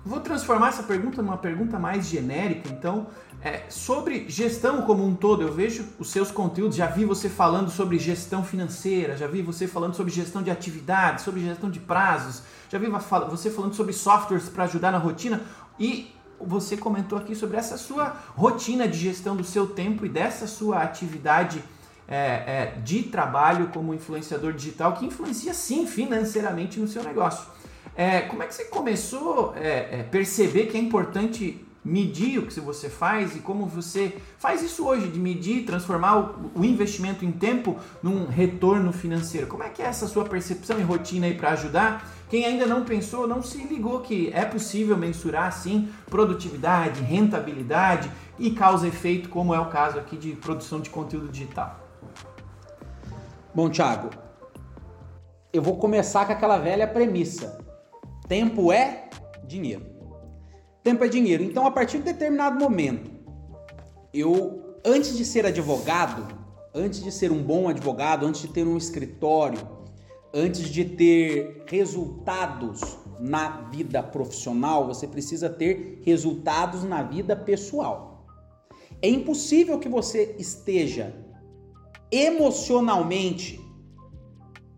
vou 0.04 0.20
transformar 0.20 0.68
essa 0.68 0.82
pergunta 0.82 1.22
numa 1.22 1.38
pergunta 1.38 1.78
mais 1.78 2.06
genérica, 2.06 2.68
então, 2.68 3.06
é, 3.40 3.62
sobre 3.68 4.28
gestão 4.28 4.82
como 4.82 5.06
um 5.06 5.14
todo. 5.14 5.42
Eu 5.42 5.52
vejo 5.52 5.86
os 5.98 6.10
seus 6.10 6.30
conteúdos, 6.30 6.76
já 6.76 6.86
vi 6.86 7.04
você 7.04 7.28
falando 7.28 7.70
sobre 7.70 7.98
gestão 7.98 8.44
financeira, 8.44 9.16
já 9.16 9.28
vi 9.28 9.40
você 9.40 9.68
falando 9.68 9.94
sobre 9.94 10.12
gestão 10.12 10.42
de 10.42 10.50
atividades, 10.50 11.24
sobre 11.24 11.40
gestão 11.40 11.70
de 11.70 11.78
prazos, 11.78 12.42
já 12.68 12.78
vi 12.78 12.88
você 13.30 13.48
falando 13.48 13.74
sobre 13.74 13.92
softwares 13.92 14.48
para 14.48 14.64
ajudar 14.64 14.90
na 14.90 14.98
rotina 14.98 15.40
e 15.78 16.12
você 16.40 16.76
comentou 16.76 17.16
aqui 17.18 17.36
sobre 17.36 17.56
essa 17.56 17.76
sua 17.76 18.16
rotina 18.34 18.88
de 18.88 18.98
gestão 18.98 19.36
do 19.36 19.44
seu 19.44 19.66
tempo 19.68 20.04
e 20.04 20.08
dessa 20.08 20.46
sua 20.48 20.82
atividade 20.82 21.62
é, 22.12 22.14
é, 22.14 22.74
de 22.84 23.04
trabalho 23.04 23.68
como 23.68 23.94
influenciador 23.94 24.52
digital 24.52 24.92
que 24.92 25.06
influencia 25.06 25.54
sim 25.54 25.86
financeiramente 25.86 26.78
no 26.78 26.86
seu 26.86 27.02
negócio. 27.02 27.46
É, 27.96 28.20
como 28.20 28.42
é 28.42 28.46
que 28.46 28.54
você 28.54 28.64
começou 28.64 29.54
a 29.56 29.58
é, 29.58 30.00
é, 30.00 30.02
perceber 30.02 30.66
que 30.66 30.76
é 30.76 30.80
importante 30.80 31.66
medir 31.82 32.38
o 32.38 32.46
que 32.46 32.60
você 32.60 32.90
faz 32.90 33.34
e 33.34 33.40
como 33.40 33.66
você 33.66 34.14
faz 34.38 34.62
isso 34.62 34.86
hoje, 34.86 35.08
de 35.08 35.18
medir, 35.18 35.64
transformar 35.64 36.18
o, 36.18 36.50
o 36.54 36.64
investimento 36.64 37.24
em 37.24 37.32
tempo 37.32 37.78
num 38.02 38.26
retorno 38.26 38.92
financeiro? 38.92 39.46
Como 39.46 39.62
é 39.62 39.70
que 39.70 39.80
é 39.80 39.86
essa 39.86 40.06
sua 40.06 40.26
percepção 40.26 40.78
e 40.78 40.82
rotina 40.82 41.26
aí 41.26 41.34
para 41.34 41.52
ajudar? 41.52 42.06
Quem 42.28 42.44
ainda 42.44 42.66
não 42.66 42.84
pensou, 42.84 43.26
não 43.26 43.42
se 43.42 43.56
ligou 43.64 44.00
que 44.00 44.30
é 44.34 44.44
possível 44.44 44.98
mensurar 44.98 45.50
sim 45.50 45.88
produtividade, 46.10 47.00
rentabilidade 47.00 48.10
e 48.38 48.50
causa 48.50 48.86
efeito, 48.86 49.30
como 49.30 49.54
é 49.54 49.60
o 49.60 49.70
caso 49.70 49.98
aqui 49.98 50.16
de 50.16 50.32
produção 50.32 50.78
de 50.80 50.90
conteúdo 50.90 51.28
digital. 51.28 51.81
Bom, 53.54 53.68
Thiago, 53.68 54.08
eu 55.52 55.60
vou 55.60 55.76
começar 55.76 56.24
com 56.24 56.32
aquela 56.32 56.56
velha 56.56 56.88
premissa. 56.88 57.58
Tempo 58.26 58.72
é 58.72 59.10
dinheiro. 59.44 59.84
Tempo 60.82 61.04
é 61.04 61.08
dinheiro. 61.08 61.42
Então, 61.42 61.66
a 61.66 61.70
partir 61.70 61.98
de 61.98 62.04
determinado 62.04 62.58
momento, 62.58 63.10
eu, 64.14 64.78
antes 64.82 65.18
de 65.18 65.24
ser 65.26 65.44
advogado, 65.44 66.26
antes 66.74 67.04
de 67.04 67.12
ser 67.12 67.30
um 67.30 67.42
bom 67.42 67.68
advogado, 67.68 68.24
antes 68.24 68.40
de 68.40 68.48
ter 68.48 68.66
um 68.66 68.78
escritório, 68.78 69.60
antes 70.32 70.70
de 70.70 70.86
ter 70.86 71.64
resultados 71.66 72.96
na 73.20 73.60
vida 73.70 74.02
profissional, 74.02 74.86
você 74.86 75.06
precisa 75.06 75.50
ter 75.50 76.00
resultados 76.06 76.84
na 76.84 77.02
vida 77.02 77.36
pessoal. 77.36 78.24
É 79.02 79.10
impossível 79.10 79.78
que 79.78 79.90
você 79.90 80.36
esteja 80.38 81.14
emocionalmente 82.12 83.58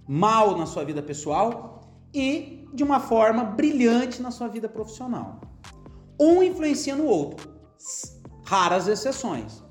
mal 0.09 0.57
na 0.57 0.64
sua 0.64 0.85
vida 0.85 1.03
pessoal 1.03 1.80
e 2.14 2.66
de 2.72 2.85
uma 2.85 3.01
forma 3.01 3.45
brilhante 3.45 4.22
na 4.22 4.30
sua 4.30 4.49
vida 4.49 4.68
profissional. 4.68 5.41
Um 6.18 6.43
influencia 6.43 6.95
no 6.95 7.07
outro, 7.07 7.53
raras 8.45 8.87
exceções. 8.87 9.62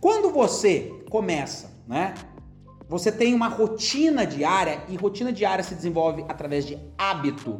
Quando 0.00 0.30
você 0.30 1.04
começa, 1.08 1.70
né? 1.86 2.14
Você 2.88 3.12
tem 3.12 3.34
uma 3.34 3.46
rotina 3.46 4.26
diária 4.26 4.82
e 4.88 4.96
rotina 4.96 5.32
diária 5.32 5.62
se 5.62 5.76
desenvolve 5.76 6.24
através 6.28 6.66
de 6.66 6.76
hábito. 6.98 7.56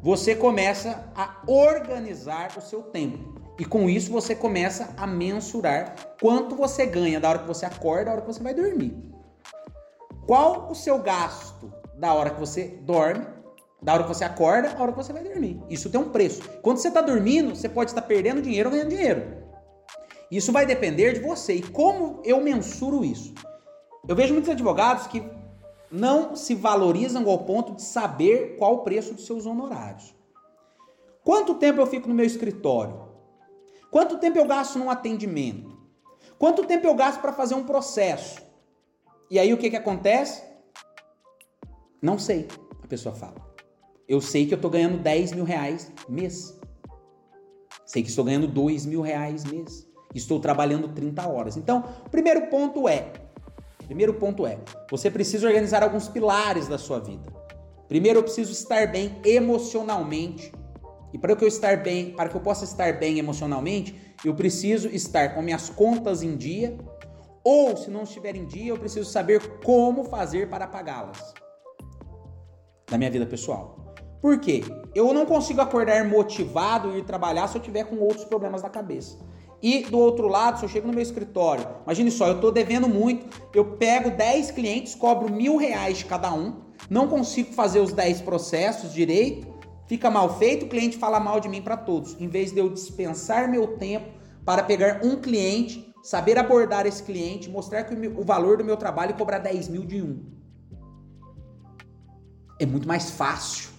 Você 0.00 0.36
começa 0.36 1.10
a 1.16 1.42
organizar 1.50 2.56
o 2.56 2.60
seu 2.60 2.82
tempo. 2.82 3.33
E 3.58 3.64
com 3.64 3.88
isso 3.88 4.10
você 4.10 4.34
começa 4.34 4.94
a 4.96 5.06
mensurar 5.06 5.94
quanto 6.20 6.56
você 6.56 6.86
ganha 6.86 7.20
da 7.20 7.28
hora 7.28 7.38
que 7.40 7.46
você 7.48 7.64
acorda, 7.64 8.06
da 8.06 8.12
hora 8.12 8.20
que 8.20 8.26
você 8.26 8.42
vai 8.42 8.54
dormir. 8.54 8.96
Qual 10.26 10.70
o 10.70 10.74
seu 10.74 10.98
gasto 10.98 11.72
da 11.96 12.12
hora 12.12 12.30
que 12.30 12.40
você 12.40 12.78
dorme, 12.82 13.24
da 13.80 13.92
hora 13.92 14.02
que 14.02 14.08
você 14.08 14.24
acorda, 14.24 14.70
da 14.70 14.82
hora 14.82 14.92
que 14.92 14.98
você 14.98 15.12
vai 15.12 15.22
dormir. 15.22 15.60
Isso 15.68 15.90
tem 15.90 16.00
um 16.00 16.08
preço. 16.08 16.42
Quando 16.62 16.78
você 16.78 16.88
está 16.88 17.00
dormindo, 17.00 17.54
você 17.54 17.68
pode 17.68 17.90
estar 17.90 18.02
perdendo 18.02 18.42
dinheiro 18.42 18.68
ou 18.68 18.72
ganhando 18.72 18.90
dinheiro. 18.90 19.44
Isso 20.30 20.50
vai 20.50 20.64
depender 20.64 21.12
de 21.12 21.20
você. 21.20 21.54
E 21.54 21.62
como 21.62 22.20
eu 22.24 22.40
mensuro 22.40 23.04
isso? 23.04 23.34
Eu 24.08 24.16
vejo 24.16 24.32
muitos 24.32 24.50
advogados 24.50 25.06
que 25.06 25.22
não 25.90 26.34
se 26.34 26.54
valorizam 26.54 27.28
ao 27.28 27.38
ponto 27.38 27.74
de 27.74 27.82
saber 27.82 28.56
qual 28.58 28.76
o 28.76 28.78
preço 28.78 29.14
dos 29.14 29.26
seus 29.26 29.46
honorários. 29.46 30.14
Quanto 31.22 31.54
tempo 31.54 31.80
eu 31.80 31.86
fico 31.86 32.08
no 32.08 32.14
meu 32.14 32.26
escritório? 32.26 33.03
Quanto 33.94 34.18
tempo 34.18 34.36
eu 34.36 34.44
gasto 34.44 34.76
num 34.76 34.90
atendimento? 34.90 35.78
Quanto 36.36 36.64
tempo 36.64 36.84
eu 36.84 36.96
gasto 36.96 37.20
para 37.20 37.32
fazer 37.32 37.54
um 37.54 37.62
processo? 37.62 38.42
E 39.30 39.38
aí 39.38 39.54
o 39.54 39.56
que, 39.56 39.70
que 39.70 39.76
acontece? 39.76 40.42
Não 42.02 42.18
sei, 42.18 42.48
a 42.82 42.88
pessoa 42.88 43.14
fala. 43.14 43.36
Eu 44.08 44.20
sei 44.20 44.46
que 44.46 44.52
eu 44.52 44.56
estou 44.56 44.68
ganhando 44.68 44.98
10 44.98 45.34
mil 45.34 45.44
reais 45.44 45.92
mês. 46.08 46.58
Sei 47.86 48.02
que 48.02 48.08
estou 48.08 48.24
ganhando 48.24 48.48
2 48.48 48.84
mil 48.84 49.00
reais 49.00 49.44
mês. 49.44 49.86
Estou 50.12 50.40
trabalhando 50.40 50.88
30 50.88 51.28
horas. 51.28 51.56
Então, 51.56 51.84
o 52.04 52.10
primeiro 52.10 52.48
ponto 52.48 52.88
é: 52.88 53.12
primeiro 53.86 54.14
ponto 54.14 54.44
é, 54.44 54.58
você 54.90 55.08
precisa 55.08 55.46
organizar 55.46 55.84
alguns 55.84 56.08
pilares 56.08 56.66
da 56.66 56.78
sua 56.78 56.98
vida. 56.98 57.32
Primeiro, 57.86 58.18
eu 58.18 58.22
preciso 58.24 58.50
estar 58.50 58.90
bem 58.90 59.20
emocionalmente. 59.24 60.52
E 61.14 61.18
para 61.18 61.36
que 61.36 61.44
eu 61.44 61.48
estar 61.48 61.76
bem, 61.76 62.10
para 62.10 62.28
que 62.28 62.34
eu 62.34 62.40
possa 62.40 62.64
estar 62.64 62.98
bem 62.98 63.20
emocionalmente, 63.20 63.94
eu 64.24 64.34
preciso 64.34 64.88
estar 64.88 65.32
com 65.32 65.40
minhas 65.40 65.70
contas 65.70 66.24
em 66.24 66.36
dia, 66.36 66.76
ou, 67.44 67.76
se 67.76 67.88
não 67.88 68.02
estiver 68.02 68.34
em 68.34 68.44
dia, 68.44 68.70
eu 68.70 68.76
preciso 68.76 69.08
saber 69.08 69.60
como 69.62 70.02
fazer 70.02 70.50
para 70.50 70.66
pagá-las. 70.66 71.32
Na 72.90 72.98
minha 72.98 73.12
vida 73.12 73.24
pessoal. 73.26 73.94
Por 74.20 74.40
quê? 74.40 74.64
Eu 74.92 75.14
não 75.14 75.24
consigo 75.24 75.60
acordar 75.60 76.04
motivado 76.04 76.90
e 76.90 76.98
ir 76.98 77.04
trabalhar 77.04 77.46
se 77.46 77.58
eu 77.58 77.62
tiver 77.62 77.84
com 77.84 77.96
outros 77.96 78.24
problemas 78.24 78.62
na 78.62 78.68
cabeça. 78.68 79.16
E 79.62 79.84
do 79.84 79.98
outro 79.98 80.26
lado, 80.26 80.58
se 80.58 80.64
eu 80.64 80.68
chego 80.68 80.88
no 80.88 80.92
meu 80.92 81.02
escritório, 81.02 81.64
imagine 81.84 82.10
só, 82.10 82.26
eu 82.26 82.34
estou 82.34 82.50
devendo 82.50 82.88
muito, 82.88 83.24
eu 83.54 83.76
pego 83.76 84.10
10 84.10 84.50
clientes, 84.50 84.96
cobro 84.96 85.32
mil 85.32 85.56
reais 85.56 85.98
de 85.98 86.06
cada 86.06 86.34
um, 86.34 86.56
não 86.90 87.06
consigo 87.06 87.52
fazer 87.52 87.78
os 87.78 87.92
10 87.92 88.22
processos 88.22 88.92
direito, 88.92 89.53
fica 89.86 90.10
mal 90.10 90.38
feito, 90.38 90.66
o 90.66 90.68
cliente 90.68 90.96
fala 90.96 91.18
mal 91.20 91.40
de 91.40 91.48
mim 91.48 91.62
para 91.62 91.76
todos. 91.76 92.16
Em 92.20 92.28
vez 92.28 92.52
de 92.52 92.58
eu 92.58 92.68
dispensar 92.68 93.50
meu 93.50 93.76
tempo 93.76 94.08
para 94.44 94.62
pegar 94.62 95.00
um 95.02 95.16
cliente 95.16 95.94
saber 96.04 96.36
abordar 96.36 96.86
esse 96.86 97.02
cliente, 97.02 97.48
mostrar 97.48 97.82
que 97.84 97.94
o, 97.94 98.22
valor 98.22 98.58
do 98.58 98.64
meu 98.64 98.76
trabalho 98.76 99.12
e 99.12 99.14
cobrar 99.14 99.38
10 99.38 99.68
mil 99.68 99.86
de 99.86 100.02
um. 100.02 100.22
É 102.60 102.66
muito 102.66 102.86
mais 102.86 103.10
fácil. 103.10 103.70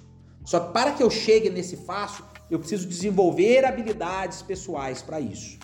Só 0.43 0.59
que 0.59 0.73
para 0.73 0.91
que 0.93 1.03
eu 1.03 1.09
chegue 1.11 1.51
nesse 1.51 1.77
fácil, 1.77 2.25
eu 2.49 2.57
preciso 2.57 2.87
desenvolver 2.87 3.63
habilidades 3.63 4.41
pessoais 4.41 5.03
para 5.03 5.19
isso. 5.19 5.59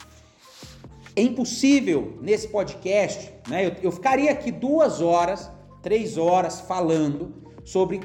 É 1.15 1.23
impossível 1.23 2.19
nesse 2.21 2.47
podcast, 2.47 3.33
né? 3.47 3.65
Eu, 3.65 3.71
eu 3.81 3.91
ficaria 3.91 4.31
aqui 4.31 4.51
duas 4.51 5.01
horas, 5.01 5.49
três 5.81 6.15
horas 6.15 6.61
falando 6.61 7.43
sobre 7.65 7.99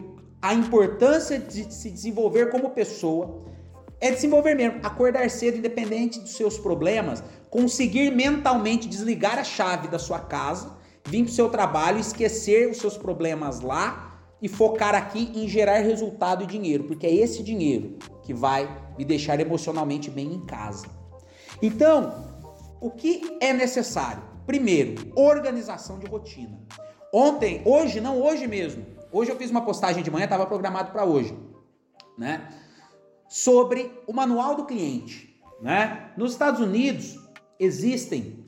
a 0.46 0.54
importância 0.54 1.40
de 1.40 1.74
se 1.74 1.90
desenvolver 1.90 2.50
como 2.50 2.70
pessoa, 2.70 3.42
é 4.00 4.12
desenvolver 4.12 4.54
mesmo, 4.54 4.78
acordar 4.84 5.28
cedo, 5.28 5.58
independente 5.58 6.20
dos 6.20 6.36
seus 6.36 6.56
problemas, 6.56 7.20
conseguir 7.50 8.12
mentalmente 8.12 8.86
desligar 8.86 9.40
a 9.40 9.42
chave 9.42 9.88
da 9.88 9.98
sua 9.98 10.20
casa, 10.20 10.70
vir 11.04 11.24
para 11.24 11.30
o 11.30 11.34
seu 11.34 11.48
trabalho, 11.48 11.98
esquecer 11.98 12.70
os 12.70 12.76
seus 12.76 12.96
problemas 12.96 13.58
lá 13.58 14.20
e 14.40 14.46
focar 14.46 14.94
aqui 14.94 15.32
em 15.34 15.48
gerar 15.48 15.78
resultado 15.78 16.44
e 16.44 16.46
dinheiro, 16.46 16.84
porque 16.84 17.08
é 17.08 17.12
esse 17.12 17.42
dinheiro 17.42 17.98
que 18.22 18.32
vai 18.32 18.70
me 18.96 19.04
deixar 19.04 19.40
emocionalmente 19.40 20.08
bem 20.12 20.32
em 20.32 20.46
casa. 20.46 20.86
Então, 21.60 22.24
o 22.80 22.88
que 22.88 23.36
é 23.40 23.52
necessário? 23.52 24.22
Primeiro, 24.46 25.10
organização 25.16 25.98
de 25.98 26.06
rotina. 26.06 26.56
Ontem, 27.12 27.62
hoje, 27.64 28.00
não 28.00 28.22
hoje 28.22 28.46
mesmo. 28.46 28.95
Hoje 29.16 29.30
eu 29.30 29.36
fiz 29.36 29.50
uma 29.50 29.62
postagem 29.62 30.02
de 30.02 30.10
manhã, 30.10 30.24
estava 30.24 30.44
programado 30.44 30.92
para 30.92 31.02
hoje, 31.02 31.34
né? 32.18 32.50
Sobre 33.26 33.90
o 34.06 34.12
manual 34.12 34.54
do 34.54 34.66
cliente, 34.66 35.40
né? 35.58 36.10
Nos 36.18 36.32
Estados 36.32 36.60
Unidos, 36.60 37.18
existem 37.58 38.44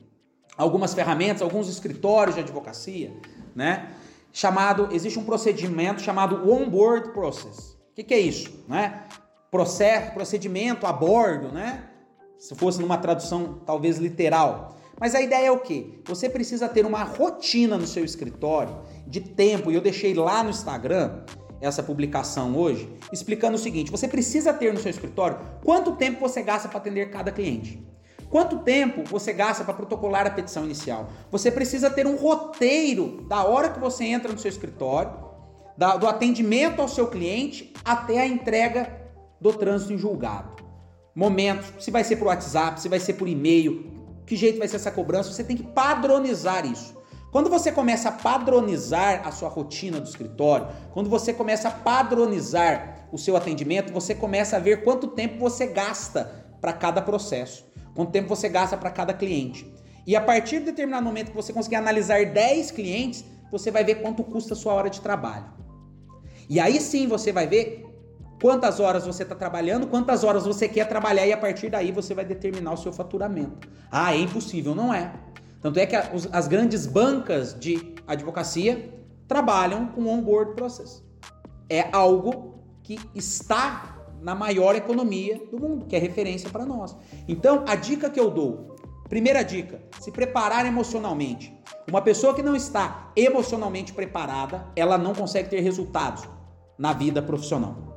algumas 0.55 0.93
ferramentas, 0.93 1.41
alguns 1.41 1.67
escritórios 1.67 2.35
de 2.35 2.41
advocacia, 2.41 3.11
né? 3.55 3.89
Chamado, 4.31 4.89
existe 4.91 5.17
um 5.17 5.25
procedimento 5.25 6.03
chamado 6.03 6.47
onboard 6.47 7.13
process. 7.13 7.71
O 7.89 7.95
que, 7.95 8.03
que, 8.03 8.13
é 8.13 8.19
isso, 8.19 8.63
né? 8.67 9.05
Processo, 9.49 10.13
procedimento 10.13 10.85
a 10.85 10.93
bordo, 10.93 11.51
né? 11.51 11.89
Se 12.37 12.53
fosse 12.53 12.79
numa 12.79 12.99
tradução 12.99 13.59
talvez 13.65 13.97
literal. 13.97 14.77
Mas 14.99 15.15
a 15.15 15.21
ideia 15.21 15.47
é 15.47 15.51
o 15.51 15.59
quê? 15.59 16.01
Você 16.05 16.29
precisa 16.29 16.67
ter 16.67 16.85
uma 16.85 17.03
rotina 17.03 17.77
no 17.77 17.87
seu 17.87 18.03
escritório 18.03 18.75
de 19.07 19.21
tempo, 19.21 19.71
e 19.71 19.75
eu 19.75 19.81
deixei 19.81 20.13
lá 20.13 20.43
no 20.43 20.49
Instagram 20.49 21.23
essa 21.61 21.83
publicação 21.83 22.55
hoje, 22.57 22.89
explicando 23.11 23.55
o 23.55 23.59
seguinte: 23.59 23.91
você 23.91 24.07
precisa 24.07 24.53
ter 24.53 24.73
no 24.73 24.79
seu 24.79 24.91
escritório 24.91 25.37
quanto 25.63 25.95
tempo 25.95 26.19
você 26.19 26.41
gasta 26.41 26.67
para 26.67 26.77
atender 26.77 27.09
cada 27.09 27.31
cliente. 27.31 27.87
Quanto 28.29 28.59
tempo 28.59 29.03
você 29.05 29.33
gasta 29.33 29.63
para 29.63 29.73
protocolar 29.73 30.27
a 30.27 30.29
petição 30.29 30.63
inicial? 30.63 31.09
Você 31.31 31.49
precisa 31.49 31.89
ter 31.89 32.05
um 32.05 32.15
roteiro 32.15 33.25
da 33.27 33.43
hora 33.43 33.69
que 33.69 33.79
você 33.79 34.05
entra 34.05 34.31
no 34.31 34.37
seu 34.37 34.49
escritório, 34.49 35.11
da, 35.75 35.97
do 35.97 36.07
atendimento 36.07 36.79
ao 36.79 36.87
seu 36.87 37.07
cliente 37.07 37.73
até 37.83 38.19
a 38.19 38.27
entrega 38.27 38.99
do 39.41 39.51
trânsito 39.51 39.93
em 39.93 39.97
julgado. 39.97 40.63
Momentos, 41.15 41.73
se 41.83 41.89
vai 41.89 42.03
ser 42.03 42.17
por 42.17 42.27
WhatsApp, 42.27 42.79
se 42.79 42.87
vai 42.87 42.99
ser 42.99 43.13
por 43.13 43.27
e-mail, 43.27 43.98
que 44.29 44.37
jeito 44.37 44.59
vai 44.59 44.67
ser 44.67 44.77
essa 44.77 44.91
cobrança, 44.91 45.33
você 45.33 45.43
tem 45.43 45.57
que 45.57 45.63
padronizar 45.63 46.65
isso. 46.65 46.97
Quando 47.31 47.49
você 47.49 47.71
começa 47.71 48.09
a 48.09 48.11
padronizar 48.11 49.27
a 49.27 49.31
sua 49.31 49.49
rotina 49.49 49.99
do 49.99 50.07
escritório, 50.07 50.67
quando 50.93 51.09
você 51.09 51.33
começa 51.33 51.67
a 51.67 51.71
padronizar 51.71 53.07
o 53.11 53.17
seu 53.17 53.35
atendimento, 53.35 53.91
você 53.91 54.15
começa 54.15 54.55
a 54.55 54.59
ver 54.59 54.83
quanto 54.83 55.07
tempo 55.07 55.37
você 55.37 55.67
gasta 55.67 56.47
para 56.61 56.73
cada 56.73 57.01
processo 57.01 57.69
quanto 57.99 58.13
tempo 58.13 58.29
você 58.29 58.47
gasta 58.47 58.77
para 58.77 58.89
cada 58.91 59.13
cliente. 59.13 59.69
E 60.07 60.15
a 60.15 60.21
partir 60.21 60.59
de 60.59 60.67
determinado 60.67 61.05
momento 61.05 61.31
que 61.31 61.35
você 61.35 61.51
conseguir 61.51 61.75
analisar 61.75 62.25
10 62.25 62.71
clientes, 62.71 63.25
você 63.51 63.69
vai 63.69 63.83
ver 63.83 63.95
quanto 63.95 64.23
custa 64.23 64.53
a 64.53 64.57
sua 64.57 64.73
hora 64.73 64.89
de 64.89 65.01
trabalho. 65.01 65.45
E 66.49 66.61
aí 66.61 66.79
sim 66.79 67.07
você 67.07 67.33
vai 67.33 67.45
ver 67.45 67.85
quantas 68.41 68.79
horas 68.79 69.05
você 69.05 69.23
está 69.23 69.35
trabalhando, 69.35 69.87
quantas 69.87 70.23
horas 70.23 70.45
você 70.45 70.67
quer 70.67 70.87
trabalhar 70.87 71.25
e 71.27 71.33
a 71.33 71.37
partir 71.37 71.69
daí 71.69 71.91
você 71.91 72.13
vai 72.13 72.25
determinar 72.25 72.73
o 72.73 72.77
seu 72.77 72.93
faturamento. 72.93 73.67
Ah, 73.91 74.13
é 74.13 74.17
impossível, 74.17 74.73
não 74.73 74.93
é? 74.93 75.13
Tanto 75.61 75.79
é 75.79 75.85
que 75.85 75.95
as 75.95 76.47
grandes 76.47 76.85
bancas 76.85 77.57
de 77.59 77.95
advocacia 78.07 78.93
trabalham 79.27 79.87
com 79.87 80.07
onboard 80.07 80.55
process. 80.55 81.03
É 81.69 81.89
algo 81.91 82.63
que 82.81 82.97
está 83.13 83.97
na 84.21 84.33
maior 84.33 84.75
economia 84.75 85.41
do 85.51 85.59
mundo, 85.59 85.85
que 85.85 85.95
é 85.95 85.99
referência 85.99 86.49
para 86.49 86.65
nós. 86.65 86.95
Então, 87.27 87.63
a 87.67 87.75
dica 87.75 88.09
que 88.09 88.19
eu 88.19 88.31
dou, 88.31 88.75
primeira 89.07 89.43
dica, 89.43 89.81
se 89.99 90.11
preparar 90.11 90.65
emocionalmente. 90.65 91.53
Uma 91.87 92.01
pessoa 92.01 92.33
que 92.33 92.41
não 92.41 92.55
está 92.55 93.11
emocionalmente 93.15 93.93
preparada, 93.93 94.65
ela 94.75 94.97
não 94.97 95.13
consegue 95.13 95.49
ter 95.49 95.59
resultados 95.59 96.23
na 96.77 96.93
vida 96.93 97.21
profissional. 97.21 97.88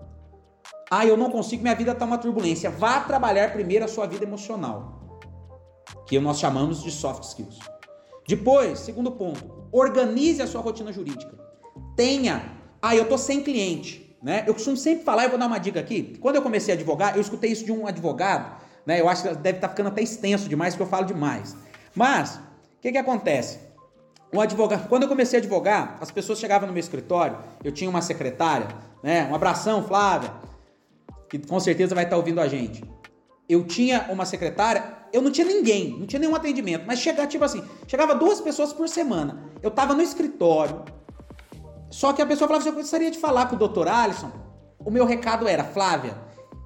Ah, 0.95 1.07
eu 1.07 1.17
não 1.17 1.31
consigo, 1.31 1.63
minha 1.63 1.75
vida 1.75 1.93
está 1.93 2.05
uma 2.05 2.19
turbulência. 2.19 2.69
Vá 2.69 3.01
trabalhar 3.01 3.51
primeiro 3.51 3.83
a 3.83 3.89
sua 3.89 4.07
vida 4.07 4.25
emocional, 4.27 5.25
que 6.07 6.21
nós 6.21 6.39
chamamos 6.39 6.83
de 6.83 6.91
soft 6.91 7.23
skills. 7.23 7.59
Depois, 8.29 8.81
segundo 8.81 9.11
ponto, 9.11 9.67
organize 9.73 10.43
a 10.43 10.47
sua 10.47 10.61
rotina 10.61 10.93
jurídica. 10.93 11.33
Tenha. 11.97 12.45
Ah, 12.83 12.95
eu 12.95 13.09
tô 13.09 13.17
sem 13.17 13.43
cliente, 13.43 14.15
né? 14.23 14.45
Eu 14.47 14.53
costumo 14.53 14.77
sempre 14.77 15.03
falar, 15.03 15.25
eu 15.25 15.31
vou 15.31 15.39
dar 15.39 15.47
uma 15.47 15.57
dica 15.57 15.81
aqui. 15.81 16.19
Quando 16.21 16.37
eu 16.37 16.43
comecei 16.43 16.75
a 16.75 16.77
advogar, 16.77 17.17
eu 17.17 17.23
escutei 17.23 17.51
isso 17.51 17.65
de 17.65 17.73
um 17.73 17.87
advogado, 17.87 18.61
né? 18.85 19.01
Eu 19.01 19.09
acho 19.09 19.23
que 19.23 19.35
deve 19.37 19.57
estar 19.57 19.69
tá 19.69 19.75
ficando 19.75 19.89
até 19.89 20.03
extenso 20.03 20.47
demais, 20.47 20.75
porque 20.75 20.83
eu 20.83 20.91
falo 20.91 21.07
demais. 21.07 21.57
Mas, 21.95 22.35
o 22.35 22.83
que 22.83 22.93
que 22.93 22.99
acontece? 22.99 23.61
Um 24.31 24.43
advogado, 24.43 24.87
quando 24.91 25.05
eu 25.05 25.09
comecei 25.09 25.39
a 25.39 25.41
advogar, 25.41 25.97
as 26.03 26.11
pessoas 26.11 26.39
chegavam 26.39 26.67
no 26.67 26.75
meu 26.75 26.81
escritório, 26.81 27.39
eu 27.65 27.73
tinha 27.73 27.89
uma 27.89 28.03
secretária, 28.03 28.69
né? 29.03 29.27
Um 29.31 29.35
abração, 29.35 29.83
Flávia 29.85 30.52
que 31.33 31.39
com 31.39 31.59
certeza 31.59 31.95
vai 31.95 32.05
estar 32.05 32.19
ouvindo 32.19 32.43
a 32.43 32.47
gente. 32.47 32.85
Eu 33.49 33.65
tinha 33.65 34.07
uma 34.11 34.27
secretária, 34.27 34.99
eu 35.15 35.23
não 35.23 35.31
tinha 35.31 35.47
ninguém, 35.47 35.99
não 35.99 36.07
tinha 36.07 36.21
nenhum 36.21 36.37
atendimento, 36.37 36.85
mas 36.87 36.99
chegava, 36.99 37.27
tipo 37.27 37.43
assim, 37.43 37.65
chegava 37.87 38.15
duas 38.15 38.39
pessoas 38.39 38.71
por 38.71 38.87
semana. 38.87 39.51
Eu 39.63 39.71
tava 39.71 39.95
no 39.95 40.03
escritório, 40.03 40.85
só 41.91 42.13
que 42.13 42.21
a 42.21 42.27
pessoa 42.27 42.47
falava 42.47 42.63
assim, 42.63 42.69
eu 42.69 42.83
gostaria 42.83 43.11
de 43.11 43.19
falar 43.19 43.47
com 43.47 43.57
o 43.57 43.59
doutor 43.59 43.89
Alisson. 43.89 44.31
O 44.79 44.91
meu 44.91 45.07
recado 45.07 45.49
era, 45.49 45.65
Flávia, 45.65 46.19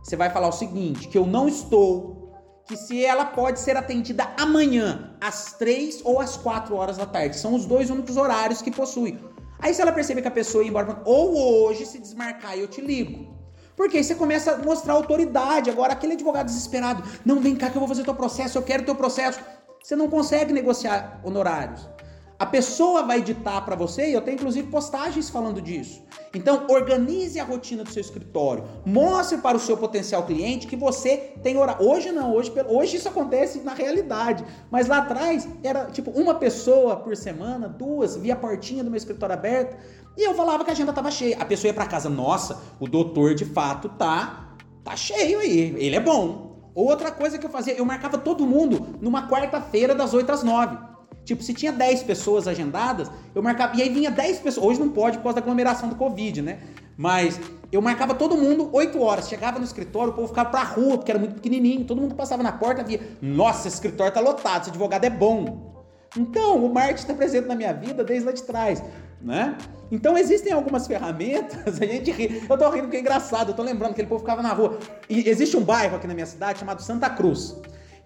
você 0.03 0.17
vai 0.17 0.31
falar 0.31 0.49
o 0.49 0.53
seguinte, 0.53 1.07
que 1.07 1.17
eu 1.17 1.27
não 1.27 1.47
estou, 1.47 2.33
que 2.67 2.77
se 2.77 3.05
ela 3.05 3.25
pode 3.25 3.61
ser 3.61 3.77
atendida 3.77 4.33
amanhã, 4.37 5.17
às 5.21 5.53
três 5.53 6.01
ou 6.05 6.19
às 6.19 6.37
quatro 6.37 6.75
horas 6.75 6.97
da 6.97 7.07
tarde. 7.07 7.37
São 7.37 7.55
os 7.55 7.67
dois 7.67 7.89
únicos 7.89 8.17
horários 8.17 8.61
que 8.61 8.73
possui. 8.73 9.17
Aí 9.61 9.73
se 9.73 9.81
ela 9.81 9.93
perceber 9.93 10.23
que 10.23 10.29
a 10.29 10.33
pessoa 10.33 10.65
ia 10.65 10.71
embora, 10.71 11.03
ou 11.05 11.69
hoje 11.69 11.87
se 11.87 12.01
desmarcar, 12.01 12.59
eu 12.59 12.67
te 12.67 12.81
ligo. 12.81 13.36
Porque 13.77 13.99
aí 13.99 14.05
você 14.05 14.15
começa 14.15 14.53
a 14.53 14.59
mostrar 14.59 14.95
autoridade. 14.95 15.69
Agora, 15.69 15.93
aquele 15.93 16.15
advogado 16.15 16.47
desesperado, 16.47 17.03
não, 17.25 17.41
vem 17.41 17.55
cá 17.55 17.69
que 17.69 17.77
eu 17.77 17.81
vou 17.81 17.89
fazer 17.89 18.03
teu 18.03 18.15
processo, 18.15 18.57
eu 18.57 18.63
quero 18.63 18.85
teu 18.85 18.95
processo. 18.95 19.39
Você 19.83 19.95
não 19.95 20.09
consegue 20.09 20.53
negociar 20.53 21.21
honorários. 21.23 21.87
A 22.39 22.45
pessoa 22.45 23.03
vai 23.03 23.23
ditar 23.23 23.65
para 23.65 23.75
você, 23.75 24.11
e 24.11 24.13
eu 24.13 24.21
tenho 24.21 24.35
inclusive 24.35 24.69
postagens 24.69 25.31
falando 25.31 25.61
disso. 25.61 26.05
Então, 26.35 26.67
organize 26.69 27.41
a 27.41 27.45
rotina 27.45 27.83
do 27.83 27.91
seu 27.91 28.03
escritório. 28.03 28.65
Mostre 28.85 29.39
para 29.39 29.57
o 29.57 29.61
seu 29.61 29.75
potencial 29.77 30.25
cliente 30.25 30.67
que 30.67 30.77
você 30.77 31.33
tem 31.43 31.57
hora. 31.57 31.83
Hoje 31.83 32.13
não, 32.13 32.35
hoje, 32.35 32.53
hoje 32.69 32.99
isso 32.99 33.09
acontece 33.09 33.61
na 33.61 33.73
realidade. 33.73 34.45
Mas 34.71 34.87
lá 34.87 34.99
atrás 34.99 35.49
era 35.63 35.87
tipo 35.87 36.11
uma 36.11 36.35
pessoa 36.35 36.97
por 36.97 37.17
semana, 37.17 37.69
duas, 37.69 38.17
via 38.17 38.35
a 38.35 38.37
portinha 38.37 38.85
do 38.85 38.91
meu 38.91 38.99
escritório 38.99 39.35
aberta. 39.35 39.79
E 40.15 40.23
eu 40.23 40.35
falava 40.35 40.63
que 40.63 40.71
a 40.71 40.75
agenda 40.75 40.93
tava 40.93 41.11
cheia. 41.11 41.39
A 41.41 41.45
pessoa 41.47 41.71
ia 41.71 41.75
para 41.75 41.87
casa, 41.87 42.11
nossa, 42.11 42.61
o 42.79 42.87
doutor 42.87 43.35
de 43.35 43.47
fato 43.47 43.89
tá 43.89 44.43
tá 44.85 44.95
cheio 44.95 45.41
aí, 45.41 45.75
ele 45.79 45.97
é 45.97 46.01
bom. 46.01 46.71
Outra 46.73 47.11
coisa 47.11 47.39
que 47.39 47.47
eu 47.47 47.51
fazia, 47.51 47.75
eu 47.75 47.85
marcava 47.85 48.19
todo 48.19 48.47
mundo 48.47 48.99
numa 49.01 49.27
quarta-feira 49.29 49.95
das 49.95 50.15
8 50.15 50.31
às 50.31 50.43
9. 50.45 50.96
Tipo, 51.27 51.43
se 51.43 51.53
tinha 51.53 51.71
10 51.71 52.05
pessoas 52.05 52.49
agendadas, 52.49 53.11
eu 53.35 53.43
marcava. 53.43 53.77
E 53.77 53.83
aí 53.83 53.91
vinha 53.91 54.11
10 54.11 54.39
pessoas. 54.39 54.67
Hoje 54.67 54.81
não 54.81 54.89
pode 54.89 55.19
por 55.19 55.25
causa 55.25 55.37
da 55.37 55.43
aglomeração 55.43 55.91
do 55.91 55.97
Covid, 55.97 56.41
né? 56.41 56.59
Mas 56.97 57.39
eu 57.71 57.83
marcava 57.83 58.15
todo 58.15 58.35
mundo 58.35 58.71
8 58.73 58.99
horas. 59.03 59.29
Chegava 59.29 59.59
no 59.59 59.65
escritório, 59.65 60.13
o 60.13 60.17
povo 60.17 60.29
ficava 60.29 60.49
pra 60.49 60.63
rua, 60.63 60.97
porque 60.97 61.11
era 61.11 61.19
muito 61.19 61.35
pequenininho. 61.35 61.85
Todo 61.85 62.01
mundo 62.01 62.15
passava 62.15 62.43
na 62.43 62.53
porta 62.53 62.83
via: 62.83 63.01
Nossa, 63.21 63.69
esse 63.69 63.77
escritório 63.77 64.15
tá 64.15 64.21
lotado, 64.21 64.63
esse 64.63 64.71
advogado 64.71 65.05
é 65.05 65.11
bom. 65.11 65.75
Então, 66.17 66.65
o 66.65 66.73
marketing 66.73 67.01
está 67.03 67.15
presente 67.15 67.47
na 67.47 67.55
minha 67.55 67.75
vida 67.75 68.03
desde 68.03 68.25
lá 68.25 68.33
de 68.33 68.43
trás 68.43 68.83
né? 69.21 69.57
Então 69.91 70.17
existem 70.17 70.53
algumas 70.53 70.87
ferramentas, 70.87 71.81
a 71.81 71.87
gente 71.87 72.11
ri. 72.11 72.43
Eu 72.49 72.59
tô 72.59 72.69
rindo 72.71 72.85
porque 72.85 72.97
é 72.97 73.01
engraçado, 73.01 73.51
eu 73.51 73.55
tô 73.55 73.63
lembrando 73.63 73.89
que 73.89 74.01
aquele 74.01 74.09
povo 74.09 74.21
ficava 74.21 74.43
na 74.43 74.53
rua. 74.53 74.79
E 75.09 75.29
existe 75.29 75.57
um 75.57 75.63
bairro 75.63 75.97
aqui 75.97 76.07
na 76.07 76.15
minha 76.15 76.27
cidade 76.27 76.59
chamado 76.59 76.83
Santa 76.83 77.09
Cruz. 77.11 77.57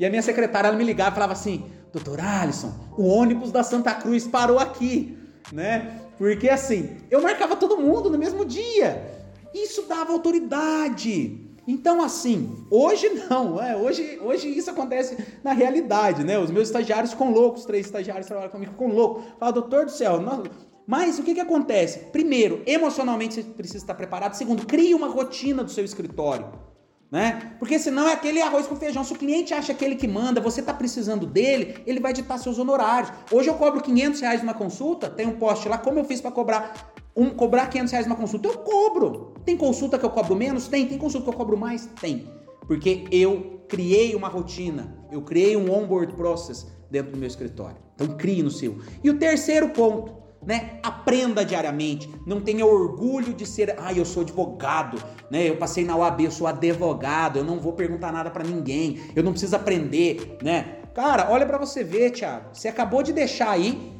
E 0.01 0.07
a 0.07 0.09
minha 0.09 0.22
secretária 0.22 0.68
ela 0.68 0.76
me 0.78 0.82
ligava 0.82 1.11
e 1.11 1.14
falava 1.14 1.34
assim: 1.34 1.66
"Doutor 1.92 2.18
Alisson, 2.18 2.72
o 2.96 3.07
ônibus 3.07 3.53
da 3.53 3.62
Santa 3.62 3.92
Cruz 3.92 4.26
parou 4.26 4.59
aqui", 4.59 5.16
né? 5.53 6.01
Porque 6.16 6.48
assim, 6.48 6.96
eu 7.11 7.20
marcava 7.20 7.55
todo 7.55 7.76
mundo 7.76 8.09
no 8.09 8.16
mesmo 8.16 8.44
dia. 8.46 9.20
Isso 9.55 9.82
dava 9.82 10.12
autoridade. 10.12 11.46
Então, 11.68 12.03
assim, 12.03 12.64
hoje 12.70 13.11
não, 13.28 13.62
é, 13.62 13.76
hoje, 13.76 14.18
hoje 14.22 14.48
isso 14.48 14.70
acontece 14.70 15.18
na 15.44 15.53
realidade, 15.53 16.24
né? 16.24 16.38
Os 16.38 16.51
meus 16.51 16.68
estagiários 16.68 17.12
ficam 17.12 17.30
loucos, 17.30 17.66
três 17.66 17.84
estagiários 17.84 18.26
trabalham 18.26 18.51
comigo, 18.51 18.72
ficam 18.72 18.88
loucos. 18.88 19.24
Fala, 19.38 19.53
doutor 19.53 19.84
do 19.84 19.90
céu, 19.90 20.18
nós, 20.18 20.48
mas 20.86 21.18
o 21.18 21.22
que, 21.22 21.34
que 21.34 21.40
acontece? 21.40 21.98
Primeiro, 22.11 22.62
emocionalmente 22.66 23.34
você 23.34 23.42
precisa 23.42 23.84
estar 23.84 23.94
preparado. 23.94 24.32
Segundo, 24.32 24.66
crie 24.66 24.94
uma 24.94 25.09
rotina 25.09 25.62
do 25.62 25.70
seu 25.70 25.84
escritório. 25.84 26.70
Né? 27.11 27.55
Porque 27.59 27.79
senão 27.79 28.09
é 28.09 28.13
aquele 28.13 28.41
arroz 28.41 28.69
com 28.69 28.77
feijão. 28.77 29.03
Se 29.03 29.13
o 29.13 29.17
cliente 29.17 29.53
acha 29.53 29.73
aquele 29.73 29.97
que 29.97 30.07
manda, 30.07 30.41
você 30.41 30.61
está 30.61 30.73
precisando 30.73 31.27
dele, 31.27 31.83
ele 31.85 31.99
vai 31.99 32.13
ditar 32.13 32.39
seus 32.39 32.59
honorários. 32.59 33.13
Hoje 33.33 33.49
eu 33.49 33.55
cobro 33.55 33.83
500 33.83 34.21
reais 34.21 34.43
uma 34.43 34.55
consulta, 34.55 35.11
tem 35.11 35.27
um 35.27 35.37
post 35.37 35.69
lá, 35.69 35.77
como 35.77 35.99
eu 35.99 36.05
fiz 36.05 36.21
para 36.21 36.31
cobrar 36.31 36.93
um, 37.17 37.31
cobrar 37.31 37.67
500 37.67 37.93
reais 37.93 38.07
uma 38.07 38.17
consulta? 38.17 38.49
Eu 38.49 38.59
cobro. 38.59 39.35
Tem 39.45 39.57
consulta 39.57 39.99
que 39.99 40.05
eu 40.05 40.11
cobro 40.11 40.37
menos? 40.37 40.69
Tem. 40.69 40.87
Tem 40.87 40.97
consulta 40.97 41.25
que 41.25 41.31
eu 41.31 41.37
cobro 41.37 41.57
mais? 41.57 41.87
Tem. 42.01 42.29
Porque 42.67 43.05
eu 43.11 43.61
criei 43.69 44.15
uma 44.15 44.29
rotina, 44.29 44.97
eu 45.11 45.23
criei 45.23 45.57
um 45.57 45.73
onboard 45.73 46.15
process 46.15 46.67
dentro 46.91 47.13
do 47.13 47.19
meu 47.19 47.27
escritório. 47.27 47.77
Então 47.95 48.17
crie 48.17 48.43
no 48.43 48.51
seu. 48.51 48.79
E 49.03 49.11
o 49.11 49.19
terceiro 49.19 49.71
ponto, 49.71 50.15
né? 50.43 50.78
Aprenda 50.82 51.45
diariamente, 51.45 52.11
não 52.26 52.41
tenha 52.41 52.64
orgulho 52.64 53.34
de 53.34 53.45
ser, 53.47 53.76
ah, 53.78 53.93
eu 53.93 54.05
sou 54.05 54.22
advogado, 54.22 55.03
né? 55.30 55.49
Eu 55.49 55.57
passei 55.57 55.84
na 55.84 55.97
UAB, 55.97 56.24
eu 56.24 56.30
sou 56.30 56.47
advogado, 56.47 57.38
eu 57.38 57.45
não 57.45 57.61
vou 57.61 57.74
perguntar 57.74 58.11
nada 58.11 58.30
para 58.30 58.45
ninguém, 58.45 59.01
eu 59.14 59.22
não 59.22 59.32
preciso 59.32 59.57
aprender, 59.57 60.38
né? 60.43 60.80
Cara, 60.95 61.30
olha 61.30 61.47
para 61.47 61.59
você 61.59 61.84
ver, 61.84 62.11
Thiago. 62.11 62.51
Você 62.53 62.68
acabou 62.68 63.03
de 63.03 63.12
deixar 63.12 63.51
aí 63.51 63.93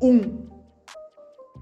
um 0.00 0.46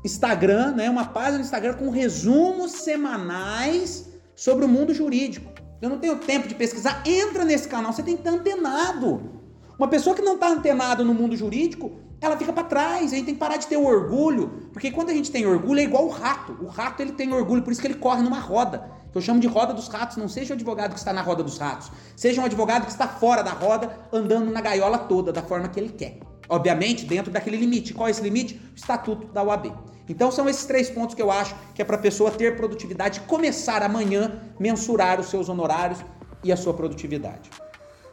Instagram, 0.04 0.72
né, 0.72 0.90
uma 0.90 1.06
página 1.06 1.38
no 1.38 1.44
Instagram 1.44 1.74
com 1.74 1.90
resumos 1.90 2.72
semanais 2.72 4.08
sobre 4.34 4.64
o 4.64 4.68
mundo 4.68 4.92
jurídico. 4.92 5.50
Eu 5.80 5.88
não 5.88 5.98
tenho 5.98 6.16
tempo 6.18 6.46
de 6.48 6.54
pesquisar, 6.54 7.02
entra 7.06 7.44
nesse 7.44 7.68
canal, 7.68 7.92
você 7.92 8.02
tem 8.02 8.16
que 8.16 8.20
estar 8.20 8.32
antenado. 8.32 9.36
Uma 9.78 9.88
pessoa 9.88 10.14
que 10.14 10.22
não 10.22 10.34
está 10.34 10.48
antenado 10.48 11.04
no 11.04 11.12
mundo 11.12 11.36
jurídico, 11.36 11.92
ela 12.20 12.36
fica 12.36 12.52
para 12.52 12.64
trás. 12.64 13.12
A 13.12 13.16
gente 13.16 13.26
tem 13.26 13.34
que 13.34 13.40
parar 13.40 13.56
de 13.56 13.66
ter 13.66 13.76
orgulho, 13.76 14.68
porque 14.72 14.90
quando 14.90 15.10
a 15.10 15.14
gente 15.14 15.30
tem 15.30 15.46
orgulho 15.46 15.80
é 15.80 15.84
igual 15.84 16.06
o 16.06 16.10
rato. 16.10 16.56
O 16.60 16.66
rato 16.66 17.02
ele 17.02 17.12
tem 17.12 17.32
orgulho, 17.32 17.62
por 17.62 17.72
isso 17.72 17.80
que 17.80 17.86
ele 17.86 17.94
corre 17.94 18.22
numa 18.22 18.40
roda. 18.40 18.90
Que 19.12 19.18
eu 19.18 19.22
chamo 19.22 19.40
de 19.40 19.46
roda 19.46 19.72
dos 19.72 19.88
ratos. 19.88 20.16
Não 20.16 20.28
seja 20.28 20.54
o 20.54 20.56
advogado 20.56 20.92
que 20.92 20.98
está 20.98 21.12
na 21.12 21.22
roda 21.22 21.42
dos 21.42 21.58
ratos, 21.58 21.90
seja 22.14 22.40
um 22.40 22.44
advogado 22.44 22.84
que 22.84 22.90
está 22.90 23.08
fora 23.08 23.42
da 23.42 23.52
roda, 23.52 23.96
andando 24.12 24.50
na 24.50 24.60
gaiola 24.60 24.98
toda 24.98 25.32
da 25.32 25.42
forma 25.42 25.68
que 25.68 25.78
ele 25.78 25.90
quer. 25.90 26.18
Obviamente, 26.48 27.04
dentro 27.04 27.32
daquele 27.32 27.56
limite. 27.56 27.92
Qual 27.92 28.08
é 28.08 28.10
esse 28.10 28.22
limite? 28.22 28.54
O 28.54 28.76
estatuto 28.76 29.26
da 29.26 29.42
UAB. 29.42 29.72
Então 30.08 30.30
são 30.30 30.48
esses 30.48 30.64
três 30.64 30.88
pontos 30.88 31.14
que 31.14 31.22
eu 31.22 31.30
acho 31.30 31.54
que 31.74 31.82
é 31.82 31.84
para 31.84 31.96
a 31.96 31.98
pessoa 31.98 32.30
ter 32.30 32.56
produtividade 32.56 33.20
começar 33.20 33.82
amanhã 33.82 34.40
mensurar 34.58 35.18
os 35.20 35.26
seus 35.26 35.48
honorários 35.48 35.98
e 36.44 36.52
a 36.52 36.56
sua 36.56 36.72
produtividade. 36.74 37.50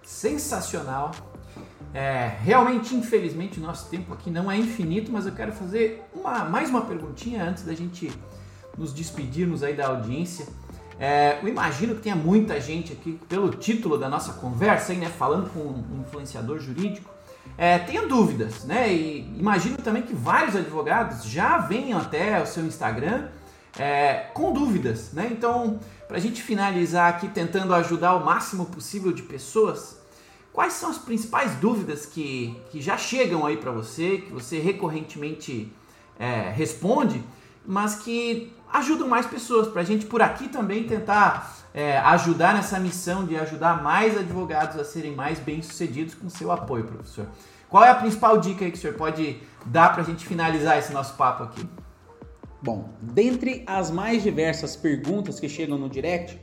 Sensacional. 0.04 1.12
É, 1.94 2.38
realmente, 2.41 2.96
infelizmente, 2.96 3.60
o 3.60 3.62
nosso 3.62 3.88
tempo 3.89 4.14
aqui 4.14 4.32
não 4.32 4.52
é 4.52 4.58
infinito, 4.58 5.12
mas 5.12 5.28
eu 5.28 5.32
quero 5.34 5.52
fazer 5.52 6.04
uma, 6.14 6.46
mais 6.46 6.70
uma 6.70 6.82
perguntinha 6.82 7.44
antes 7.44 7.64
da 7.64 7.74
gente 7.76 8.12
nos 8.78 8.91
despedirmos 8.91 9.62
aí 9.62 9.76
da 9.76 9.88
audiência. 9.88 10.48
É, 11.00 11.39
eu 11.41 11.48
imagino 11.48 11.96
que 11.96 12.02
tenha 12.02 12.16
muita 12.16 12.60
gente 12.60 12.94
aqui, 12.94 13.20
pelo 13.30 13.50
título 13.52 13.98
da 13.98 14.10
nossa 14.10 14.34
conversa, 14.34 14.91
aí, 14.91 14.98
né, 14.98 15.08
falando 15.08 15.50
com 15.52 15.60
um 15.60 16.02
influenciador 16.02 16.60
jurídico, 16.60 17.14
é, 17.58 17.78
tenha 17.78 18.08
dúvidas, 18.08 18.64
né? 18.64 18.91
E 18.91 19.20
imagino 19.38 19.78
também 19.78 20.02
que 20.02 20.14
vários 20.14 20.56
advogados 20.56 21.26
já 21.26 21.58
venham 21.58 22.00
até 22.00 22.41
o 22.41 22.46
seu 22.46 22.66
Instagram 22.66 23.28
é, 23.78 24.28
com 24.34 24.52
dúvidas, 24.52 25.12
né? 25.14 25.30
Então, 25.32 25.80
para 26.08 26.18
a 26.18 26.20
gente 26.20 26.41
finalizar 26.41 27.10
aqui 27.10 27.28
tentando 27.28 27.74
ajudar 27.76 28.16
o 28.16 28.26
máximo 28.26 28.66
possível 28.66 29.12
de 29.12 29.24
pessoas, 29.24 29.98
Quais 30.54 30.74
são 30.74 30.91
as 30.91 30.99
principais 30.99 31.56
dúvidas 31.56 32.06
que, 32.06 32.56
que 32.70 32.80
já 32.80 32.95
chegam 32.95 33.43
aí 33.43 33.58
para 33.58 33.72
você, 33.72 34.20
que 34.20 34.32
você 34.32 34.60
recorrentemente 34.60 35.74
é, 36.20 36.51
responde, 36.51 37.24
mas 37.66 37.95
que 37.95 38.54
ajudam 38.72 39.08
mais 39.08 39.26
pessoas, 39.26 39.68
para 39.68 39.82
a 39.82 39.84
gente 39.84 40.06
por 40.06 40.22
aqui 40.22 40.47
também 40.47 40.84
tentar 40.84 41.58
é, 41.74 41.97
ajudar 41.97 42.54
nessa 42.54 42.80
missão 42.80 43.26
de 43.26 43.36
ajudar 43.36 43.82
mais 43.82 44.16
advogados 44.16 44.80
a 44.80 44.86
serem 44.86 45.16
mais 45.16 45.39
bem-sucedidos 45.39 46.14
com 46.14 46.30
seu 46.30 46.51
apoio, 46.51 46.86
professor. 46.86 47.26
Qual 47.68 47.84
é 47.84 47.89
a 47.89 47.95
principal 47.95 48.38
dica 48.38 48.70
que 48.70 48.78
o 48.78 48.80
senhor 48.80 48.95
pode 48.95 49.41
dar 49.66 49.91
para 49.91 50.04
a 50.04 50.06
gente 50.06 50.24
finalizar 50.24 50.78
esse 50.78 50.93
nosso 50.93 51.16
papo 51.16 51.43
aqui? 51.43 51.68
Bom, 52.62 52.93
dentre 53.01 53.64
as 53.66 53.89
mais 53.89 54.22
diversas 54.22 54.76
perguntas 54.76 55.39
que 55.39 55.49
chegam 55.49 55.80
no 55.80 55.89
direct, 55.89 56.39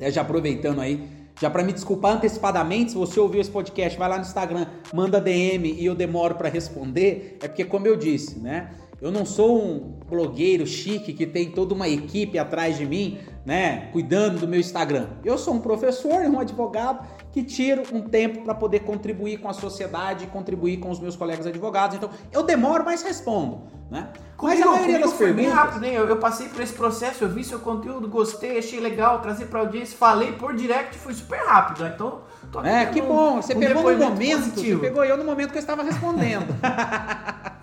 já 0.00 0.22
aproveitando 0.22 0.80
aí 0.80 1.17
já 1.40 1.48
para 1.48 1.62
me 1.62 1.72
desculpar 1.72 2.16
antecipadamente, 2.16 2.92
se 2.92 2.96
você 2.96 3.18
ouviu 3.20 3.40
esse 3.40 3.50
podcast, 3.50 3.98
vai 3.98 4.08
lá 4.08 4.16
no 4.16 4.22
Instagram, 4.22 4.66
manda 4.92 5.20
DM 5.20 5.72
e 5.72 5.86
eu 5.86 5.94
demoro 5.94 6.34
para 6.34 6.48
responder, 6.48 7.38
é 7.42 7.48
porque 7.48 7.64
como 7.64 7.86
eu 7.86 7.96
disse, 7.96 8.38
né? 8.38 8.70
Eu 9.00 9.12
não 9.12 9.24
sou 9.24 9.62
um 9.62 9.92
blogueiro 10.08 10.66
chique 10.66 11.12
que 11.12 11.24
tem 11.24 11.52
toda 11.52 11.72
uma 11.72 11.88
equipe 11.88 12.36
atrás 12.36 12.76
de 12.76 12.84
mim, 12.84 13.18
né, 13.46 13.88
cuidando 13.92 14.40
do 14.40 14.48
meu 14.48 14.58
Instagram. 14.58 15.10
Eu 15.24 15.38
sou 15.38 15.54
um 15.54 15.60
professor 15.60 16.22
um 16.22 16.40
advogado 16.40 17.06
que 17.32 17.42
tiro 17.42 17.82
um 17.92 18.02
tempo 18.02 18.42
para 18.42 18.54
poder 18.54 18.80
contribuir 18.80 19.38
com 19.38 19.48
a 19.48 19.52
sociedade, 19.52 20.26
contribuir 20.26 20.78
com 20.78 20.90
os 20.90 20.98
meus 20.98 21.16
colegas 21.16 21.46
advogados. 21.46 21.96
Então, 21.96 22.10
eu 22.32 22.42
demoro, 22.42 22.84
mas 22.84 23.02
respondo, 23.02 23.62
né? 23.90 24.08
Mas 24.40 24.62
a 24.62 24.66
maioria 24.66 24.98
das 24.98 25.12
foi 25.12 25.26
perguntas... 25.26 25.46
bem 25.46 25.54
rápido, 25.54 25.80
né? 25.80 25.88
Eu, 25.92 26.08
eu, 26.08 26.16
passei 26.18 26.48
por 26.48 26.60
esse 26.62 26.72
processo, 26.72 27.24
eu 27.24 27.28
vi 27.28 27.44
seu 27.44 27.58
conteúdo, 27.58 28.08
gostei, 28.08 28.58
achei 28.58 28.80
legal, 28.80 29.20
trazer 29.20 29.46
para 29.46 29.60
audiência, 29.60 29.96
falei 29.96 30.32
por 30.32 30.54
direct, 30.54 30.96
foi 30.98 31.14
super 31.14 31.38
rápido, 31.40 31.84
né? 31.84 31.92
Então, 31.94 32.22
é, 32.64 32.86
que 32.86 33.02
bom. 33.02 33.42
Você 33.42 33.54
um 33.54 33.60
pegou 33.60 33.92
no 33.92 33.98
momento, 33.98 34.38
positivo. 34.38 34.80
você 34.80 34.86
pegou 34.88 35.04
eu 35.04 35.16
no 35.16 35.24
momento 35.24 35.50
que 35.50 35.58
eu 35.58 35.60
estava 35.60 35.82
respondendo. 35.82 36.46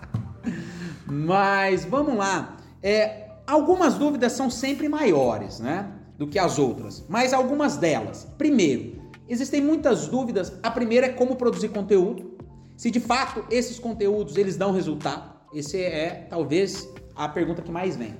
mas 1.06 1.84
vamos 1.84 2.16
lá. 2.16 2.56
É, 2.82 3.26
Algumas 3.46 3.94
dúvidas 3.94 4.32
são 4.32 4.50
sempre 4.50 4.88
maiores, 4.88 5.60
né? 5.60 5.86
Do 6.18 6.26
que 6.26 6.38
as 6.38 6.58
outras, 6.58 7.04
mas 7.08 7.32
algumas 7.32 7.76
delas. 7.76 8.26
Primeiro, 8.36 9.00
existem 9.28 9.60
muitas 9.60 10.08
dúvidas. 10.08 10.52
A 10.62 10.70
primeira 10.70 11.06
é 11.06 11.10
como 11.10 11.36
produzir 11.36 11.68
conteúdo. 11.68 12.36
Se 12.76 12.90
de 12.90 13.00
fato 13.00 13.44
esses 13.50 13.78
conteúdos 13.78 14.36
eles 14.36 14.56
dão 14.56 14.72
resultado. 14.72 15.34
Esse 15.54 15.80
é 15.80 16.26
talvez 16.28 16.88
a 17.14 17.28
pergunta 17.28 17.62
que 17.62 17.70
mais 17.70 17.96
vem. 17.96 18.14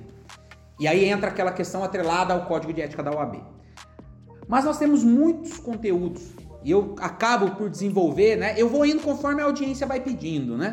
E 0.79 0.87
aí 0.87 1.05
entra 1.05 1.29
aquela 1.29 1.51
questão 1.51 1.83
atrelada 1.83 2.33
ao 2.33 2.45
código 2.45 2.73
de 2.73 2.81
ética 2.81 3.03
da 3.03 3.11
OAB. 3.11 3.43
Mas 4.47 4.63
nós 4.63 4.77
temos 4.77 5.03
muitos 5.03 5.57
conteúdos 5.57 6.23
e 6.63 6.71
eu 6.71 6.95
acabo 6.99 7.51
por 7.55 7.69
desenvolver, 7.69 8.35
né? 8.35 8.53
Eu 8.57 8.69
vou 8.69 8.85
indo 8.85 9.01
conforme 9.01 9.41
a 9.41 9.45
audiência 9.45 9.85
vai 9.85 9.99
pedindo, 9.99 10.57
né? 10.57 10.71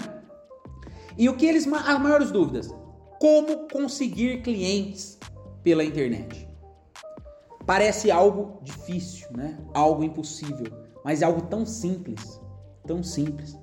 E 1.17 1.29
o 1.29 1.37
que 1.37 1.47
eles 1.47 1.67
as 1.67 2.01
maiores 2.01 2.31
dúvidas? 2.31 2.75
Como 3.21 3.69
conseguir 3.69 4.43
clientes 4.43 5.19
pela 5.63 5.85
internet? 5.85 6.49
Parece 7.67 8.11
algo 8.11 8.59
difícil, 8.63 9.29
né? 9.37 9.59
Algo 9.73 10.05
impossível, 10.05 10.67
mas 11.05 11.23
é 11.23 11.25
algo 11.25 11.43
tão 11.43 11.65
simples, 11.65 12.41
tão 12.87 13.03
simples, 13.03 13.59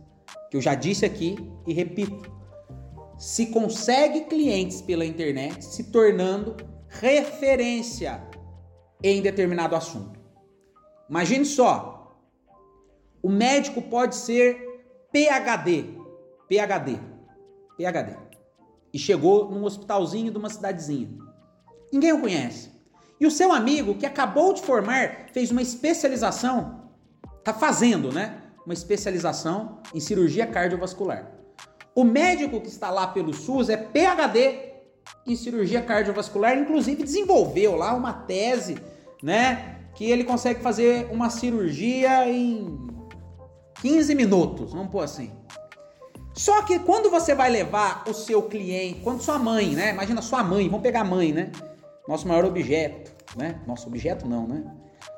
que 0.50 0.58
eu 0.58 0.62
já 0.62 0.74
disse 0.74 1.06
aqui 1.06 1.38
e 1.68 1.74
repito. 1.74 2.32
Se 3.18 3.48
consegue 3.48 4.22
clientes 4.22 4.82
pela 4.82 5.06
internet 5.06 5.64
se 5.64 5.92
tornando 5.92 6.58
referência 6.88 8.28
em 9.04 9.22
determinado 9.22 9.76
assunto. 9.76 10.20
Imagine 11.08 11.46
só, 11.46 12.18
o 13.22 13.30
médico 13.30 13.82
pode 13.84 14.16
ser 14.16 14.58
PhD, 15.12 15.96
PhD, 16.48 17.00
PhD 17.78 18.18
e 18.94 19.00
chegou 19.00 19.50
num 19.50 19.64
hospitalzinho 19.64 20.32
de 20.32 20.38
uma 20.38 20.50
cidadezinha. 20.50 21.10
Ninguém 21.92 22.14
o 22.14 22.22
conhece. 22.22 22.71
E 23.22 23.26
o 23.28 23.30
seu 23.30 23.52
amigo, 23.52 23.94
que 23.94 24.06
acabou 24.08 24.52
de 24.52 24.64
formar, 24.64 25.28
fez 25.32 25.52
uma 25.52 25.62
especialização, 25.62 26.90
tá 27.44 27.54
fazendo, 27.54 28.12
né? 28.12 28.42
Uma 28.66 28.74
especialização 28.74 29.78
em 29.94 30.00
cirurgia 30.00 30.48
cardiovascular. 30.48 31.32
O 31.94 32.04
médico 32.04 32.60
que 32.60 32.68
está 32.68 32.90
lá 32.90 33.06
pelo 33.06 33.32
SUS 33.32 33.70
é 33.70 33.78
PhD 33.78 34.72
em 35.28 35.36
cirurgia 35.36 35.84
cardiovascular, 35.84 36.58
inclusive 36.58 37.04
desenvolveu 37.04 37.76
lá 37.76 37.94
uma 37.94 38.12
tese, 38.12 38.80
né? 39.22 39.82
Que 39.94 40.10
ele 40.10 40.24
consegue 40.24 40.60
fazer 40.60 41.08
uma 41.12 41.30
cirurgia 41.30 42.28
em 42.28 42.76
15 43.84 44.16
minutos, 44.16 44.74
vamos 44.74 44.90
pôr 44.90 45.04
assim. 45.04 45.32
Só 46.34 46.64
que 46.64 46.80
quando 46.80 47.12
você 47.12 47.36
vai 47.36 47.52
levar 47.52 48.04
o 48.08 48.16
seu 48.16 48.42
cliente, 48.42 49.02
quando 49.02 49.22
sua 49.22 49.38
mãe, 49.38 49.76
né? 49.76 49.92
Imagina 49.92 50.24
sua 50.24 50.44
mãe, 50.44 50.68
vamos 50.68 50.82
pegar 50.82 51.02
a 51.02 51.06
mãe, 51.06 51.32
né? 51.32 51.52
Nosso 52.12 52.28
maior 52.28 52.44
objeto, 52.44 53.10
né? 53.38 53.62
Nosso 53.66 53.88
objeto 53.88 54.28
não, 54.28 54.46
né? 54.46 54.66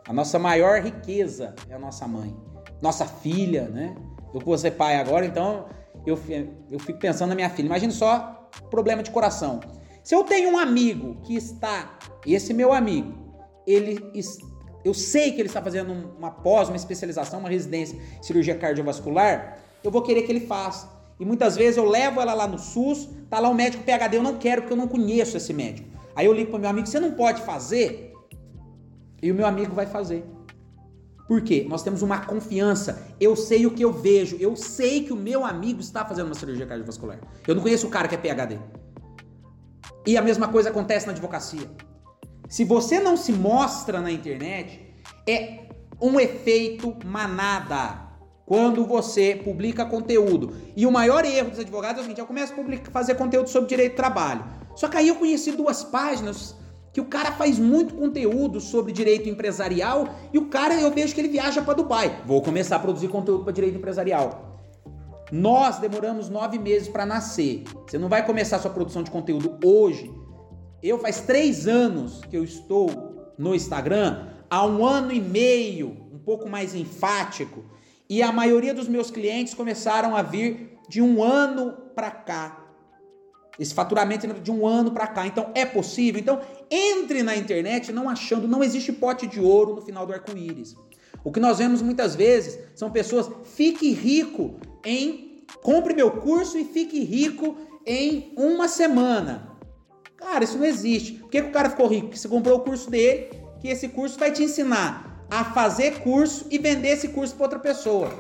A 0.08 0.14
nossa 0.14 0.38
maior 0.38 0.80
riqueza 0.80 1.56
é 1.68 1.74
a 1.74 1.80
nossa 1.80 2.08
mãe. 2.08 2.38
Nossa 2.84 3.04
filha, 3.04 3.68
né? 3.68 3.96
Eu 4.32 4.40
vou 4.40 4.56
ser 4.60 4.70
pai 4.72 4.98
agora, 4.98 5.26
então 5.26 5.66
eu, 6.06 6.20
eu 6.70 6.80
fico 6.80 7.00
pensando 7.00 7.30
na 7.30 7.36
minha 7.36 7.50
filha. 7.50 7.66
Imagina 7.66 7.92
só 7.92 8.48
problema 8.70 9.02
de 9.02 9.10
coração. 9.10 9.60
Se 10.04 10.14
eu 10.14 10.24
tenho 10.24 10.52
um 10.52 10.58
amigo 10.60 11.18
que 11.24 11.36
está, 11.36 11.98
esse 12.28 12.54
meu 12.54 12.72
amigo, 12.72 13.12
ele 13.66 14.00
eu 14.86 14.94
sei 14.94 15.32
que 15.32 15.42
ele 15.42 15.48
está 15.48 15.64
fazendo 15.64 15.92
uma 16.16 16.30
pós, 16.30 16.68
uma 16.68 16.78
especialização, 16.78 17.40
uma 17.40 17.50
residência 17.50 17.98
em 18.20 18.22
cirurgia 18.22 18.54
cardiovascular, 18.54 19.58
eu 19.84 19.90
vou 19.90 20.04
querer 20.04 20.22
que 20.22 20.32
ele 20.32 20.46
faça. 20.46 20.88
E 21.20 21.26
muitas 21.26 21.56
vezes 21.56 21.78
eu 21.78 21.86
levo 21.86 22.22
ela 22.22 22.36
lá 22.36 22.46
no 22.46 22.60
SUS, 22.60 23.10
tá 23.32 23.40
lá 23.40 23.50
o 23.50 23.56
médico 23.56 23.84
PHD, 23.84 24.18
eu 24.18 24.22
não 24.22 24.38
quero 24.38 24.62
porque 24.62 24.74
eu 24.74 24.78
não 24.78 24.88
conheço 24.88 25.36
esse 25.36 25.52
médico. 25.54 25.93
Aí 26.16 26.26
eu 26.26 26.34
ligo 26.34 26.52
pro 26.52 26.60
meu 26.60 26.70
amigo, 26.70 26.88
você 26.88 27.00
não 27.00 27.12
pode 27.12 27.42
fazer? 27.42 28.14
E 29.22 29.32
o 29.32 29.36
meu 29.36 29.46
amigo 29.46 29.74
vai 29.74 29.86
fazer. 29.86 30.26
Por 31.28 31.42
quê? 31.42 31.66
Nós 31.68 31.82
temos 31.82 32.02
uma 32.02 32.20
confiança. 32.26 33.08
Eu 33.20 33.36
sei 33.36 33.66
o 33.66 33.72
que 33.72 33.84
eu 33.84 33.92
vejo. 33.92 34.36
Eu 34.40 34.56
sei 34.56 35.04
que 35.04 35.14
o 35.14 35.16
meu 35.16 35.46
amigo 35.46 35.80
está 35.80 36.06
fazendo 36.06 36.26
uma 36.26 36.36
cirurgia 36.36 36.66
cardiovascular. 36.66 37.20
Eu 37.48 37.56
não 37.56 37.62
conheço 37.62 37.88
o 37.88 37.90
cara 37.90 38.08
que 38.08 38.16
é 38.16 38.18
PHD. 38.18 38.60
E 40.06 40.18
a 40.18 40.22
mesma 40.22 40.50
coisa 40.50 40.70
acontece 40.70 41.06
na 41.08 41.14
advocacia. 41.14 41.70
Se 42.50 42.66
você 42.66 43.00
não 43.00 43.16
se 43.16 43.32
mostra 43.32 44.02
na 44.02 44.12
internet, 44.12 44.94
é 45.28 45.70
um 46.02 46.20
efeito 46.20 46.96
manada 47.06 48.13
quando 48.46 48.86
você 48.86 49.40
publica 49.44 49.86
conteúdo. 49.86 50.54
E 50.76 50.86
o 50.86 50.92
maior 50.92 51.26
erro 51.26 51.50
dos 51.50 51.60
advogados 51.60 51.98
é 51.98 52.00
o 52.00 52.04
seguinte: 52.04 52.20
eu 52.20 52.28
começo 52.28 52.54
a 52.54 52.56
publicar, 52.56 52.92
fazer 52.92 53.16
conteúdo 53.16 53.50
sobre 53.50 53.70
direito 53.70 53.94
do 53.94 53.98
trabalho. 53.98 54.44
Só 54.76 54.88
que 54.88 54.98
aí 54.98 55.08
eu 55.08 55.16
conheci 55.16 55.52
duas 55.52 55.84
páginas 55.84 56.56
que 56.92 57.02
o 57.02 57.06
cara 57.06 57.32
faz 57.32 57.58
muito 57.58 57.96
conteúdo 57.96 58.60
sobre 58.60 58.92
direito 58.92 59.28
empresarial 59.28 60.10
e 60.32 60.38
o 60.38 60.46
cara 60.46 60.80
eu 60.80 60.92
vejo 60.92 61.14
que 61.14 61.22
ele 61.22 61.30
viaja 61.30 61.62
para 61.62 61.74
Dubai. 61.74 62.22
Vou 62.26 62.42
começar 62.42 62.76
a 62.76 62.80
produzir 62.80 63.08
conteúdo 63.08 63.44
para 63.44 63.54
direito 63.54 63.78
empresarial. 63.78 64.62
Nós 65.32 65.80
demoramos 65.80 66.30
nove 66.30 66.60
meses 66.60 66.88
para 66.88 67.06
nascer. 67.06 67.64
Você 67.88 67.98
não 67.98 68.10
vai 68.10 68.24
começar 68.24 68.60
sua 68.60 68.70
produção 68.70 69.02
de 69.02 69.10
conteúdo 69.10 69.58
hoje. 69.66 70.14
Eu 70.84 71.00
faz 71.00 71.22
três 71.22 71.68
anos 71.68 72.22
que 72.30 72.38
eu 72.38 72.44
estou 72.44 73.34
no 73.38 73.56
Instagram, 73.56 74.28
há 74.48 74.64
um 74.64 74.86
ano 74.86 75.12
e 75.12 75.20
meio, 75.20 75.98
um 76.14 76.20
pouco 76.20 76.48
mais 76.48 76.76
enfático 76.76 77.64
e 78.10 78.22
a 78.22 78.32
maioria 78.32 78.74
dos 78.74 78.88
meus 78.88 79.10
clientes 79.10 79.54
começaram 79.54 80.16
a 80.16 80.22
vir 80.22 80.78
de 80.90 81.02
um 81.02 81.24
ano 81.24 81.74
para 81.96 82.12
cá. 82.12 82.60
Esse 83.58 83.74
faturamento 83.74 84.28
de 84.28 84.52
um 84.52 84.66
ano 84.66 84.92
para 84.92 85.08
cá. 85.08 85.28
Então 85.28 85.52
é 85.54 85.66
possível. 85.66 86.20
Então 86.20 86.42
entre 86.70 87.24
na 87.24 87.36
internet 87.36 87.92
não 87.92 88.10
achando, 88.10 88.48
não 88.48 88.64
existe 88.64 88.92
pote 88.92 89.28
de 89.28 89.40
ouro 89.40 89.76
no 89.76 89.82
final 89.82 90.06
do 90.06 90.14
arco-íris. 90.14 90.76
O 91.24 91.32
que 91.32 91.40
nós 91.40 91.60
vemos 91.60 91.82
muitas 91.82 92.16
vezes 92.16 92.60
são 92.76 92.92
pessoas 92.92 93.30
fique 93.44 93.92
rico 93.92 94.60
em 94.84 95.44
compre 95.62 95.94
meu 95.94 96.12
curso 96.12 96.58
e 96.58 96.66
fique 96.66 97.04
rico 97.04 97.56
em 97.86 98.34
uma 98.36 98.68
semana. 98.68 99.52
Cara, 100.18 100.44
isso 100.44 100.58
não 100.58 100.66
existe. 100.66 101.14
Por 101.14 101.30
que, 101.30 101.42
que 101.42 101.50
o 101.50 101.52
cara 101.52 101.70
ficou 101.70 101.88
rico? 101.88 102.08
Porque 102.08 102.18
você 102.18 102.28
comprou 102.28 102.58
o 102.58 102.62
curso 102.62 102.90
dele, 102.90 103.30
que 103.60 103.68
esse 103.68 103.90
curso 103.90 104.18
vai 104.18 104.32
te 104.32 104.44
ensinar 104.44 105.13
a 105.34 105.44
fazer 105.46 106.02
curso 106.02 106.46
e 106.52 106.60
vender 106.60 106.90
esse 106.90 107.08
curso 107.08 107.34
para 107.34 107.46
outra 107.46 107.60
pessoa. 107.60 108.14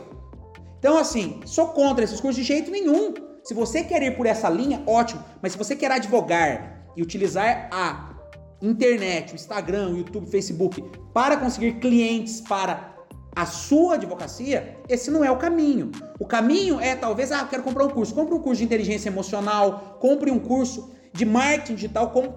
Então, 0.80 0.98
assim, 0.98 1.42
sou 1.46 1.68
contra 1.68 2.04
esses 2.04 2.20
cursos 2.20 2.42
de 2.42 2.44
jeito 2.44 2.72
nenhum. 2.72 3.14
Se 3.44 3.54
você 3.54 3.84
quer 3.84 4.02
ir 4.02 4.18
por 4.18 4.26
essa 4.26 4.50
linha, 4.50 4.82
ótimo. 4.88 5.24
Mas 5.40 5.52
se 5.52 5.58
você 5.60 5.76
quer 5.76 5.92
advogar 5.92 6.88
e 6.98 7.04
utilizar 7.04 7.70
a 7.72 8.16
internet, 8.60 9.32
o 9.32 9.36
Instagram, 9.36 9.90
o 9.90 9.98
YouTube, 9.98 10.26
o 10.26 10.32
Facebook 10.32 10.84
para 11.14 11.38
conseguir 11.38 11.74
clientes 11.74 12.42
para 12.42 12.96
a 13.36 13.46
sua 13.46 13.94
advocacia, 13.94 14.80
esse 14.90 15.12
não 15.12 15.24
é 15.24 15.30
o 15.30 15.38
caminho. 15.38 15.92
O 16.20 16.26
caminho 16.26 16.80
é 16.80 16.96
talvez, 16.96 17.32
ah, 17.32 17.46
quero 17.48 17.62
comprar 17.62 17.86
um 17.86 17.92
curso. 17.92 18.16
Compre 18.16 18.34
um 18.34 18.40
curso 18.40 18.58
de 18.58 18.66
inteligência 18.66 19.10
emocional, 19.10 20.00
compre 20.00 20.32
um 20.32 20.40
curso 20.40 20.92
de 21.14 21.26
marketing 21.26 21.76
digital, 21.76 22.10
como 22.10 22.34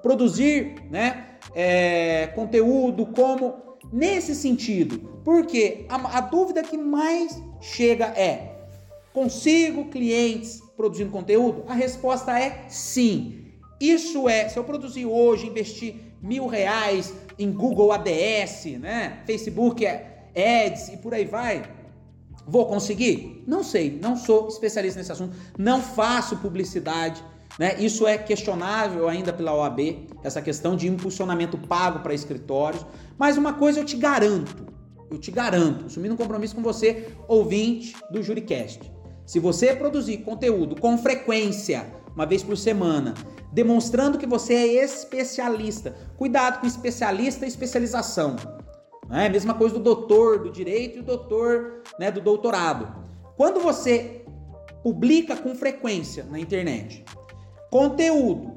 produzir 0.00 0.76
né, 0.90 1.26
é, 1.54 2.28
conteúdo, 2.28 3.04
como 3.04 3.71
nesse 3.92 4.34
sentido. 4.34 4.98
Porque 5.24 5.84
a, 5.88 6.18
a 6.18 6.20
dúvida 6.20 6.62
que 6.62 6.76
mais 6.76 7.40
chega 7.60 8.06
é: 8.06 8.66
consigo 9.12 9.90
clientes 9.90 10.60
produzindo 10.76 11.10
conteúdo? 11.10 11.64
A 11.68 11.74
resposta 11.74 12.38
é 12.38 12.64
sim. 12.68 13.38
Isso 13.80 14.28
é, 14.28 14.48
se 14.48 14.58
eu 14.58 14.64
produzir 14.64 15.06
hoje, 15.06 15.48
investir 15.48 15.96
mil 16.22 16.46
reais 16.46 17.12
em 17.38 17.50
Google 17.50 17.92
ADS, 17.92 18.66
né? 18.80 19.22
Facebook 19.26 19.84
Ads 19.84 20.88
e 20.88 20.96
por 20.96 21.12
aí 21.12 21.24
vai, 21.24 21.62
vou 22.46 22.66
conseguir? 22.66 23.42
Não 23.46 23.62
sei, 23.62 23.98
não 24.00 24.16
sou 24.16 24.48
especialista 24.48 24.98
nesse 24.98 25.12
assunto, 25.12 25.36
não 25.58 25.80
faço 25.82 26.36
publicidade, 26.38 27.22
né? 27.58 27.76
Isso 27.78 28.06
é 28.06 28.16
questionável 28.16 29.08
ainda 29.08 29.32
pela 29.32 29.54
OAB, 29.54 30.06
essa 30.22 30.40
questão 30.40 30.76
de 30.76 30.88
impulsionamento 30.88 31.58
pago 31.58 32.00
para 32.00 32.14
escritórios. 32.14 32.84
Mas 33.18 33.36
uma 33.36 33.52
coisa 33.52 33.80
eu 33.80 33.84
te 33.84 33.96
garanto, 33.96 34.66
eu 35.10 35.18
te 35.18 35.30
garanto, 35.30 35.86
assumindo 35.86 36.14
um 36.14 36.16
compromisso 36.16 36.54
com 36.54 36.62
você, 36.62 37.08
ouvinte 37.28 37.94
do 38.10 38.22
JuriCast. 38.22 38.92
Se 39.26 39.38
você 39.38 39.74
produzir 39.74 40.18
conteúdo 40.18 40.80
com 40.80 40.98
frequência, 40.98 41.86
uma 42.14 42.26
vez 42.26 42.42
por 42.42 42.56
semana, 42.56 43.14
demonstrando 43.52 44.18
que 44.18 44.26
você 44.26 44.54
é 44.54 44.84
especialista. 44.84 45.94
Cuidado 46.16 46.60
com 46.60 46.66
especialista 46.66 47.44
e 47.44 47.48
especialização. 47.48 48.36
É 49.10 49.26
a 49.26 49.30
mesma 49.30 49.54
coisa 49.54 49.74
do 49.74 49.80
doutor 49.80 50.38
do 50.42 50.50
direito 50.50 50.96
e 50.96 51.00
o 51.00 51.04
doutor 51.04 51.82
né, 51.98 52.10
do 52.10 52.20
doutorado. 52.20 52.94
Quando 53.36 53.60
você 53.60 54.24
publica 54.82 55.36
com 55.36 55.54
frequência 55.54 56.24
na 56.24 56.38
internet 56.38 57.04
conteúdo 57.72 58.52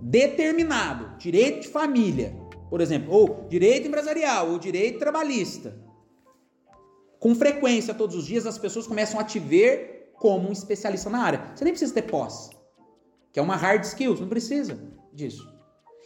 determinado, 0.00 1.18
direito 1.18 1.62
de 1.62 1.68
família, 1.68 2.32
por 2.70 2.80
exemplo, 2.80 3.12
ou 3.12 3.44
direito 3.48 3.88
empresarial, 3.88 4.52
ou 4.52 4.58
direito 4.60 5.00
trabalhista, 5.00 5.76
com 7.18 7.34
frequência 7.34 7.92
todos 7.92 8.14
os 8.14 8.24
dias 8.24 8.46
as 8.46 8.56
pessoas 8.56 8.86
começam 8.86 9.18
a 9.18 9.24
te 9.24 9.40
ver 9.40 10.12
como 10.14 10.48
um 10.48 10.52
especialista 10.52 11.10
na 11.10 11.24
área. 11.24 11.50
Você 11.56 11.64
nem 11.64 11.72
precisa 11.72 11.92
ter 11.92 12.02
pós, 12.02 12.50
que 13.32 13.40
é 13.40 13.42
uma 13.42 13.56
hard 13.56 13.82
skills, 13.82 14.20
não 14.20 14.28
precisa 14.28 14.78
disso. 15.12 15.52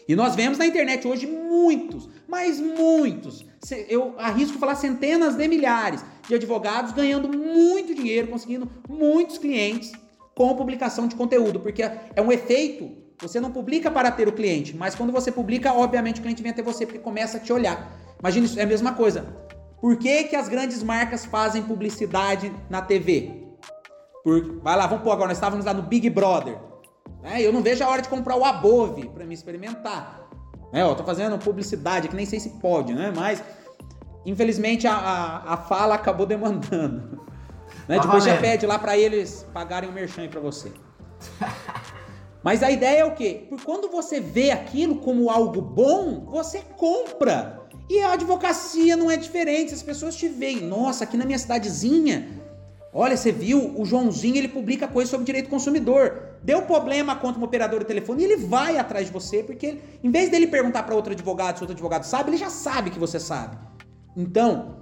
E 0.08 0.16
nós 0.16 0.34
vemos 0.34 0.56
na 0.56 0.66
internet 0.66 1.06
hoje 1.06 1.26
muitos, 1.26 2.08
mas 2.26 2.58
muitos, 2.58 3.44
eu 3.86 4.14
arrisco 4.18 4.58
falar 4.58 4.76
centenas 4.76 5.36
de 5.36 5.46
milhares 5.46 6.02
de 6.26 6.34
advogados 6.34 6.92
ganhando 6.92 7.28
muito 7.28 7.94
dinheiro, 7.94 8.28
conseguindo 8.28 8.66
muitos 8.88 9.36
clientes 9.36 9.92
com 10.34 10.54
publicação 10.54 11.06
de 11.06 11.14
conteúdo, 11.14 11.60
porque 11.60 11.82
é 11.82 12.22
um 12.22 12.32
efeito. 12.32 12.98
Você 13.20 13.38
não 13.38 13.52
publica 13.52 13.90
para 13.90 14.10
ter 14.10 14.26
o 14.28 14.32
cliente, 14.32 14.74
mas 14.74 14.94
quando 14.94 15.12
você 15.12 15.30
publica, 15.30 15.72
obviamente 15.74 16.20
o 16.20 16.22
cliente 16.22 16.42
vem 16.42 16.52
até 16.52 16.62
você 16.62 16.86
porque 16.86 16.98
começa 16.98 17.36
a 17.36 17.40
te 17.40 17.52
olhar. 17.52 17.92
Imagina 18.18 18.46
isso, 18.46 18.58
é 18.58 18.62
a 18.62 18.66
mesma 18.66 18.94
coisa. 18.94 19.26
Por 19.80 19.96
que, 19.96 20.24
que 20.24 20.36
as 20.36 20.48
grandes 20.48 20.82
marcas 20.82 21.24
fazem 21.24 21.62
publicidade 21.62 22.52
na 22.68 22.82
TV? 22.82 23.48
Por, 24.22 24.60
vai 24.60 24.76
lá, 24.76 24.86
vamos 24.86 25.02
pôr 25.02 25.12
agora, 25.12 25.28
nós 25.28 25.36
estávamos 25.36 25.64
lá 25.64 25.74
no 25.74 25.82
Big 25.82 26.08
Brother. 26.10 26.58
Né? 27.22 27.42
Eu 27.42 27.52
não 27.52 27.62
vejo 27.62 27.82
a 27.84 27.88
hora 27.88 28.02
de 28.02 28.08
comprar 28.08 28.36
o 28.36 28.44
Above 28.44 29.08
para 29.08 29.24
me 29.24 29.34
experimentar. 29.34 30.28
É, 30.72 30.82
eu 30.82 30.94
tô 30.94 31.02
fazendo 31.02 31.38
publicidade 31.38 32.08
que 32.08 32.16
nem 32.16 32.26
sei 32.26 32.38
se 32.38 32.50
pode, 32.60 32.94
né? 32.94 33.12
Mas 33.14 33.42
infelizmente 34.24 34.86
a, 34.86 34.94
a, 34.94 35.54
a 35.54 35.56
fala 35.56 35.94
acabou 35.94 36.26
demandando. 36.26 37.26
Né? 37.90 37.96
Tá 37.96 38.02
Depois 38.02 38.22
você 38.22 38.34
pede 38.34 38.64
lá 38.66 38.78
para 38.78 38.96
eles 38.96 39.44
pagarem 39.52 39.90
o 39.90 39.92
merchan 39.92 40.28
para 40.28 40.38
você. 40.38 40.70
Mas 42.40 42.62
a 42.62 42.70
ideia 42.70 43.00
é 43.00 43.04
o 43.04 43.16
quê? 43.16 43.46
Porque 43.48 43.64
quando 43.64 43.90
você 43.90 44.20
vê 44.20 44.52
aquilo 44.52 45.00
como 45.00 45.28
algo 45.28 45.60
bom, 45.60 46.24
você 46.26 46.60
compra. 46.76 47.60
E 47.90 48.00
a 48.00 48.12
advocacia 48.12 48.96
não 48.96 49.10
é 49.10 49.16
diferente. 49.16 49.74
As 49.74 49.82
pessoas 49.82 50.14
te 50.14 50.28
veem, 50.28 50.60
nossa, 50.60 51.02
aqui 51.02 51.16
na 51.16 51.24
minha 51.24 51.36
cidadezinha, 51.36 52.28
olha, 52.94 53.16
você 53.16 53.32
viu, 53.32 53.74
o 53.76 53.84
Joãozinho 53.84 54.36
ele 54.36 54.48
publica 54.48 54.86
coisas 54.86 55.10
sobre 55.10 55.26
direito 55.26 55.46
do 55.46 55.50
consumidor. 55.50 56.36
Deu 56.44 56.62
problema 56.62 57.16
contra 57.16 57.40
um 57.40 57.44
operador 57.44 57.80
de 57.80 57.86
telefone 57.86 58.22
e 58.22 58.24
ele 58.24 58.36
vai 58.36 58.78
atrás 58.78 59.08
de 59.08 59.12
você, 59.12 59.42
porque 59.42 59.78
em 60.02 60.10
vez 60.12 60.30
dele 60.30 60.46
perguntar 60.46 60.84
para 60.84 60.94
outro 60.94 61.12
advogado 61.12 61.56
se 61.56 61.64
outro 61.64 61.74
advogado 61.74 62.04
sabe, 62.04 62.30
ele 62.30 62.36
já 62.36 62.50
sabe 62.50 62.90
que 62.90 63.00
você 63.00 63.18
sabe. 63.18 63.58
Então, 64.16 64.79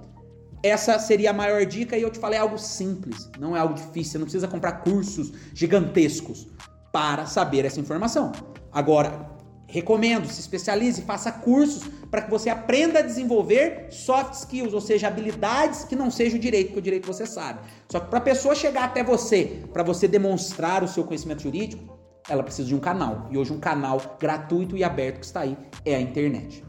essa 0.61 0.99
seria 0.99 1.29
a 1.29 1.33
maior 1.33 1.65
dica 1.65 1.97
e 1.97 2.01
eu 2.01 2.09
te 2.09 2.19
falei 2.19 2.37
algo 2.37 2.57
simples, 2.57 3.29
não 3.39 3.55
é 3.55 3.59
algo 3.59 3.73
difícil, 3.73 4.11
você 4.11 4.17
não 4.17 4.25
precisa 4.25 4.47
comprar 4.47 4.83
cursos 4.83 5.31
gigantescos 5.53 6.47
para 6.91 7.25
saber 7.25 7.65
essa 7.65 7.79
informação. 7.79 8.31
Agora, 8.71 9.29
recomendo, 9.67 10.27
se 10.27 10.39
especialize, 10.39 11.01
faça 11.03 11.31
cursos 11.31 11.83
para 12.09 12.23
que 12.23 12.29
você 12.29 12.49
aprenda 12.49 12.99
a 12.99 13.01
desenvolver 13.03 13.87
soft 13.91 14.33
skills, 14.33 14.73
ou 14.73 14.81
seja, 14.81 15.07
habilidades 15.07 15.83
que 15.83 15.95
não 15.95 16.09
seja 16.11 16.35
o 16.35 16.39
direito, 16.39 16.67
porque 16.67 16.79
o 16.79 16.83
direito 16.83 17.05
você 17.05 17.25
sabe. 17.25 17.59
Só 17.87 17.99
que 17.99 18.09
para 18.09 18.19
a 18.19 18.21
pessoa 18.21 18.55
chegar 18.55 18.85
até 18.85 19.03
você, 19.03 19.63
para 19.71 19.83
você 19.83 20.07
demonstrar 20.07 20.83
o 20.83 20.87
seu 20.87 21.03
conhecimento 21.03 21.43
jurídico, 21.43 21.97
ela 22.27 22.43
precisa 22.43 22.67
de 22.67 22.75
um 22.75 22.79
canal. 22.79 23.27
E 23.31 23.37
hoje 23.37 23.53
um 23.53 23.59
canal 23.59 24.17
gratuito 24.19 24.75
e 24.75 24.83
aberto 24.83 25.19
que 25.19 25.25
está 25.25 25.41
aí 25.41 25.57
é 25.85 25.95
a 25.95 26.01
internet. 26.01 26.63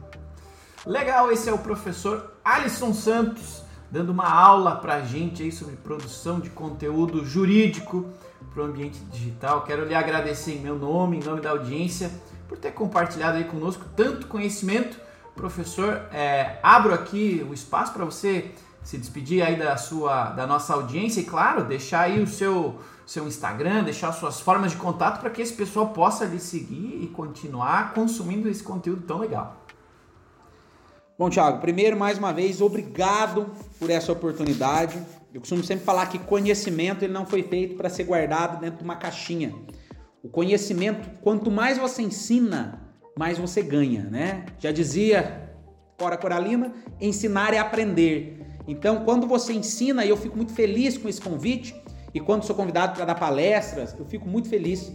Legal, 0.86 1.30
esse 1.30 1.48
é 1.48 1.52
o 1.52 1.58
professor 1.58 2.38
Alisson 2.44 2.94
Santos 2.94 3.59
dando 3.90 4.10
uma 4.10 4.28
aula 4.28 4.76
para 4.76 4.96
a 4.96 5.02
gente 5.02 5.42
aí 5.42 5.50
sobre 5.50 5.76
produção 5.76 6.40
de 6.40 6.50
conteúdo 6.50 7.24
jurídico 7.24 8.06
para 8.52 8.62
o 8.62 8.66
ambiente 8.66 8.98
digital. 9.10 9.62
Quero 9.62 9.84
lhe 9.84 9.94
agradecer 9.94 10.52
em 10.52 10.60
meu 10.60 10.78
nome, 10.78 11.18
em 11.18 11.24
nome 11.24 11.40
da 11.40 11.50
audiência, 11.50 12.10
por 12.48 12.58
ter 12.58 12.72
compartilhado 12.72 13.38
aí 13.38 13.44
conosco 13.44 13.84
tanto 13.96 14.26
conhecimento. 14.26 14.98
Professor, 15.34 16.02
é, 16.12 16.58
abro 16.62 16.92
aqui 16.92 17.46
o 17.48 17.54
espaço 17.54 17.92
para 17.92 18.04
você 18.04 18.52
se 18.82 18.96
despedir 18.96 19.42
aí 19.42 19.56
da 19.56 19.76
sua, 19.76 20.30
da 20.30 20.46
nossa 20.46 20.74
audiência 20.74 21.20
e 21.20 21.24
claro, 21.24 21.64
deixar 21.64 22.02
aí 22.02 22.22
o 22.22 22.26
seu 22.26 22.78
seu 23.10 23.26
Instagram, 23.26 23.82
deixar 23.82 24.12
suas 24.12 24.40
formas 24.40 24.70
de 24.70 24.76
contato 24.76 25.18
para 25.18 25.30
que 25.30 25.42
esse 25.42 25.52
pessoal 25.52 25.88
possa 25.88 26.24
lhe 26.24 26.38
seguir 26.38 27.02
e 27.02 27.08
continuar 27.08 27.92
consumindo 27.92 28.48
esse 28.48 28.62
conteúdo 28.62 29.02
tão 29.02 29.18
legal. 29.18 29.59
Bom, 31.20 31.28
Thiago, 31.28 31.60
primeiro, 31.60 31.98
mais 31.98 32.16
uma 32.16 32.32
vez, 32.32 32.62
obrigado 32.62 33.50
por 33.78 33.90
essa 33.90 34.10
oportunidade. 34.10 34.98
Eu 35.34 35.40
costumo 35.40 35.62
sempre 35.62 35.84
falar 35.84 36.06
que 36.06 36.18
conhecimento 36.18 37.04
ele 37.04 37.12
não 37.12 37.26
foi 37.26 37.42
feito 37.42 37.76
para 37.76 37.90
ser 37.90 38.04
guardado 38.04 38.58
dentro 38.58 38.78
de 38.78 38.84
uma 38.84 38.96
caixinha. 38.96 39.54
O 40.22 40.30
conhecimento, 40.30 41.10
quanto 41.20 41.50
mais 41.50 41.76
você 41.76 42.00
ensina, 42.00 42.90
mais 43.18 43.36
você 43.36 43.62
ganha, 43.62 44.04
né? 44.04 44.46
Já 44.58 44.72
dizia 44.72 45.52
Cora 45.98 46.16
Coralina, 46.16 46.72
ensinar 46.98 47.52
é 47.52 47.58
aprender. 47.58 48.40
Então, 48.66 49.04
quando 49.04 49.26
você 49.26 49.52
ensina, 49.52 50.06
eu 50.06 50.16
fico 50.16 50.38
muito 50.38 50.54
feliz 50.54 50.96
com 50.96 51.06
esse 51.06 51.20
convite, 51.20 51.78
e 52.14 52.18
quando 52.18 52.44
sou 52.44 52.56
convidado 52.56 52.94
para 52.94 53.04
dar 53.04 53.14
palestras, 53.14 53.94
eu 53.98 54.06
fico 54.06 54.26
muito 54.26 54.48
feliz, 54.48 54.90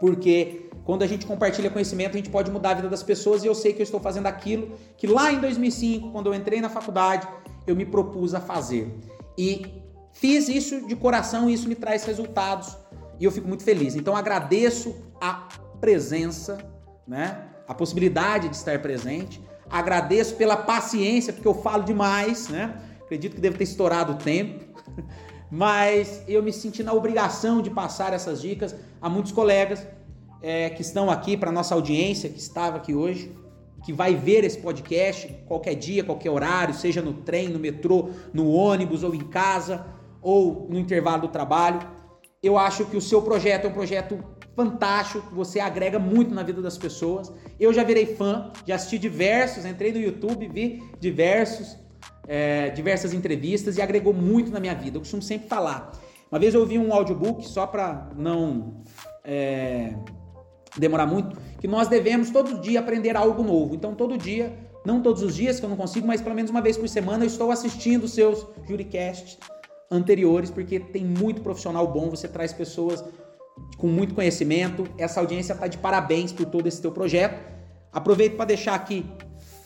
porque 0.00 0.68
quando 0.84 1.02
a 1.02 1.06
gente 1.06 1.24
compartilha 1.24 1.70
conhecimento, 1.70 2.12
a 2.12 2.16
gente 2.18 2.28
pode 2.28 2.50
mudar 2.50 2.70
a 2.70 2.74
vida 2.74 2.88
das 2.88 3.02
pessoas 3.02 3.42
e 3.42 3.46
eu 3.46 3.54
sei 3.54 3.72
que 3.72 3.80
eu 3.80 3.84
estou 3.84 3.98
fazendo 3.98 4.26
aquilo 4.26 4.76
que 4.96 5.06
lá 5.06 5.32
em 5.32 5.40
2005, 5.40 6.10
quando 6.10 6.26
eu 6.26 6.34
entrei 6.34 6.60
na 6.60 6.68
faculdade, 6.68 7.26
eu 7.66 7.74
me 7.74 7.86
propus 7.86 8.34
a 8.34 8.40
fazer. 8.40 8.94
E 9.36 9.82
fiz 10.12 10.48
isso 10.48 10.86
de 10.86 10.94
coração 10.94 11.48
e 11.48 11.54
isso 11.54 11.68
me 11.68 11.74
traz 11.74 12.04
resultados 12.04 12.76
e 13.18 13.24
eu 13.24 13.32
fico 13.32 13.48
muito 13.48 13.64
feliz. 13.64 13.96
Então 13.96 14.14
agradeço 14.14 14.94
a 15.18 15.48
presença, 15.80 16.58
né? 17.06 17.48
A 17.66 17.72
possibilidade 17.72 18.50
de 18.50 18.56
estar 18.56 18.80
presente. 18.82 19.42
Agradeço 19.70 20.34
pela 20.34 20.56
paciência, 20.56 21.32
porque 21.32 21.48
eu 21.48 21.54
falo 21.54 21.82
demais, 21.82 22.48
né? 22.48 22.78
Acredito 23.02 23.34
que 23.34 23.40
devo 23.40 23.56
ter 23.56 23.64
estourado 23.64 24.12
o 24.12 24.16
tempo. 24.16 24.64
Mas 25.50 26.22
eu 26.28 26.42
me 26.42 26.52
senti 26.52 26.82
na 26.82 26.92
obrigação 26.92 27.62
de 27.62 27.70
passar 27.70 28.12
essas 28.12 28.42
dicas 28.42 28.74
a 29.00 29.08
muitos 29.08 29.32
colegas 29.32 29.86
é, 30.44 30.68
que 30.68 30.82
estão 30.82 31.08
aqui, 31.08 31.38
para 31.38 31.50
nossa 31.50 31.74
audiência 31.74 32.28
que 32.28 32.38
estava 32.38 32.76
aqui 32.76 32.94
hoje, 32.94 33.34
que 33.82 33.94
vai 33.94 34.14
ver 34.14 34.44
esse 34.44 34.58
podcast 34.58 35.26
qualquer 35.46 35.74
dia, 35.74 36.04
qualquer 36.04 36.30
horário, 36.30 36.74
seja 36.74 37.00
no 37.00 37.14
trem, 37.14 37.48
no 37.48 37.58
metrô, 37.58 38.10
no 38.30 38.50
ônibus 38.50 39.02
ou 39.02 39.14
em 39.14 39.26
casa 39.26 39.86
ou 40.20 40.66
no 40.68 40.78
intervalo 40.78 41.22
do 41.22 41.28
trabalho. 41.28 41.80
Eu 42.42 42.58
acho 42.58 42.84
que 42.84 42.96
o 42.96 43.00
seu 43.00 43.22
projeto 43.22 43.64
é 43.64 43.68
um 43.68 43.72
projeto 43.72 44.22
fantástico, 44.54 45.26
que 45.28 45.34
você 45.34 45.60
agrega 45.60 45.98
muito 45.98 46.34
na 46.34 46.42
vida 46.42 46.60
das 46.60 46.76
pessoas. 46.76 47.32
Eu 47.58 47.72
já 47.72 47.82
virei 47.82 48.14
fã, 48.14 48.52
já 48.66 48.74
assisti 48.74 48.98
diversos, 48.98 49.64
entrei 49.64 49.92
no 49.92 49.98
YouTube, 49.98 50.46
vi 50.48 50.82
diversos, 51.00 51.74
é, 52.28 52.68
diversas 52.68 53.14
entrevistas 53.14 53.78
e 53.78 53.82
agregou 53.82 54.12
muito 54.12 54.50
na 54.50 54.60
minha 54.60 54.74
vida. 54.74 54.98
Eu 54.98 55.00
costumo 55.00 55.22
sempre 55.22 55.48
falar. 55.48 55.92
Uma 56.30 56.38
vez 56.38 56.52
eu 56.52 56.60
ouvi 56.60 56.78
um 56.78 56.92
audiobook, 56.92 57.46
só 57.48 57.66
para 57.66 58.10
não 58.14 58.82
é, 59.24 59.94
demorar 60.76 61.06
muito, 61.06 61.36
que 61.60 61.68
nós 61.68 61.88
devemos 61.88 62.30
todo 62.30 62.60
dia 62.60 62.80
aprender 62.80 63.16
algo 63.16 63.42
novo. 63.42 63.74
Então, 63.74 63.94
todo 63.94 64.18
dia, 64.18 64.52
não 64.84 65.00
todos 65.00 65.22
os 65.22 65.34
dias 65.34 65.58
que 65.58 65.64
eu 65.64 65.70
não 65.70 65.76
consigo, 65.76 66.06
mas 66.06 66.20
pelo 66.20 66.34
menos 66.34 66.50
uma 66.50 66.60
vez 66.60 66.76
por 66.76 66.88
semana 66.88 67.24
eu 67.24 67.28
estou 67.28 67.50
assistindo 67.50 68.04
os 68.04 68.12
seus 68.12 68.46
juricasts 68.68 69.38
anteriores, 69.90 70.50
porque 70.50 70.80
tem 70.80 71.04
muito 71.04 71.40
profissional 71.40 71.86
bom, 71.86 72.10
você 72.10 72.28
traz 72.28 72.52
pessoas 72.52 73.04
com 73.78 73.86
muito 73.86 74.14
conhecimento. 74.14 74.86
Essa 74.98 75.20
audiência 75.20 75.52
está 75.52 75.66
de 75.66 75.78
parabéns 75.78 76.32
por 76.32 76.46
todo 76.46 76.66
esse 76.66 76.80
teu 76.80 76.90
projeto. 76.90 77.40
Aproveito 77.92 78.36
para 78.36 78.46
deixar 78.46 78.74
aqui 78.74 79.06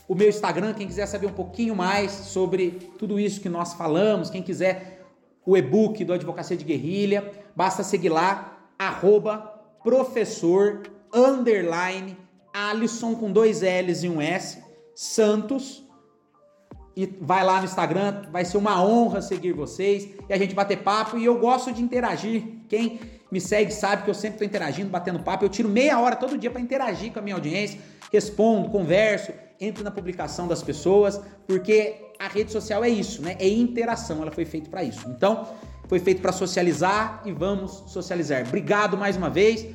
o 0.07 0.15
meu 0.15 0.29
Instagram, 0.29 0.73
quem 0.73 0.87
quiser 0.87 1.07
saber 1.07 1.27
um 1.27 1.33
pouquinho 1.33 1.77
mais 1.77 2.11
sobre 2.11 2.71
tudo 2.99 3.21
isso 3.21 3.41
que 3.41 3.49
nós 3.49 3.75
falamos, 3.75 4.31
quem 4.31 4.43
quiser 4.43 5.05
o 5.45 5.57
e-book 5.57 6.03
do 6.05 6.13
Advocacia 6.13 6.57
de 6.57 6.65
Guerrilha, 6.65 7.31
basta 7.55 7.83
seguir 7.83 8.09
lá, 8.09 8.71
arroba 8.79 9.37
professor 9.83 10.83
underline 11.13 12.17
Alisson 12.53 13.15
com 13.15 13.31
dois 13.31 13.61
L's 13.61 14.03
e 14.03 14.09
um 14.09 14.21
S, 14.21 14.59
Santos. 14.95 15.85
E 16.97 17.07
vai 17.21 17.45
lá 17.45 17.59
no 17.59 17.65
Instagram, 17.65 18.25
vai 18.33 18.45
ser 18.45 18.57
uma 18.57 18.83
honra 18.85 19.23
seguir 19.23 19.53
vocês 19.53 20.09
e 20.29 20.33
a 20.33 20.37
gente 20.37 20.55
bater 20.55 20.79
papo. 20.79 21.17
E 21.17 21.25
eu 21.25 21.39
gosto 21.39 21.73
de 21.73 21.81
interagir. 21.81 22.43
Quem 22.69 22.99
me 23.31 23.41
segue 23.41 23.73
sabe 23.73 24.03
que 24.03 24.11
eu 24.11 24.15
sempre 24.15 24.35
estou 24.35 24.47
interagindo, 24.47 24.91
batendo 24.91 25.21
papo. 25.21 25.45
Eu 25.45 25.49
tiro 25.49 25.69
meia 25.69 26.01
hora 26.01 26.17
todo 26.17 26.37
dia 26.37 26.51
para 26.51 26.61
interagir 26.61 27.13
com 27.13 27.21
a 27.21 27.23
minha 27.23 27.37
audiência, 27.37 27.79
respondo, 28.13 28.71
converso, 28.71 29.33
entro 29.61 29.85
na 29.85 29.91
publicação 29.91 30.49
das 30.49 30.63
pessoas, 30.63 31.21
porque 31.47 31.95
a 32.19 32.27
rede 32.27 32.51
social 32.51 32.83
é 32.83 32.89
isso, 32.89 33.23
né? 33.23 33.37
É 33.39 33.49
interação, 33.49 34.23
ela 34.23 34.33
foi 34.33 34.45
feita 34.45 34.69
para 34.69 34.83
isso. 34.83 35.09
Então, 35.09 35.47
foi 35.89 35.99
feito 35.99 36.21
para 36.21 36.33
socializar 36.33 37.23
e 37.25 37.33
vamos 37.33 37.85
socializar. 37.87 38.47
Obrigado 38.47 38.97
mais 38.97 39.17
uma 39.17 39.31
vez. 39.31 39.67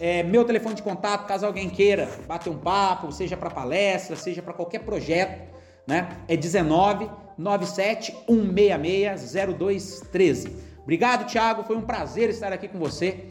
É, 0.00 0.22
meu 0.22 0.44
telefone 0.44 0.74
de 0.74 0.82
contato, 0.82 1.26
caso 1.26 1.46
alguém 1.46 1.70
queira 1.70 2.08
bater 2.26 2.50
um 2.50 2.58
papo, 2.58 3.12
seja 3.12 3.36
para 3.36 3.50
palestra, 3.50 4.16
seja 4.16 4.42
para 4.42 4.52
qualquer 4.52 4.80
projeto, 4.80 5.54
né? 5.86 6.18
É 6.26 6.36
19 6.36 7.08
97 7.38 8.12
166 8.26 9.32
0213. 9.58 10.56
Obrigado, 10.82 11.26
Thiago. 11.26 11.64
Foi 11.64 11.76
um 11.76 11.82
prazer 11.82 12.28
estar 12.28 12.52
aqui 12.52 12.68
com 12.68 12.78
você 12.78 13.26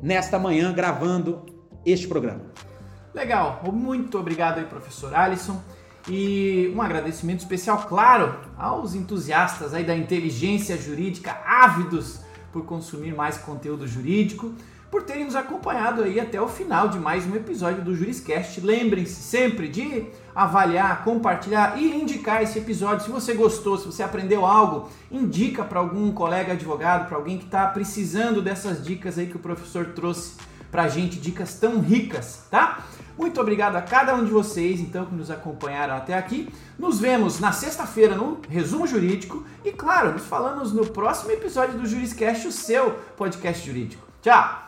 nesta 0.00 0.38
manhã 0.38 0.72
gravando 0.72 1.46
este 1.84 2.06
programa. 2.06 2.42
Legal. 3.14 3.62
Muito 3.72 4.18
obrigado 4.18 4.58
aí, 4.58 4.64
professor 4.64 5.14
Alisson. 5.14 5.60
E 6.08 6.72
um 6.74 6.80
agradecimento 6.80 7.40
especial, 7.40 7.84
claro, 7.86 8.40
aos 8.56 8.94
entusiastas 8.94 9.74
aí 9.74 9.84
da 9.84 9.96
inteligência 9.96 10.76
jurídica, 10.76 11.38
ávidos 11.44 12.20
por 12.52 12.64
consumir 12.64 13.14
mais 13.14 13.36
conteúdo 13.36 13.86
jurídico, 13.86 14.54
por 14.90 15.02
terem 15.02 15.24
nos 15.24 15.36
acompanhado 15.36 16.02
aí 16.02 16.18
até 16.18 16.40
o 16.40 16.48
final 16.48 16.88
de 16.88 16.98
mais 16.98 17.26
um 17.26 17.36
episódio 17.36 17.82
do 17.82 17.94
Juriscast. 17.94 18.60
Lembrem-se 18.60 19.22
sempre 19.22 19.68
de 19.68 20.06
avaliar, 20.34 21.04
compartilhar 21.04 21.78
e 21.78 21.94
indicar 21.94 22.42
esse 22.42 22.58
episódio. 22.58 23.04
Se 23.04 23.10
você 23.10 23.34
gostou, 23.34 23.76
se 23.76 23.86
você 23.86 24.02
aprendeu 24.02 24.46
algo, 24.46 24.88
indica 25.10 25.62
para 25.62 25.78
algum 25.78 26.10
colega 26.12 26.52
advogado, 26.52 27.06
para 27.06 27.16
alguém 27.16 27.38
que 27.38 27.44
está 27.44 27.66
precisando 27.66 28.40
dessas 28.40 28.82
dicas 28.82 29.18
aí 29.18 29.26
que 29.26 29.36
o 29.36 29.40
professor 29.40 29.86
trouxe 29.86 30.36
para 30.70 30.84
a 30.84 30.88
gente, 30.88 31.18
dicas 31.18 31.54
tão 31.54 31.80
ricas, 31.80 32.46
tá? 32.50 32.84
Muito 33.16 33.40
obrigado 33.40 33.76
a 33.76 33.82
cada 33.82 34.14
um 34.14 34.24
de 34.24 34.30
vocês, 34.30 34.80
então, 34.80 35.06
que 35.06 35.14
nos 35.14 35.30
acompanharam 35.30 35.96
até 35.96 36.14
aqui. 36.14 36.48
Nos 36.78 37.00
vemos 37.00 37.40
na 37.40 37.52
sexta-feira 37.52 38.14
no 38.14 38.40
Resumo 38.48 38.86
Jurídico 38.86 39.44
e, 39.64 39.72
claro, 39.72 40.12
nos 40.12 40.26
falamos 40.26 40.72
no 40.72 40.86
próximo 40.86 41.32
episódio 41.32 41.78
do 41.78 41.86
Juriscast, 41.86 42.46
o 42.46 42.52
seu 42.52 42.92
podcast 43.16 43.66
jurídico. 43.66 44.06
Tchau! 44.22 44.67